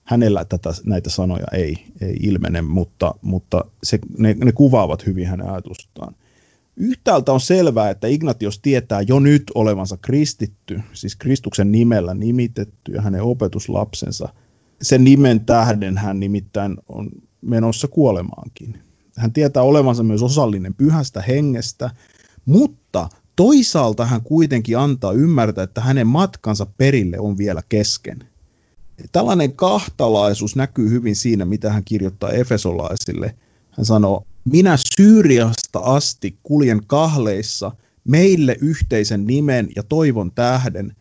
Hänellä 0.04 0.44
tätä, 0.44 0.70
näitä 0.84 1.10
sanoja 1.10 1.46
ei, 1.52 1.76
ei 2.00 2.16
ilmene, 2.20 2.62
mutta, 2.62 3.14
mutta 3.22 3.64
se, 3.82 3.98
ne, 4.18 4.36
ne 4.44 4.52
kuvaavat 4.52 5.06
hyvin 5.06 5.26
hänen 5.26 5.50
ajatustaan. 5.50 6.14
Yhtäältä 6.76 7.32
on 7.32 7.40
selvää, 7.40 7.90
että 7.90 8.06
Ignatios 8.06 8.58
tietää 8.58 9.00
jo 9.00 9.20
nyt 9.20 9.42
olevansa 9.54 9.96
kristitty, 9.96 10.80
siis 10.92 11.16
Kristuksen 11.16 11.72
nimellä 11.72 12.14
nimitetty 12.14 12.92
ja 12.92 13.02
hänen 13.02 13.22
opetuslapsensa. 13.22 14.28
Sen 14.82 15.04
nimen 15.04 15.44
tähden 15.44 15.98
hän 15.98 16.20
nimittäin 16.20 16.76
on 16.88 17.10
menossa 17.40 17.88
kuolemaankin. 17.88 18.78
Hän 19.16 19.32
tietää 19.32 19.62
olevansa 19.62 20.02
myös 20.02 20.22
osallinen 20.22 20.74
pyhästä 20.74 21.22
hengestä, 21.22 21.90
mutta 22.44 23.08
toisaalta 23.36 24.06
hän 24.06 24.22
kuitenkin 24.22 24.78
antaa 24.78 25.12
ymmärtää, 25.12 25.64
että 25.64 25.80
hänen 25.80 26.06
matkansa 26.06 26.66
perille 26.66 27.18
on 27.18 27.38
vielä 27.38 27.62
kesken. 27.68 28.18
Tällainen 29.12 29.52
kahtalaisuus 29.52 30.56
näkyy 30.56 30.90
hyvin 30.90 31.16
siinä, 31.16 31.44
mitä 31.44 31.72
hän 31.72 31.84
kirjoittaa 31.84 32.30
Efesolaisille. 32.30 33.34
Hän 33.70 33.86
sanoo, 33.86 34.26
minä 34.44 34.76
Syyriasta 34.96 35.78
asti 35.78 36.38
kuljen 36.42 36.80
kahleissa 36.86 37.72
meille 38.04 38.56
yhteisen 38.60 39.26
nimen 39.26 39.68
ja 39.76 39.82
toivon 39.82 40.32
tähden, 40.32 40.96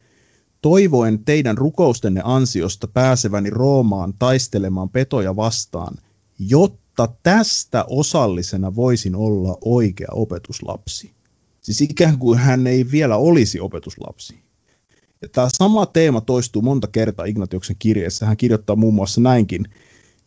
toivoen 0.61 1.25
teidän 1.25 1.57
rukoustenne 1.57 2.21
ansiosta 2.23 2.87
pääseväni 2.87 3.49
Roomaan 3.49 4.13
taistelemaan 4.19 4.89
petoja 4.89 5.35
vastaan, 5.35 5.97
jotta 6.39 7.07
tästä 7.23 7.85
osallisena 7.87 8.75
voisin 8.75 9.15
olla 9.15 9.57
oikea 9.65 10.09
opetuslapsi. 10.11 11.11
Siis 11.61 11.81
ikään 11.81 12.17
kuin 12.17 12.39
hän 12.39 12.67
ei 12.67 12.91
vielä 12.91 13.17
olisi 13.17 13.59
opetuslapsi. 13.59 14.39
Ja 15.21 15.29
tämä 15.29 15.47
sama 15.57 15.85
teema 15.85 16.21
toistuu 16.21 16.61
monta 16.61 16.87
kertaa 16.87 17.25
Ignatioksen 17.25 17.75
kirjeessä. 17.79 18.25
Hän 18.25 18.37
kirjoittaa 18.37 18.75
muun 18.75 18.93
muassa 18.93 19.21
näinkin. 19.21 19.65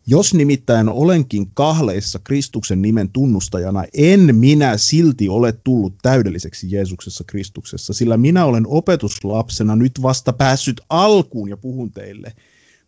Jos 0.07 0.33
nimittäin 0.33 0.89
olenkin 0.89 1.51
kahleissa 1.53 2.19
Kristuksen 2.23 2.81
nimen 2.81 3.09
tunnustajana, 3.09 3.83
en 3.93 4.35
minä 4.35 4.77
silti 4.77 5.29
ole 5.29 5.51
tullut 5.51 5.93
täydelliseksi 6.01 6.67
Jeesuksessa 6.71 7.23
Kristuksessa, 7.27 7.93
sillä 7.93 8.17
minä 8.17 8.45
olen 8.45 8.67
opetuslapsena 8.67 9.75
nyt 9.75 10.01
vasta 10.01 10.33
päässyt 10.33 10.81
alkuun 10.89 11.49
ja 11.49 11.57
puhun 11.57 11.91
teille, 11.91 12.33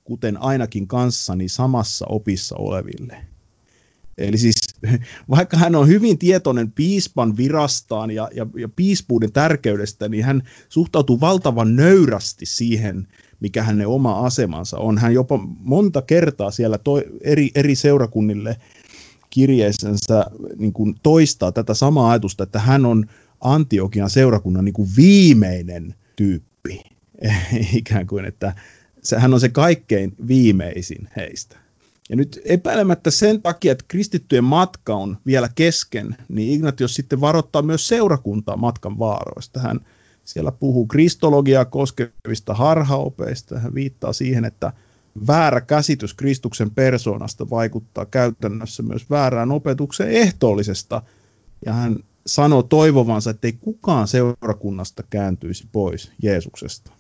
kuten 0.04 0.38
ainakin 0.38 0.88
kanssani 0.88 1.50
samassa 1.50 2.06
opissa 2.10 2.56
oleville. 2.56 3.18
Eli 4.18 4.38
siis 4.38 4.56
vaikka 5.36 5.58
hän 5.58 5.76
on 5.76 5.88
hyvin 5.88 6.18
tietoinen 6.18 6.72
piispan 6.72 7.38
virastaan 7.38 8.12
ja, 8.12 8.30
ja, 8.36 8.48
ja 8.58 8.70
piispuuden 8.70 9.32
tärkeydestä, 9.32 10.10
niin 10.10 10.24
hän 10.24 10.44
suhtautuu 10.70 11.22
valtavan 11.22 11.76
nöyrästi 11.76 12.46
siihen, 12.46 13.08
mikä 13.40 13.64
hänen 13.64 13.88
oma 13.88 14.26
asemansa 14.26 14.78
on. 14.78 14.98
Hän 14.98 15.14
jopa 15.14 15.40
monta 15.60 16.02
kertaa 16.02 16.52
siellä 16.52 16.78
to, 16.78 17.02
eri, 17.22 17.50
eri 17.56 17.76
seurakunnille 17.76 18.58
kirjeissänsä 19.30 20.26
niin 20.58 20.74
kuin 20.74 20.96
toistaa 21.04 21.52
tätä 21.52 21.74
samaa 21.74 22.12
ajatusta, 22.12 22.44
että 22.44 22.60
hän 22.60 22.86
on 22.86 23.06
Antiokian 23.42 24.10
seurakunnan 24.10 24.66
niin 24.66 24.74
kuin 24.74 24.90
viimeinen 24.98 25.96
tyyppi. 26.16 26.82
Ikään 27.74 28.08
kuin, 28.08 28.26
että 28.26 28.56
hän 29.18 29.34
on 29.34 29.40
se 29.40 29.50
kaikkein 29.50 30.16
viimeisin 30.28 31.10
heistä. 31.16 31.58
Ja 32.10 32.16
nyt 32.16 32.42
epäilemättä 32.46 33.12
sen 33.12 33.42
takia, 33.42 33.72
että 33.72 33.86
kristittyjen 33.88 34.44
matka 34.44 34.96
on 34.96 35.18
vielä 35.26 35.50
kesken, 35.56 36.16
niin 36.30 36.54
Ignatius 36.54 36.96
sitten 36.96 37.22
varoittaa 37.22 37.62
myös 37.62 37.88
seurakuntaa 37.88 38.58
matkan 38.58 39.00
vaaroista. 39.00 39.60
Hän 39.60 39.80
siellä 40.26 40.52
puhuu 40.52 40.88
kristologiaa 40.88 41.66
koskevista 41.66 42.54
harhaopeista. 42.54 43.60
Hän 43.60 43.76
viittaa 43.76 44.14
siihen, 44.14 44.46
että 44.46 44.74
väärä 45.28 45.62
käsitys 45.62 46.14
Kristuksen 46.14 46.72
persoonasta 46.72 47.50
vaikuttaa 47.50 48.06
käytännössä 48.06 48.84
myös 48.84 49.10
väärään 49.10 49.52
opetukseen 49.52 50.12
ehtoollisesta. 50.12 51.02
Ja 51.66 51.74
hän 51.74 51.96
sanoo 52.28 52.64
toivovansa, 52.64 53.30
että 53.30 53.48
ei 53.48 53.54
kukaan 53.54 54.08
seurakunnasta 54.08 55.04
kääntyisi 55.10 55.68
pois 55.72 56.12
Jeesuksesta. 56.24 56.92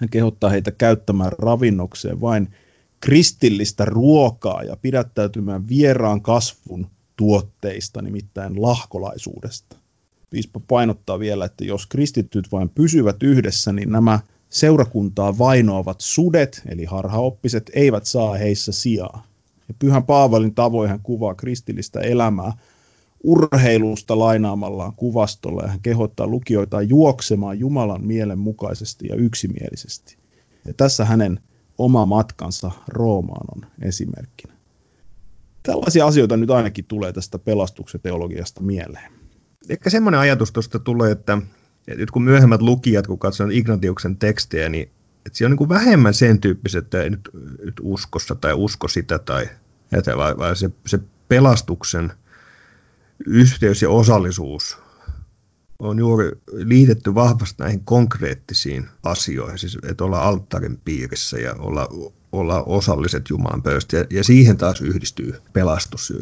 Hän 0.00 0.10
kehottaa 0.10 0.50
heitä 0.50 0.70
käyttämään 0.70 1.32
ravinnokseen 1.38 2.20
vain 2.20 2.48
kristillistä 3.00 3.84
ruokaa 3.84 4.62
ja 4.62 4.76
pidättäytymään 4.76 5.68
vieraan 5.68 6.22
kasvun 6.22 6.86
tuotteista, 7.16 8.02
nimittäin 8.02 8.62
lahkolaisuudesta. 8.62 9.77
Piispa 10.30 10.60
painottaa 10.68 11.18
vielä, 11.18 11.44
että 11.44 11.64
jos 11.64 11.86
kristityt 11.86 12.52
vain 12.52 12.68
pysyvät 12.68 13.22
yhdessä, 13.22 13.72
niin 13.72 13.92
nämä 13.92 14.20
seurakuntaa 14.50 15.38
vainoavat 15.38 16.00
sudet, 16.00 16.62
eli 16.68 16.84
harhaoppiset, 16.84 17.70
eivät 17.74 18.06
saa 18.06 18.34
heissä 18.34 18.72
sijaa. 18.72 19.26
Ja 19.68 19.74
Pyhän 19.78 20.04
Paavalin 20.04 20.54
tavoin 20.54 20.90
hän 20.90 21.00
kuvaa 21.02 21.34
kristillistä 21.34 22.00
elämää 22.00 22.52
urheilusta 23.22 24.18
lainaamallaan 24.18 24.92
kuvastolla 24.96 25.62
ja 25.62 25.68
hän 25.68 25.80
kehottaa 25.80 26.26
lukijoita 26.26 26.82
juoksemaan 26.82 27.58
Jumalan 27.58 28.06
mielen 28.06 28.38
mukaisesti 28.38 29.06
ja 29.08 29.14
yksimielisesti. 29.14 30.16
Ja 30.64 30.74
tässä 30.74 31.04
hänen 31.04 31.40
oma 31.78 32.06
matkansa 32.06 32.70
Roomaan 32.88 33.46
on 33.56 33.70
esimerkkinä. 33.82 34.52
Tällaisia 35.62 36.06
asioita 36.06 36.36
nyt 36.36 36.50
ainakin 36.50 36.84
tulee 36.84 37.12
tästä 37.12 37.38
pelastuksen 37.38 38.00
teologiasta 38.00 38.60
mieleen. 38.60 39.17
Ehkä 39.68 39.90
semmoinen 39.90 40.20
ajatus 40.20 40.52
tuosta 40.52 40.78
tulee, 40.78 41.10
että, 41.12 41.38
että 41.88 42.00
nyt 42.00 42.10
kun 42.10 42.22
myöhemmät 42.22 42.62
lukijat, 42.62 43.06
kun 43.06 43.18
katsovat 43.18 43.52
Ignatiuksen 43.52 44.16
tekstejä, 44.16 44.68
niin 44.68 44.90
että 45.26 45.38
siellä 45.38 45.52
on 45.52 45.56
niin 45.58 45.68
vähemmän 45.68 46.14
sen 46.14 46.40
tyyppiset, 46.40 46.84
että 46.84 47.10
nyt, 47.10 47.30
nyt 47.64 47.74
uskossa 47.82 48.34
tai 48.34 48.52
usko 48.54 48.88
sitä 48.88 49.18
tai 49.18 49.48
että 49.92 50.16
vaan, 50.16 50.38
vaan 50.38 50.56
se, 50.56 50.70
se 50.86 50.98
pelastuksen 51.28 52.12
yhteys 53.26 53.82
ja 53.82 53.90
osallisuus 53.90 54.78
on 55.78 55.98
juuri 55.98 56.30
liitetty 56.52 57.14
vahvasti 57.14 57.62
näihin 57.62 57.84
konkreettisiin 57.84 58.88
asioihin, 59.02 59.58
siis 59.58 59.78
että 59.88 60.04
olla 60.04 60.20
alttarin 60.20 60.80
piirissä 60.84 61.38
ja 61.38 61.54
olla, 61.58 61.88
olla 62.32 62.62
osalliset 62.62 63.30
Jumalan 63.30 63.62
pöydästä. 63.62 63.96
Ja, 63.96 64.04
ja 64.10 64.24
siihen 64.24 64.56
taas 64.56 64.80
yhdistyy 64.80 65.34
pelastus. 65.52 66.12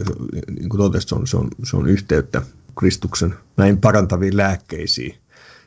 Niin 0.51 0.69
kuin 0.69 0.79
totesit, 0.79 1.09
se 1.09 1.15
on, 1.15 1.27
se 1.27 1.37
on, 1.37 1.49
se 1.65 1.77
on 1.77 1.89
yhteyttä 1.89 2.43
Kristuksen 2.79 3.35
näin 3.57 3.79
parantaviin 3.79 4.37
lääkkeisiin. 4.37 5.17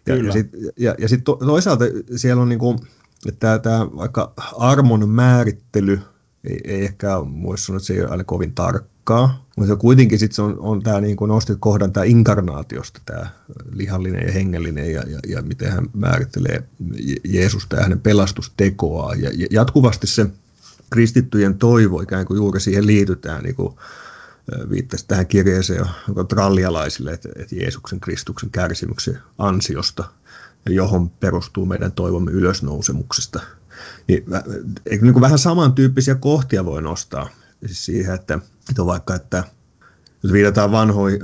Ja, 0.05 0.15
ja 0.15 0.31
sitten 0.31 0.59
ja, 0.77 0.95
ja 0.97 1.09
sit 1.09 1.23
to, 1.23 1.35
toisaalta 1.35 1.85
siellä 2.15 2.41
on 2.41 2.49
niin 2.49 2.59
kuin, 2.59 2.79
että 3.27 3.59
tämä 3.59 3.87
vaikka 3.95 4.33
armon 4.57 5.09
määrittely 5.09 5.99
ei, 6.43 6.61
ei 6.63 6.85
ehkä 6.85 7.07
voisi 7.43 7.65
sanoa, 7.65 7.77
että 7.77 7.87
se 7.87 7.93
ei 7.93 8.01
ole 8.01 8.09
aina 8.09 8.23
kovin 8.23 8.55
tarkkaa, 8.55 9.45
mutta 9.57 9.75
kuitenkin 9.75 10.19
sitten 10.19 10.35
se 10.35 10.41
on, 10.41 10.59
on 10.59 10.83
tämä, 10.83 11.01
niin 11.01 11.17
kuin 11.17 11.29
nostit 11.29 11.57
kohdan 11.59 11.93
tämä 11.93 12.03
inkarnaatiosta, 12.03 13.01
tämä 13.05 13.27
lihallinen 13.71 14.27
ja 14.27 14.33
hengellinen 14.33 14.93
ja, 14.93 15.03
ja, 15.07 15.19
ja 15.27 15.41
miten 15.41 15.71
hän 15.71 15.89
määrittelee 15.93 16.63
Jeesusta 17.23 17.75
ja 17.75 17.83
hänen 17.83 17.99
pelastustekoa. 17.99 19.15
Ja, 19.15 19.29
ja 19.33 19.47
jatkuvasti 19.51 20.07
se 20.07 20.25
kristittyjen 20.89 21.57
toivo 21.57 22.01
ikään 22.01 22.25
kuin 22.25 22.37
juuri 22.37 22.59
siihen 22.59 22.87
liitytään, 22.87 23.43
niin 23.43 23.55
kuin 23.55 23.75
viittasi 24.69 25.05
tähän 25.07 25.27
kirjeeseen, 25.27 25.85
joka 26.07 26.23
trallialaisille, 26.23 27.11
että, 27.11 27.29
että 27.35 27.55
Jeesuksen 27.55 27.99
Kristuksen 27.99 28.49
kärsimyksen 28.49 29.19
ansiosta, 29.37 30.03
johon 30.65 31.09
perustuu 31.09 31.65
meidän 31.65 31.91
toivomme 31.91 32.31
ylösnousemuksesta. 32.31 33.39
Niin, 34.07 34.25
niin 35.01 35.13
kuin 35.13 35.21
vähän 35.21 35.39
samantyyppisiä 35.39 36.15
kohtia 36.15 36.65
voi 36.65 36.81
nostaa 36.81 37.29
siis 37.65 37.85
siihen, 37.85 38.15
että, 38.15 38.39
että 38.69 38.85
vaikka, 38.85 39.15
että 39.15 39.43
jos 40.23 40.33
viitataan 40.33 40.71
vanhoi, 40.71 41.19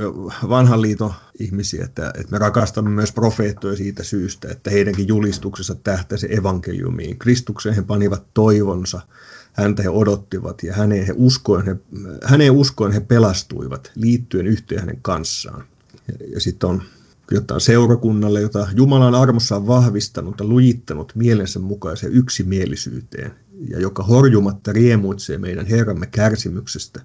vanhan 0.49 0.82
liiton 0.82 1.13
ihmisiä, 1.39 1.86
että, 1.86 2.13
että 2.19 2.32
me 2.32 2.38
rakastamme 2.38 2.89
myös 2.89 3.11
profeettoja 3.11 3.76
siitä 3.76 4.03
syystä, 4.03 4.47
että 4.51 4.69
heidänkin 4.69 5.07
julistuksessa 5.07 5.76
tähtäisi 5.76 6.36
evankeliumiin. 6.36 7.19
Kristukseen 7.19 7.76
he 7.76 7.82
panivat 7.82 8.23
toivonsa, 8.34 9.01
häntä 9.56 9.84
he 9.84 9.89
odottivat 9.89 10.64
ja 10.64 10.74
häneen, 10.74 11.06
he 11.08 11.14
uskoen, 11.16 11.66
he, 11.66 11.76
häneen 12.24 12.51
uskoen 12.51 12.91
he 12.91 12.99
pelastuivat 12.99 13.91
liittyen 13.95 14.47
yhteen 14.47 14.80
hänen 14.80 14.99
kanssaan. 15.01 15.64
Ja, 16.08 16.28
ja 16.34 16.39
sitten 16.39 16.70
on 16.70 16.82
jotain 17.32 17.62
seurakunnalle, 17.62 18.41
jota 18.41 18.68
Jumala 18.76 19.08
on 19.08 19.16
armossaan 19.16 19.68
vahvistanut 19.68 20.39
ja 20.39 20.45
lujittanut 20.45 21.12
mielensä 21.16 21.60
mukaiseen 21.60 22.14
yksimielisyyteen, 22.14 23.32
ja 23.70 23.80
joka 23.80 24.03
horjumatta 24.03 24.74
riemuitsee 24.74 25.38
meidän 25.38 25.66
Herramme 25.66 26.06
kärsimyksestä, 26.06 27.01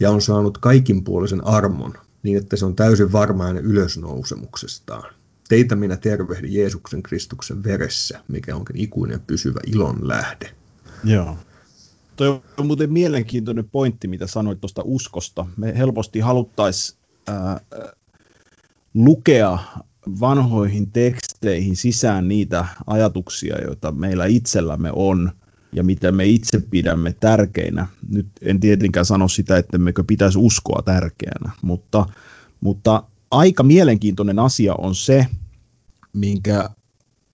ja 0.00 0.10
on 0.10 0.22
saanut 0.22 0.58
kaikinpuolisen 0.58 1.46
armon, 1.46 1.94
niin 2.22 2.38
että 2.38 2.56
se 2.56 2.64
on 2.64 2.76
täysin 2.76 3.12
varma 3.12 3.44
hänen 3.44 3.64
ylösnousemuksestaan. 3.64 5.14
Teitä 5.48 5.76
minä 5.76 5.96
tervehdin 5.96 6.54
Jeesuksen 6.54 7.02
Kristuksen 7.02 7.64
veressä, 7.64 8.20
mikä 8.28 8.56
onkin 8.56 8.76
ikuinen 8.76 9.20
pysyvä 9.20 9.60
ilon 9.66 10.08
lähde. 10.08 10.50
Joo. 11.04 11.38
Tuo 12.16 12.42
on 12.56 12.66
muuten 12.66 12.92
mielenkiintoinen 12.92 13.68
pointti, 13.72 14.08
mitä 14.08 14.26
sanoit 14.26 14.60
tuosta 14.60 14.82
uskosta. 14.84 15.46
Me 15.56 15.78
helposti 15.78 16.20
haluttaisiin 16.20 16.98
lukea 18.94 19.58
vanhoihin 20.20 20.90
teksteihin 20.90 21.76
sisään 21.76 22.28
niitä 22.28 22.66
ajatuksia, 22.86 23.60
joita 23.62 23.92
meillä 23.92 24.26
itsellämme 24.26 24.90
on 24.92 25.32
ja 25.72 25.84
mitä 25.84 26.12
me 26.12 26.26
itse 26.26 26.60
pidämme 26.70 27.12
tärkeinä. 27.20 27.86
Nyt 28.08 28.26
en 28.42 28.60
tietenkään 28.60 29.06
sano 29.06 29.28
sitä, 29.28 29.56
että 29.56 29.78
mekö 29.78 30.04
pitäisi 30.06 30.38
uskoa 30.38 30.82
tärkeänä, 30.84 31.50
mutta, 31.62 32.06
mutta 32.60 33.02
aika 33.30 33.62
mielenkiintoinen 33.62 34.38
asia 34.38 34.74
on 34.74 34.94
se, 34.94 35.26
minkä 36.12 36.70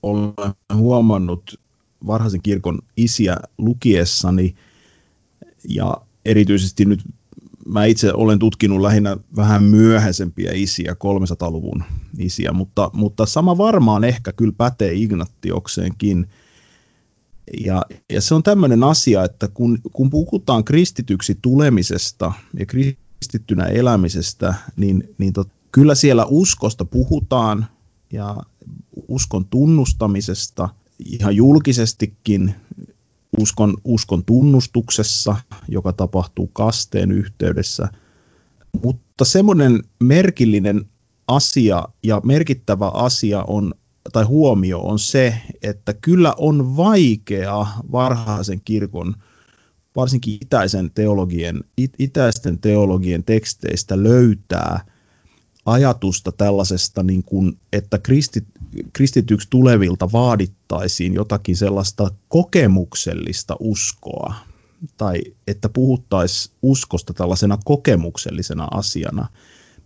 olen 0.03 0.33
huomannut 0.75 1.61
varhaisen 2.07 2.43
kirkon 2.43 2.79
isiä 2.97 3.37
lukiessani 3.59 4.55
ja 5.69 5.97
erityisesti 6.25 6.85
nyt 6.85 7.01
mä 7.67 7.85
itse 7.85 8.13
olen 8.13 8.39
tutkinut 8.39 8.81
lähinnä 8.81 9.17
vähän 9.37 9.63
myöhäisempiä 9.63 10.51
isiä, 10.55 10.93
300-luvun 10.93 11.85
isiä, 12.19 12.53
mutta, 12.53 12.91
mutta 12.93 13.27
sama 13.27 13.59
varmaan 13.59 14.05
ehkä 14.05 14.33
kyllä 14.33 14.55
pätee 14.57 14.93
Ignatiokseenkin. 14.93 16.27
Ja, 17.65 17.83
ja 18.13 18.21
se 18.21 18.35
on 18.35 18.43
tämmöinen 18.43 18.85
asia, 18.85 19.25
että 19.25 19.49
kun, 19.49 19.79
kun 19.93 20.11
puhutaan 20.11 20.65
kristityksi 20.65 21.39
tulemisesta 21.43 22.33
ja 22.59 22.67
kristittynä 22.67 23.65
elämisestä, 23.65 24.55
niin, 24.77 25.15
niin 25.19 25.33
tot, 25.33 25.49
kyllä 25.73 25.95
siellä 25.95 26.25
uskosta 26.25 26.85
puhutaan 26.85 27.67
ja 28.13 28.37
uskon 29.09 29.45
tunnustamisesta 29.45 30.69
ihan 31.05 31.37
julkisestikin 31.37 32.55
uskon, 33.41 33.77
uskon 33.85 34.25
tunnustuksessa, 34.25 35.37
joka 35.69 35.93
tapahtuu 35.93 36.47
kasteen 36.53 37.13
yhteydessä. 37.13 37.89
Mutta 38.83 39.25
semmoinen 39.25 39.83
merkillinen 40.01 40.85
asia 41.29 41.85
ja 42.03 42.21
merkittävä 42.25 42.89
asia 42.89 43.45
on, 43.47 43.75
tai 44.13 44.25
huomio 44.25 44.81
on 44.81 44.99
se, 44.99 45.35
että 45.63 45.95
kyllä 45.95 46.35
on 46.39 46.77
vaikea 46.77 47.67
varhaisen 47.93 48.61
kirkon, 48.65 49.15
varsinkin 49.97 50.39
itäisen 50.41 50.91
teologien, 50.91 51.61
itäisten 51.99 52.59
teologien 52.59 53.25
teksteistä 53.25 54.03
löytää 54.03 54.85
ajatusta 55.67 56.33
tällaisesta, 56.33 57.03
niin 57.03 57.23
kuin, 57.23 57.59
että 57.73 57.99
kristit, 57.99 58.45
kristityksi 58.93 59.47
tulevilta 59.51 60.13
vaadittaisiin 60.13 61.15
jotakin 61.15 61.57
sellaista 61.57 62.11
kokemuksellista 62.29 63.57
uskoa, 63.61 64.35
tai 64.97 65.23
että 65.47 65.69
puhuttaisiin 65.69 66.55
uskosta 66.63 67.15
tällaisena 67.15 67.59
kokemuksellisena 67.65 68.69
asiana, 68.71 69.29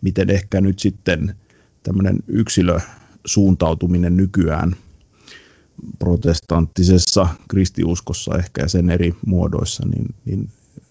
miten 0.03 0.31
ehkä 0.31 0.61
nyt 0.61 0.79
sitten 0.79 1.35
tämmöinen 1.83 2.17
yksilösuuntautuminen 2.29 4.17
nykyään 4.17 4.77
protestanttisessa 5.99 7.29
kristiuskossa 7.49 8.39
ehkä 8.39 8.63
ja 8.63 8.69
sen 8.69 8.91
eri 8.91 9.15
muodoissa, 9.27 9.87
niin, 9.89 10.15
niin 10.25 10.49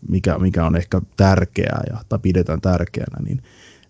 mikä, 0.10 0.40
mikä 0.40 0.66
on 0.66 0.76
ehkä 0.76 1.02
tärkeää 1.18 1.84
ja, 1.90 2.04
tai 2.10 2.20
pidetään 2.20 2.62
tärkeänä, 2.62 3.18
niin, 3.26 3.44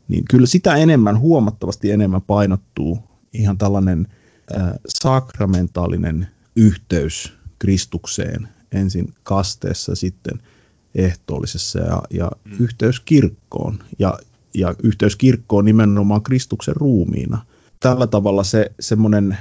niin 0.08 0.26
kyllä 0.30 0.46
sitä 0.46 0.76
enemmän, 0.76 1.20
huomattavasti 1.20 1.92
enemmän 1.92 2.22
painottuu 2.22 3.00
ihan 3.34 3.58
tällainen 3.58 4.08
äh, 4.58 4.72
sakramentaalinen 4.88 6.28
yhteys 6.56 7.34
Kristukseen 7.60 8.48
ensin 8.72 9.14
kasteessa, 9.24 9.96
sitten 9.96 10.40
ehtoollisessa 10.96 11.80
ja, 11.80 12.02
ja 12.10 12.32
mm. 12.46 12.52
yhteys 12.60 13.00
kirkkoon 13.00 13.80
ja, 14.00 14.18
ja 14.54 14.76
yhteys 14.84 15.16
kirkkoon 15.16 15.66
nimenomaan 15.66 16.24
Kristuksen 16.24 16.76
ruumiina. 16.76 17.46
Tällä 17.80 18.08
tavalla 18.08 18.44
se 18.44 18.72
semmoinen 18.80 19.38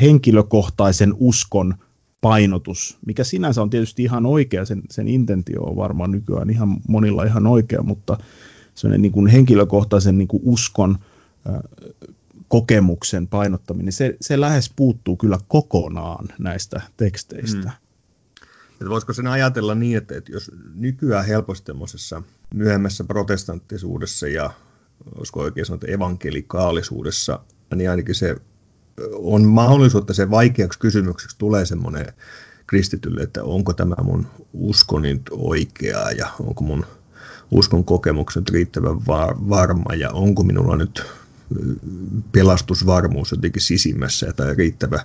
henkilökohtaisen 0.00 1.14
uskon 1.18 1.74
painotus, 2.20 2.98
mikä 3.06 3.24
sinänsä 3.24 3.62
on 3.62 3.70
tietysti 3.70 4.02
ihan 4.02 4.26
oikea, 4.26 4.64
sen, 4.64 4.82
sen 4.90 5.08
intentio 5.08 5.62
on 5.62 5.76
varmaan 5.76 6.10
nykyään 6.10 6.50
ihan 6.50 6.76
monilla 6.88 7.24
ihan 7.24 7.46
oikea, 7.46 7.82
mutta 7.82 8.18
semmoinen 8.74 9.02
niin 9.02 9.12
kuin 9.12 9.26
henkilökohtaisen 9.26 10.18
niin 10.18 10.28
kuin 10.28 10.42
uskon 10.44 10.98
kokemuksen 12.48 13.28
painottaminen, 13.28 13.92
se, 13.92 14.16
se 14.20 14.40
lähes 14.40 14.72
puuttuu 14.76 15.16
kyllä 15.16 15.38
kokonaan 15.48 16.28
näistä 16.38 16.80
teksteistä. 16.96 17.68
Mm. 17.68 17.70
Että 18.72 18.90
voisiko 18.90 19.12
sen 19.12 19.26
ajatella 19.26 19.74
niin, 19.74 19.96
että, 19.98 20.16
että 20.16 20.32
jos 20.32 20.50
nykyään 20.74 21.26
helposti 21.26 21.72
myöhemmässä 22.54 23.04
protestanttisuudessa 23.04 24.28
ja 24.28 24.50
olisiko 25.14 25.40
oikein 25.40 25.66
sanoa, 25.66 25.76
että 25.76 25.92
evankelikaalisuudessa, 25.92 27.40
niin 27.74 27.90
ainakin 27.90 28.14
se 28.14 28.36
on 29.12 29.44
mahdollisuus, 29.44 30.02
että 30.02 30.12
se 30.12 30.30
vaikeaksi 30.30 30.78
kysymykseksi 30.78 31.38
tulee 31.38 31.66
semmoinen 31.66 32.06
kristitylle, 32.66 33.22
että 33.22 33.44
onko 33.44 33.72
tämä 33.72 33.94
mun 34.02 34.26
usko 34.52 34.98
nyt 34.98 35.30
ja 36.16 36.30
onko 36.40 36.64
mun 36.64 36.86
uskon 37.50 37.84
kokemukset 37.84 38.50
riittävän 38.50 39.06
varma 39.48 39.94
ja 39.94 40.10
onko 40.10 40.42
minulla 40.42 40.76
nyt 40.76 41.02
pelastusvarmuus 42.32 43.30
jotenkin 43.30 43.62
sisimmässä 43.62 44.32
tai 44.32 44.54
riittävä 44.54 45.04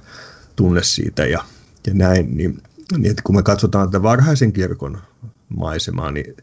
tunne 0.55 0.83
siitä 0.83 1.25
ja, 1.25 1.43
ja 1.87 1.93
näin, 1.93 2.37
niin, 2.37 2.61
niin 2.97 3.11
että 3.11 3.21
kun 3.25 3.35
me 3.35 3.43
katsotaan 3.43 3.87
tätä 3.87 4.03
varhaisen 4.03 4.53
kirkon 4.53 5.01
maisemaa, 5.49 6.11
niin, 6.11 6.37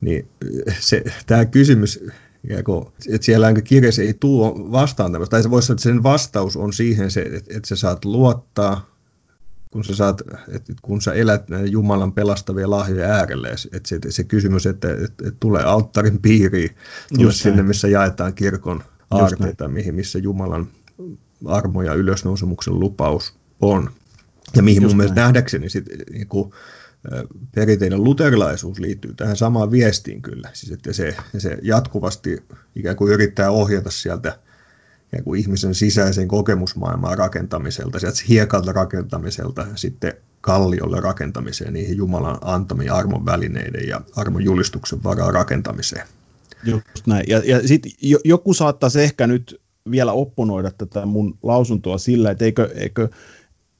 niin 0.00 0.28
se, 0.78 1.04
tämä 1.26 1.44
kysymys, 1.44 2.00
että 3.08 3.24
siellä 3.24 3.54
kirjassa 3.64 4.02
ei 4.02 4.14
tule 4.14 4.72
vastaan 4.72 5.12
tämmöistä, 5.12 5.30
tai 5.30 5.42
se 5.42 5.50
voisi 5.50 5.72
että 5.72 5.82
sen 5.82 6.02
vastaus 6.02 6.56
on 6.56 6.72
siihen 6.72 7.10
se, 7.10 7.20
että, 7.20 7.56
että 7.56 7.68
sä 7.68 7.76
saat 7.76 8.04
luottaa, 8.04 8.90
kun 9.70 9.84
sä, 9.84 9.94
saat, 9.94 10.22
että 10.48 10.72
kun 10.82 11.02
sä 11.02 11.12
elät 11.12 11.44
Jumalan 11.70 12.12
pelastavia 12.12 12.70
lahjoja 12.70 13.08
äärelle, 13.08 13.48
että 13.48 13.88
se, 13.88 13.98
se 14.08 14.24
kysymys, 14.24 14.66
että, 14.66 14.92
että, 14.92 15.04
että 15.04 15.36
tulee 15.40 15.62
alttarin 15.62 16.22
piiriin, 16.22 16.70
tule 17.16 17.32
sinne, 17.32 17.62
missä 17.62 17.88
jaetaan 17.88 18.34
kirkon 18.34 18.82
aarteita, 19.10 19.68
mihin, 19.68 19.94
missä 19.94 20.18
Jumalan 20.18 20.68
armo 21.44 21.82
ja 21.82 21.94
ylösnousemuksen 21.94 22.80
lupaus 22.80 23.34
on. 23.60 23.90
Ja 24.56 24.62
mihin 24.62 24.82
Just 24.82 24.92
mun 24.92 24.96
mielestä 24.96 25.20
nähdäkseni 25.20 25.70
sit, 25.70 25.84
niin 26.10 26.28
kuin, 26.28 26.52
perinteinen 27.54 28.04
luterilaisuus 28.04 28.78
liittyy 28.78 29.14
tähän 29.14 29.36
samaan 29.36 29.70
viestiin 29.70 30.22
kyllä. 30.22 30.50
Siis, 30.52 30.72
että 30.72 30.92
se, 30.92 31.16
se 31.38 31.58
jatkuvasti 31.62 32.42
ikään 32.76 32.96
kuin 32.96 33.12
yrittää 33.12 33.50
ohjata 33.50 33.90
sieltä 33.90 34.38
ikään 35.08 35.24
kuin 35.24 35.40
ihmisen 35.40 35.74
sisäisen 35.74 36.28
kokemusmaailman 36.28 37.18
rakentamiselta, 37.18 37.98
sieltä 37.98 38.22
hiekalta 38.28 38.72
rakentamiselta 38.72 39.66
sitten 39.74 40.12
kalliolle 40.40 41.00
rakentamiseen, 41.00 41.72
niihin 41.72 41.96
Jumalan 41.96 42.38
antamien 42.40 42.92
armon 42.92 43.26
välineiden 43.26 43.88
ja 43.88 44.00
armon 44.16 44.44
julistuksen 44.44 45.04
varaan 45.04 45.34
rakentamiseen. 45.34 46.06
Just 46.64 47.06
näin. 47.06 47.24
Ja, 47.28 47.42
ja 47.44 47.68
sitten 47.68 47.92
joku 48.24 48.54
saattaisi 48.54 49.00
ehkä 49.00 49.26
nyt 49.26 49.60
vielä 49.90 50.12
opponoida 50.12 50.70
tätä 50.70 51.06
mun 51.06 51.38
lausuntoa 51.42 51.98
sillä, 51.98 52.30
että 52.30 52.44
eikö, 52.44 52.70
eikö, 52.74 53.08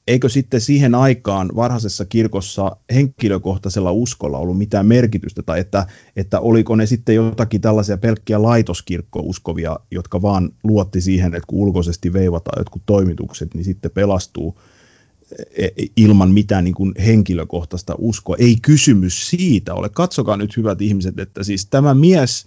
eikö 0.07 0.29
sitten 0.29 0.61
siihen 0.61 0.95
aikaan 0.95 1.49
varhaisessa 1.55 2.05
kirkossa 2.05 2.75
henkilökohtaisella 2.93 3.91
uskolla 3.91 4.37
ollut 4.37 4.57
mitään 4.57 4.85
merkitystä, 4.85 5.43
tai 5.43 5.59
että, 5.59 5.87
että 6.15 6.39
oliko 6.39 6.75
ne 6.75 6.85
sitten 6.85 7.15
jotakin 7.15 7.61
tällaisia 7.61 7.97
pelkkiä 7.97 8.41
laitoskirkkouskovia, 8.41 9.79
jotka 9.91 10.21
vaan 10.21 10.49
luotti 10.63 11.01
siihen, 11.01 11.35
että 11.35 11.47
kun 11.47 11.59
ulkoisesti 11.59 12.13
veivataan 12.13 12.59
jotkut 12.59 12.81
toimitukset, 12.85 13.53
niin 13.53 13.63
sitten 13.63 13.91
pelastuu 13.91 14.59
e, 15.57 15.65
e, 15.65 15.85
ilman 15.97 16.31
mitään 16.31 16.63
niin 16.63 16.75
kuin 16.75 16.93
henkilökohtaista 17.05 17.95
uskoa. 17.97 18.35
Ei 18.39 18.55
kysymys 18.61 19.29
siitä 19.29 19.73
ole. 19.73 19.89
Katsokaa 19.89 20.37
nyt 20.37 20.57
hyvät 20.57 20.81
ihmiset, 20.81 21.19
että 21.19 21.43
siis 21.43 21.65
tämä 21.65 21.93
mies, 21.93 22.45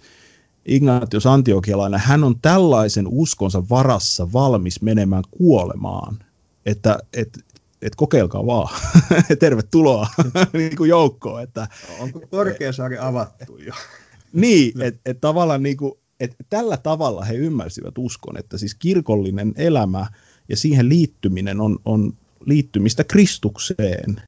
Ignatius 0.65 1.25
Antiokialainen, 1.25 1.99
hän 1.99 2.23
on 2.23 2.39
tällaisen 2.41 3.07
uskonsa 3.07 3.63
varassa 3.69 4.33
valmis 4.33 4.81
menemään 4.81 5.23
kuolemaan, 5.31 6.19
että 6.65 6.99
et, 7.13 7.39
et 7.81 7.95
kokeilkaa 7.95 8.45
vaan. 8.45 8.75
Tervetuloa 9.39 10.07
niin 10.53 10.75
kuin 10.77 10.89
joukkoon. 10.89 11.43
Että, 11.43 11.67
Onko 11.99 12.21
Korkeasaari 12.31 12.97
avattu 12.97 13.57
jo? 13.57 13.73
niin, 14.33 14.81
että 14.81 14.99
et 15.05 15.21
tavallaan 15.21 15.63
niin 15.63 15.77
kuin, 15.77 15.93
et 16.19 16.35
tällä 16.49 16.77
tavalla 16.77 17.25
he 17.25 17.33
ymmärsivät 17.33 17.97
uskon, 17.97 18.37
että 18.37 18.57
siis 18.57 18.75
kirkollinen 18.75 19.53
elämä 19.57 20.07
ja 20.49 20.57
siihen 20.57 20.89
liittyminen 20.89 21.61
on, 21.61 21.79
on 21.85 22.13
liittymistä 22.45 23.03
Kristukseen. 23.03 24.21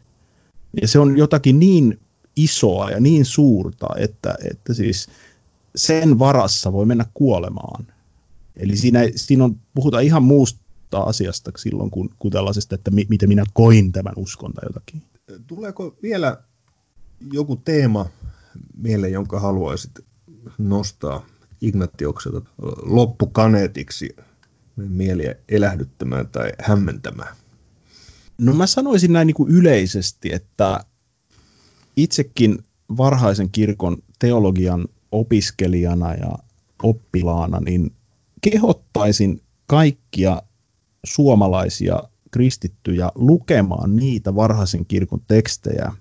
Ja 0.82 0.88
se 0.88 1.00
on 1.00 1.18
jotakin 1.18 1.60
niin 1.60 2.00
isoa 2.36 2.92
ja 2.92 3.00
niin 3.00 3.26
suurta, 3.26 3.88
että, 3.98 4.36
että 4.52 4.74
siis– 4.74 5.08
sen 5.76 6.20
varassa 6.20 6.74
voi 6.74 6.86
mennä 6.86 7.06
kuolemaan. 7.14 7.88
Eli 8.56 8.78
siinä, 8.78 9.00
siinä 9.16 9.44
on, 9.44 9.60
puhutaan 9.76 10.04
ihan 10.04 10.24
muusta 10.24 11.00
asiasta 11.00 11.52
silloin 11.58 11.92
kuin, 11.92 12.10
kuin 12.20 12.32
tällaisesta, 12.32 12.76
että 12.76 12.92
mi, 12.92 13.06
miten 13.10 13.30
minä 13.30 13.44
koin 13.54 13.92
tämän 13.92 14.14
uskon 14.16 14.54
tai 14.54 14.66
jotakin. 14.68 15.02
Tuleeko 15.48 15.96
vielä 16.04 16.44
joku 17.34 17.56
teema 17.56 18.06
mieleen, 18.78 19.14
jonka 19.14 19.40
haluaisit 19.40 19.92
nostaa 20.58 21.26
Ignatiokselta 21.62 22.50
loppukaneetiksi 22.84 24.16
mieliä 24.76 25.36
elähdyttämään 25.50 26.28
tai 26.28 26.52
hämmentämään? 26.60 27.36
No 28.38 28.54
mä 28.54 28.68
sanoisin 28.68 29.14
näin 29.14 29.28
niin 29.28 29.36
kuin 29.36 29.52
yleisesti, 29.52 30.34
että 30.34 30.80
itsekin 31.96 32.60
varhaisen 32.98 33.50
kirkon 33.50 33.98
teologian 34.20 34.88
opiskelijana 35.20 36.14
ja 36.14 36.38
oppilaana, 36.84 37.60
niin 37.60 37.92
kehottaisin 38.42 39.42
kaikkia 39.68 40.42
suomalaisia 41.04 42.04
kristittyjä 42.32 43.12
lukemaan 43.16 43.96
niitä 43.96 44.36
varhaisen 44.36 44.86
kirkon 44.86 45.22
tekstejä, 45.28 45.94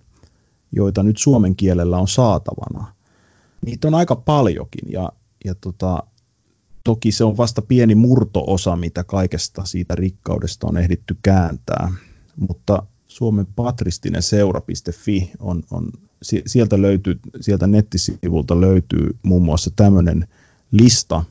joita 0.72 1.02
nyt 1.02 1.16
suomen 1.16 1.56
kielellä 1.56 1.98
on 1.98 2.08
saatavana. 2.08 2.94
Niitä 3.66 3.88
on 3.88 3.94
aika 3.94 4.16
paljonkin 4.16 4.92
ja, 4.92 5.12
ja 5.44 5.54
tota, 5.54 6.02
toki 6.84 7.12
se 7.12 7.24
on 7.24 7.36
vasta 7.36 7.62
pieni 7.62 7.94
murtoosa, 7.94 8.76
mitä 8.76 9.04
kaikesta 9.04 9.64
siitä 9.64 9.94
rikkaudesta 9.94 10.66
on 10.66 10.76
ehditty 10.76 11.16
kääntää, 11.22 11.92
mutta 12.36 12.82
Suomen 13.06 13.46
patristinen 13.46 14.22
seura.fi 14.22 15.32
on, 15.38 15.62
on 15.70 15.90
sieltä, 16.22 16.82
löytyy, 16.82 17.18
sieltä 17.40 17.66
nettisivulta 17.66 18.60
löytyy 18.60 19.16
muun 19.22 19.42
muassa 19.42 19.70
tämmöinen 19.76 20.28
lista 20.70 21.24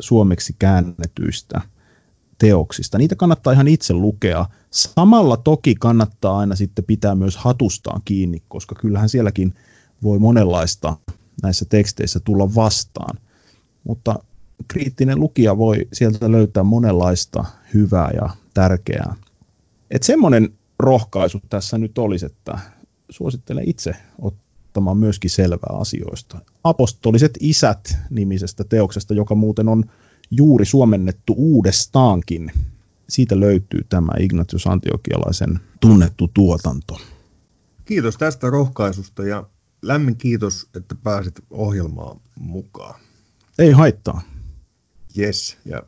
suomeksi 0.00 0.56
käännetyistä 0.58 1.60
teoksista. 2.38 2.98
Niitä 2.98 3.16
kannattaa 3.16 3.52
ihan 3.52 3.68
itse 3.68 3.94
lukea. 3.94 4.46
Samalla 4.70 5.36
toki 5.36 5.74
kannattaa 5.74 6.38
aina 6.38 6.56
sitten 6.56 6.84
pitää 6.84 7.14
myös 7.14 7.36
hatustaan 7.36 8.00
kiinni, 8.04 8.42
koska 8.48 8.74
kyllähän 8.74 9.08
sielläkin 9.08 9.54
voi 10.02 10.18
monenlaista 10.18 10.96
näissä 11.42 11.64
teksteissä 11.64 12.20
tulla 12.20 12.54
vastaan. 12.54 13.18
Mutta 13.84 14.18
kriittinen 14.68 15.20
lukija 15.20 15.58
voi 15.58 15.88
sieltä 15.92 16.32
löytää 16.32 16.62
monenlaista 16.62 17.44
hyvää 17.74 18.10
ja 18.14 18.30
tärkeää. 18.54 19.14
Että 19.90 20.06
semmoinen 20.06 20.48
rohkaisu 20.78 21.40
tässä 21.48 21.78
nyt 21.78 21.98
olisi, 21.98 22.26
että 22.26 22.58
suosittelen 23.10 23.68
itse 23.68 23.96
ottamaan 24.18 24.96
myöskin 24.96 25.30
selvää 25.30 25.76
asioista. 25.80 26.38
Apostoliset 26.64 27.38
isät 27.40 27.98
nimisestä 28.10 28.64
teoksesta, 28.64 29.14
joka 29.14 29.34
muuten 29.34 29.68
on 29.68 29.84
juuri 30.30 30.64
suomennettu 30.64 31.34
uudestaankin. 31.36 32.52
Siitä 33.08 33.40
löytyy 33.40 33.80
tämä 33.88 34.12
Ignatius 34.18 34.66
Antiokialaisen 34.66 35.60
tunnettu 35.80 36.30
tuotanto. 36.34 37.00
Kiitos 37.84 38.16
tästä 38.16 38.50
rohkaisusta 38.50 39.24
ja 39.24 39.44
lämmin 39.82 40.16
kiitos, 40.16 40.68
että 40.76 40.94
pääsit 40.94 41.34
ohjelmaan 41.50 42.20
mukaan. 42.40 43.00
Ei 43.58 43.70
haittaa. 43.70 44.22
Yes, 45.18 45.56
ja 45.64 45.82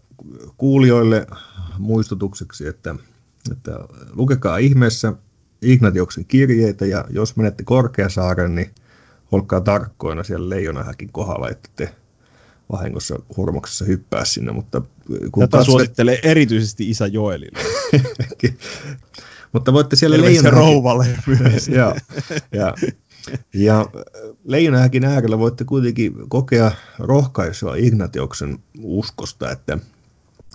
kuulijoille 0.57 1.27
muistutukseksi, 1.79 2.67
että, 2.67 2.95
että 3.53 3.73
lukekaa 4.13 4.57
ihmeessä 4.57 5.13
Ignatioksen 5.63 6.25
kirjeitä 6.25 6.87
ja 6.87 7.05
jos 7.11 7.37
menette 7.37 7.63
Korkeasaaren, 7.63 8.55
niin 8.55 8.71
olkaa 9.33 9.61
tarkkoina 9.61 10.25
siellä 10.25 10.49
leijonahäkin 10.49 11.13
kohdalla, 11.13 11.49
että 11.49 11.69
te 11.77 11.95
vahingossa 12.73 13.19
hurmoksessa 13.37 13.85
hyppää 13.85 14.25
sinne. 14.25 14.53
Mutta 14.53 14.81
kun 14.81 15.21
Tätä 15.21 15.33
katsotte... 15.33 15.65
suosittelee 15.65 16.21
erityisesti 16.23 16.91
isä 16.91 17.07
Joelille. 17.07 17.59
mutta 19.53 19.73
voitte 19.73 19.97
siellä 19.97 20.21
leijonahäkin... 20.21 20.59
rouvalle 20.59 21.07
ja, 21.77 21.95
ja, 22.53 22.75
ja 23.55 23.87
leijonahäkin 24.45 25.05
äärellä 25.05 25.39
voitte 25.39 25.65
kuitenkin 25.65 26.15
kokea 26.29 26.73
rohkaisua 26.99 27.77
Ignatioksen 27.77 28.59
uskosta, 28.83 29.51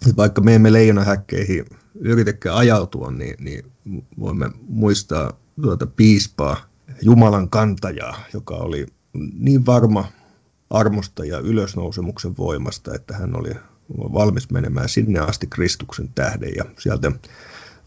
että 0.02 0.18
vaikka 0.18 0.42
me 0.42 0.56
emme 0.56 0.74
leijonahäkkeihin 0.74 1.66
yritäkään 1.96 2.56
ajautua, 2.56 3.12
niin, 3.12 3.36
niin 3.40 3.72
voimme 4.20 4.50
muistaa 4.68 5.34
tuota 5.62 5.88
piispaa, 5.88 6.58
Jumalan 7.02 7.50
kantajaa, 7.50 8.20
joka 8.34 8.56
oli 8.56 8.88
niin 9.34 9.66
varma 9.66 10.06
armosta 10.70 11.26
ja 11.26 11.40
ylösnousemuksen 11.40 12.38
voimasta, 12.38 12.96
että 12.96 13.18
hän 13.18 13.36
oli 13.36 13.52
valmis 13.98 14.52
menemään 14.52 14.90
sinne 14.90 15.20
asti 15.20 15.48
Kristuksen 15.48 16.10
tähden. 16.16 16.52
Ja 16.56 16.66
sieltä 16.80 17.12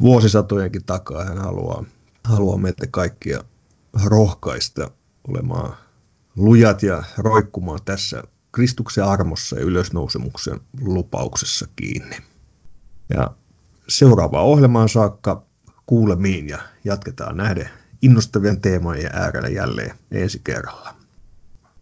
vuosisatojenkin 0.00 0.84
takaa 0.84 1.24
hän 1.24 1.38
haluaa, 1.38 1.84
haluaa 2.24 2.58
meitä 2.58 2.86
kaikkia 2.90 3.44
rohkaista 4.04 4.90
olemaan 5.28 5.74
lujat 6.36 6.82
ja 6.82 7.02
roikkumaan 7.18 7.80
tässä 7.84 8.22
Kristuksen 8.52 9.04
armossa 9.04 9.56
ja 9.56 9.62
ylösnousemuksen 9.62 10.60
lupauksessa 10.80 11.66
kiinni. 11.76 12.16
Ja 13.08 13.30
seuraavaan 13.88 14.44
ohjelmaan 14.44 14.88
saakka 14.88 15.42
kuulemiin 15.86 16.48
ja 16.48 16.58
jatketaan 16.84 17.36
näiden 17.36 17.70
innostavien 18.02 18.60
teemojen 18.60 19.10
äärellä 19.12 19.48
jälleen 19.48 19.96
ensi 20.10 20.40
kerralla. 20.44 20.99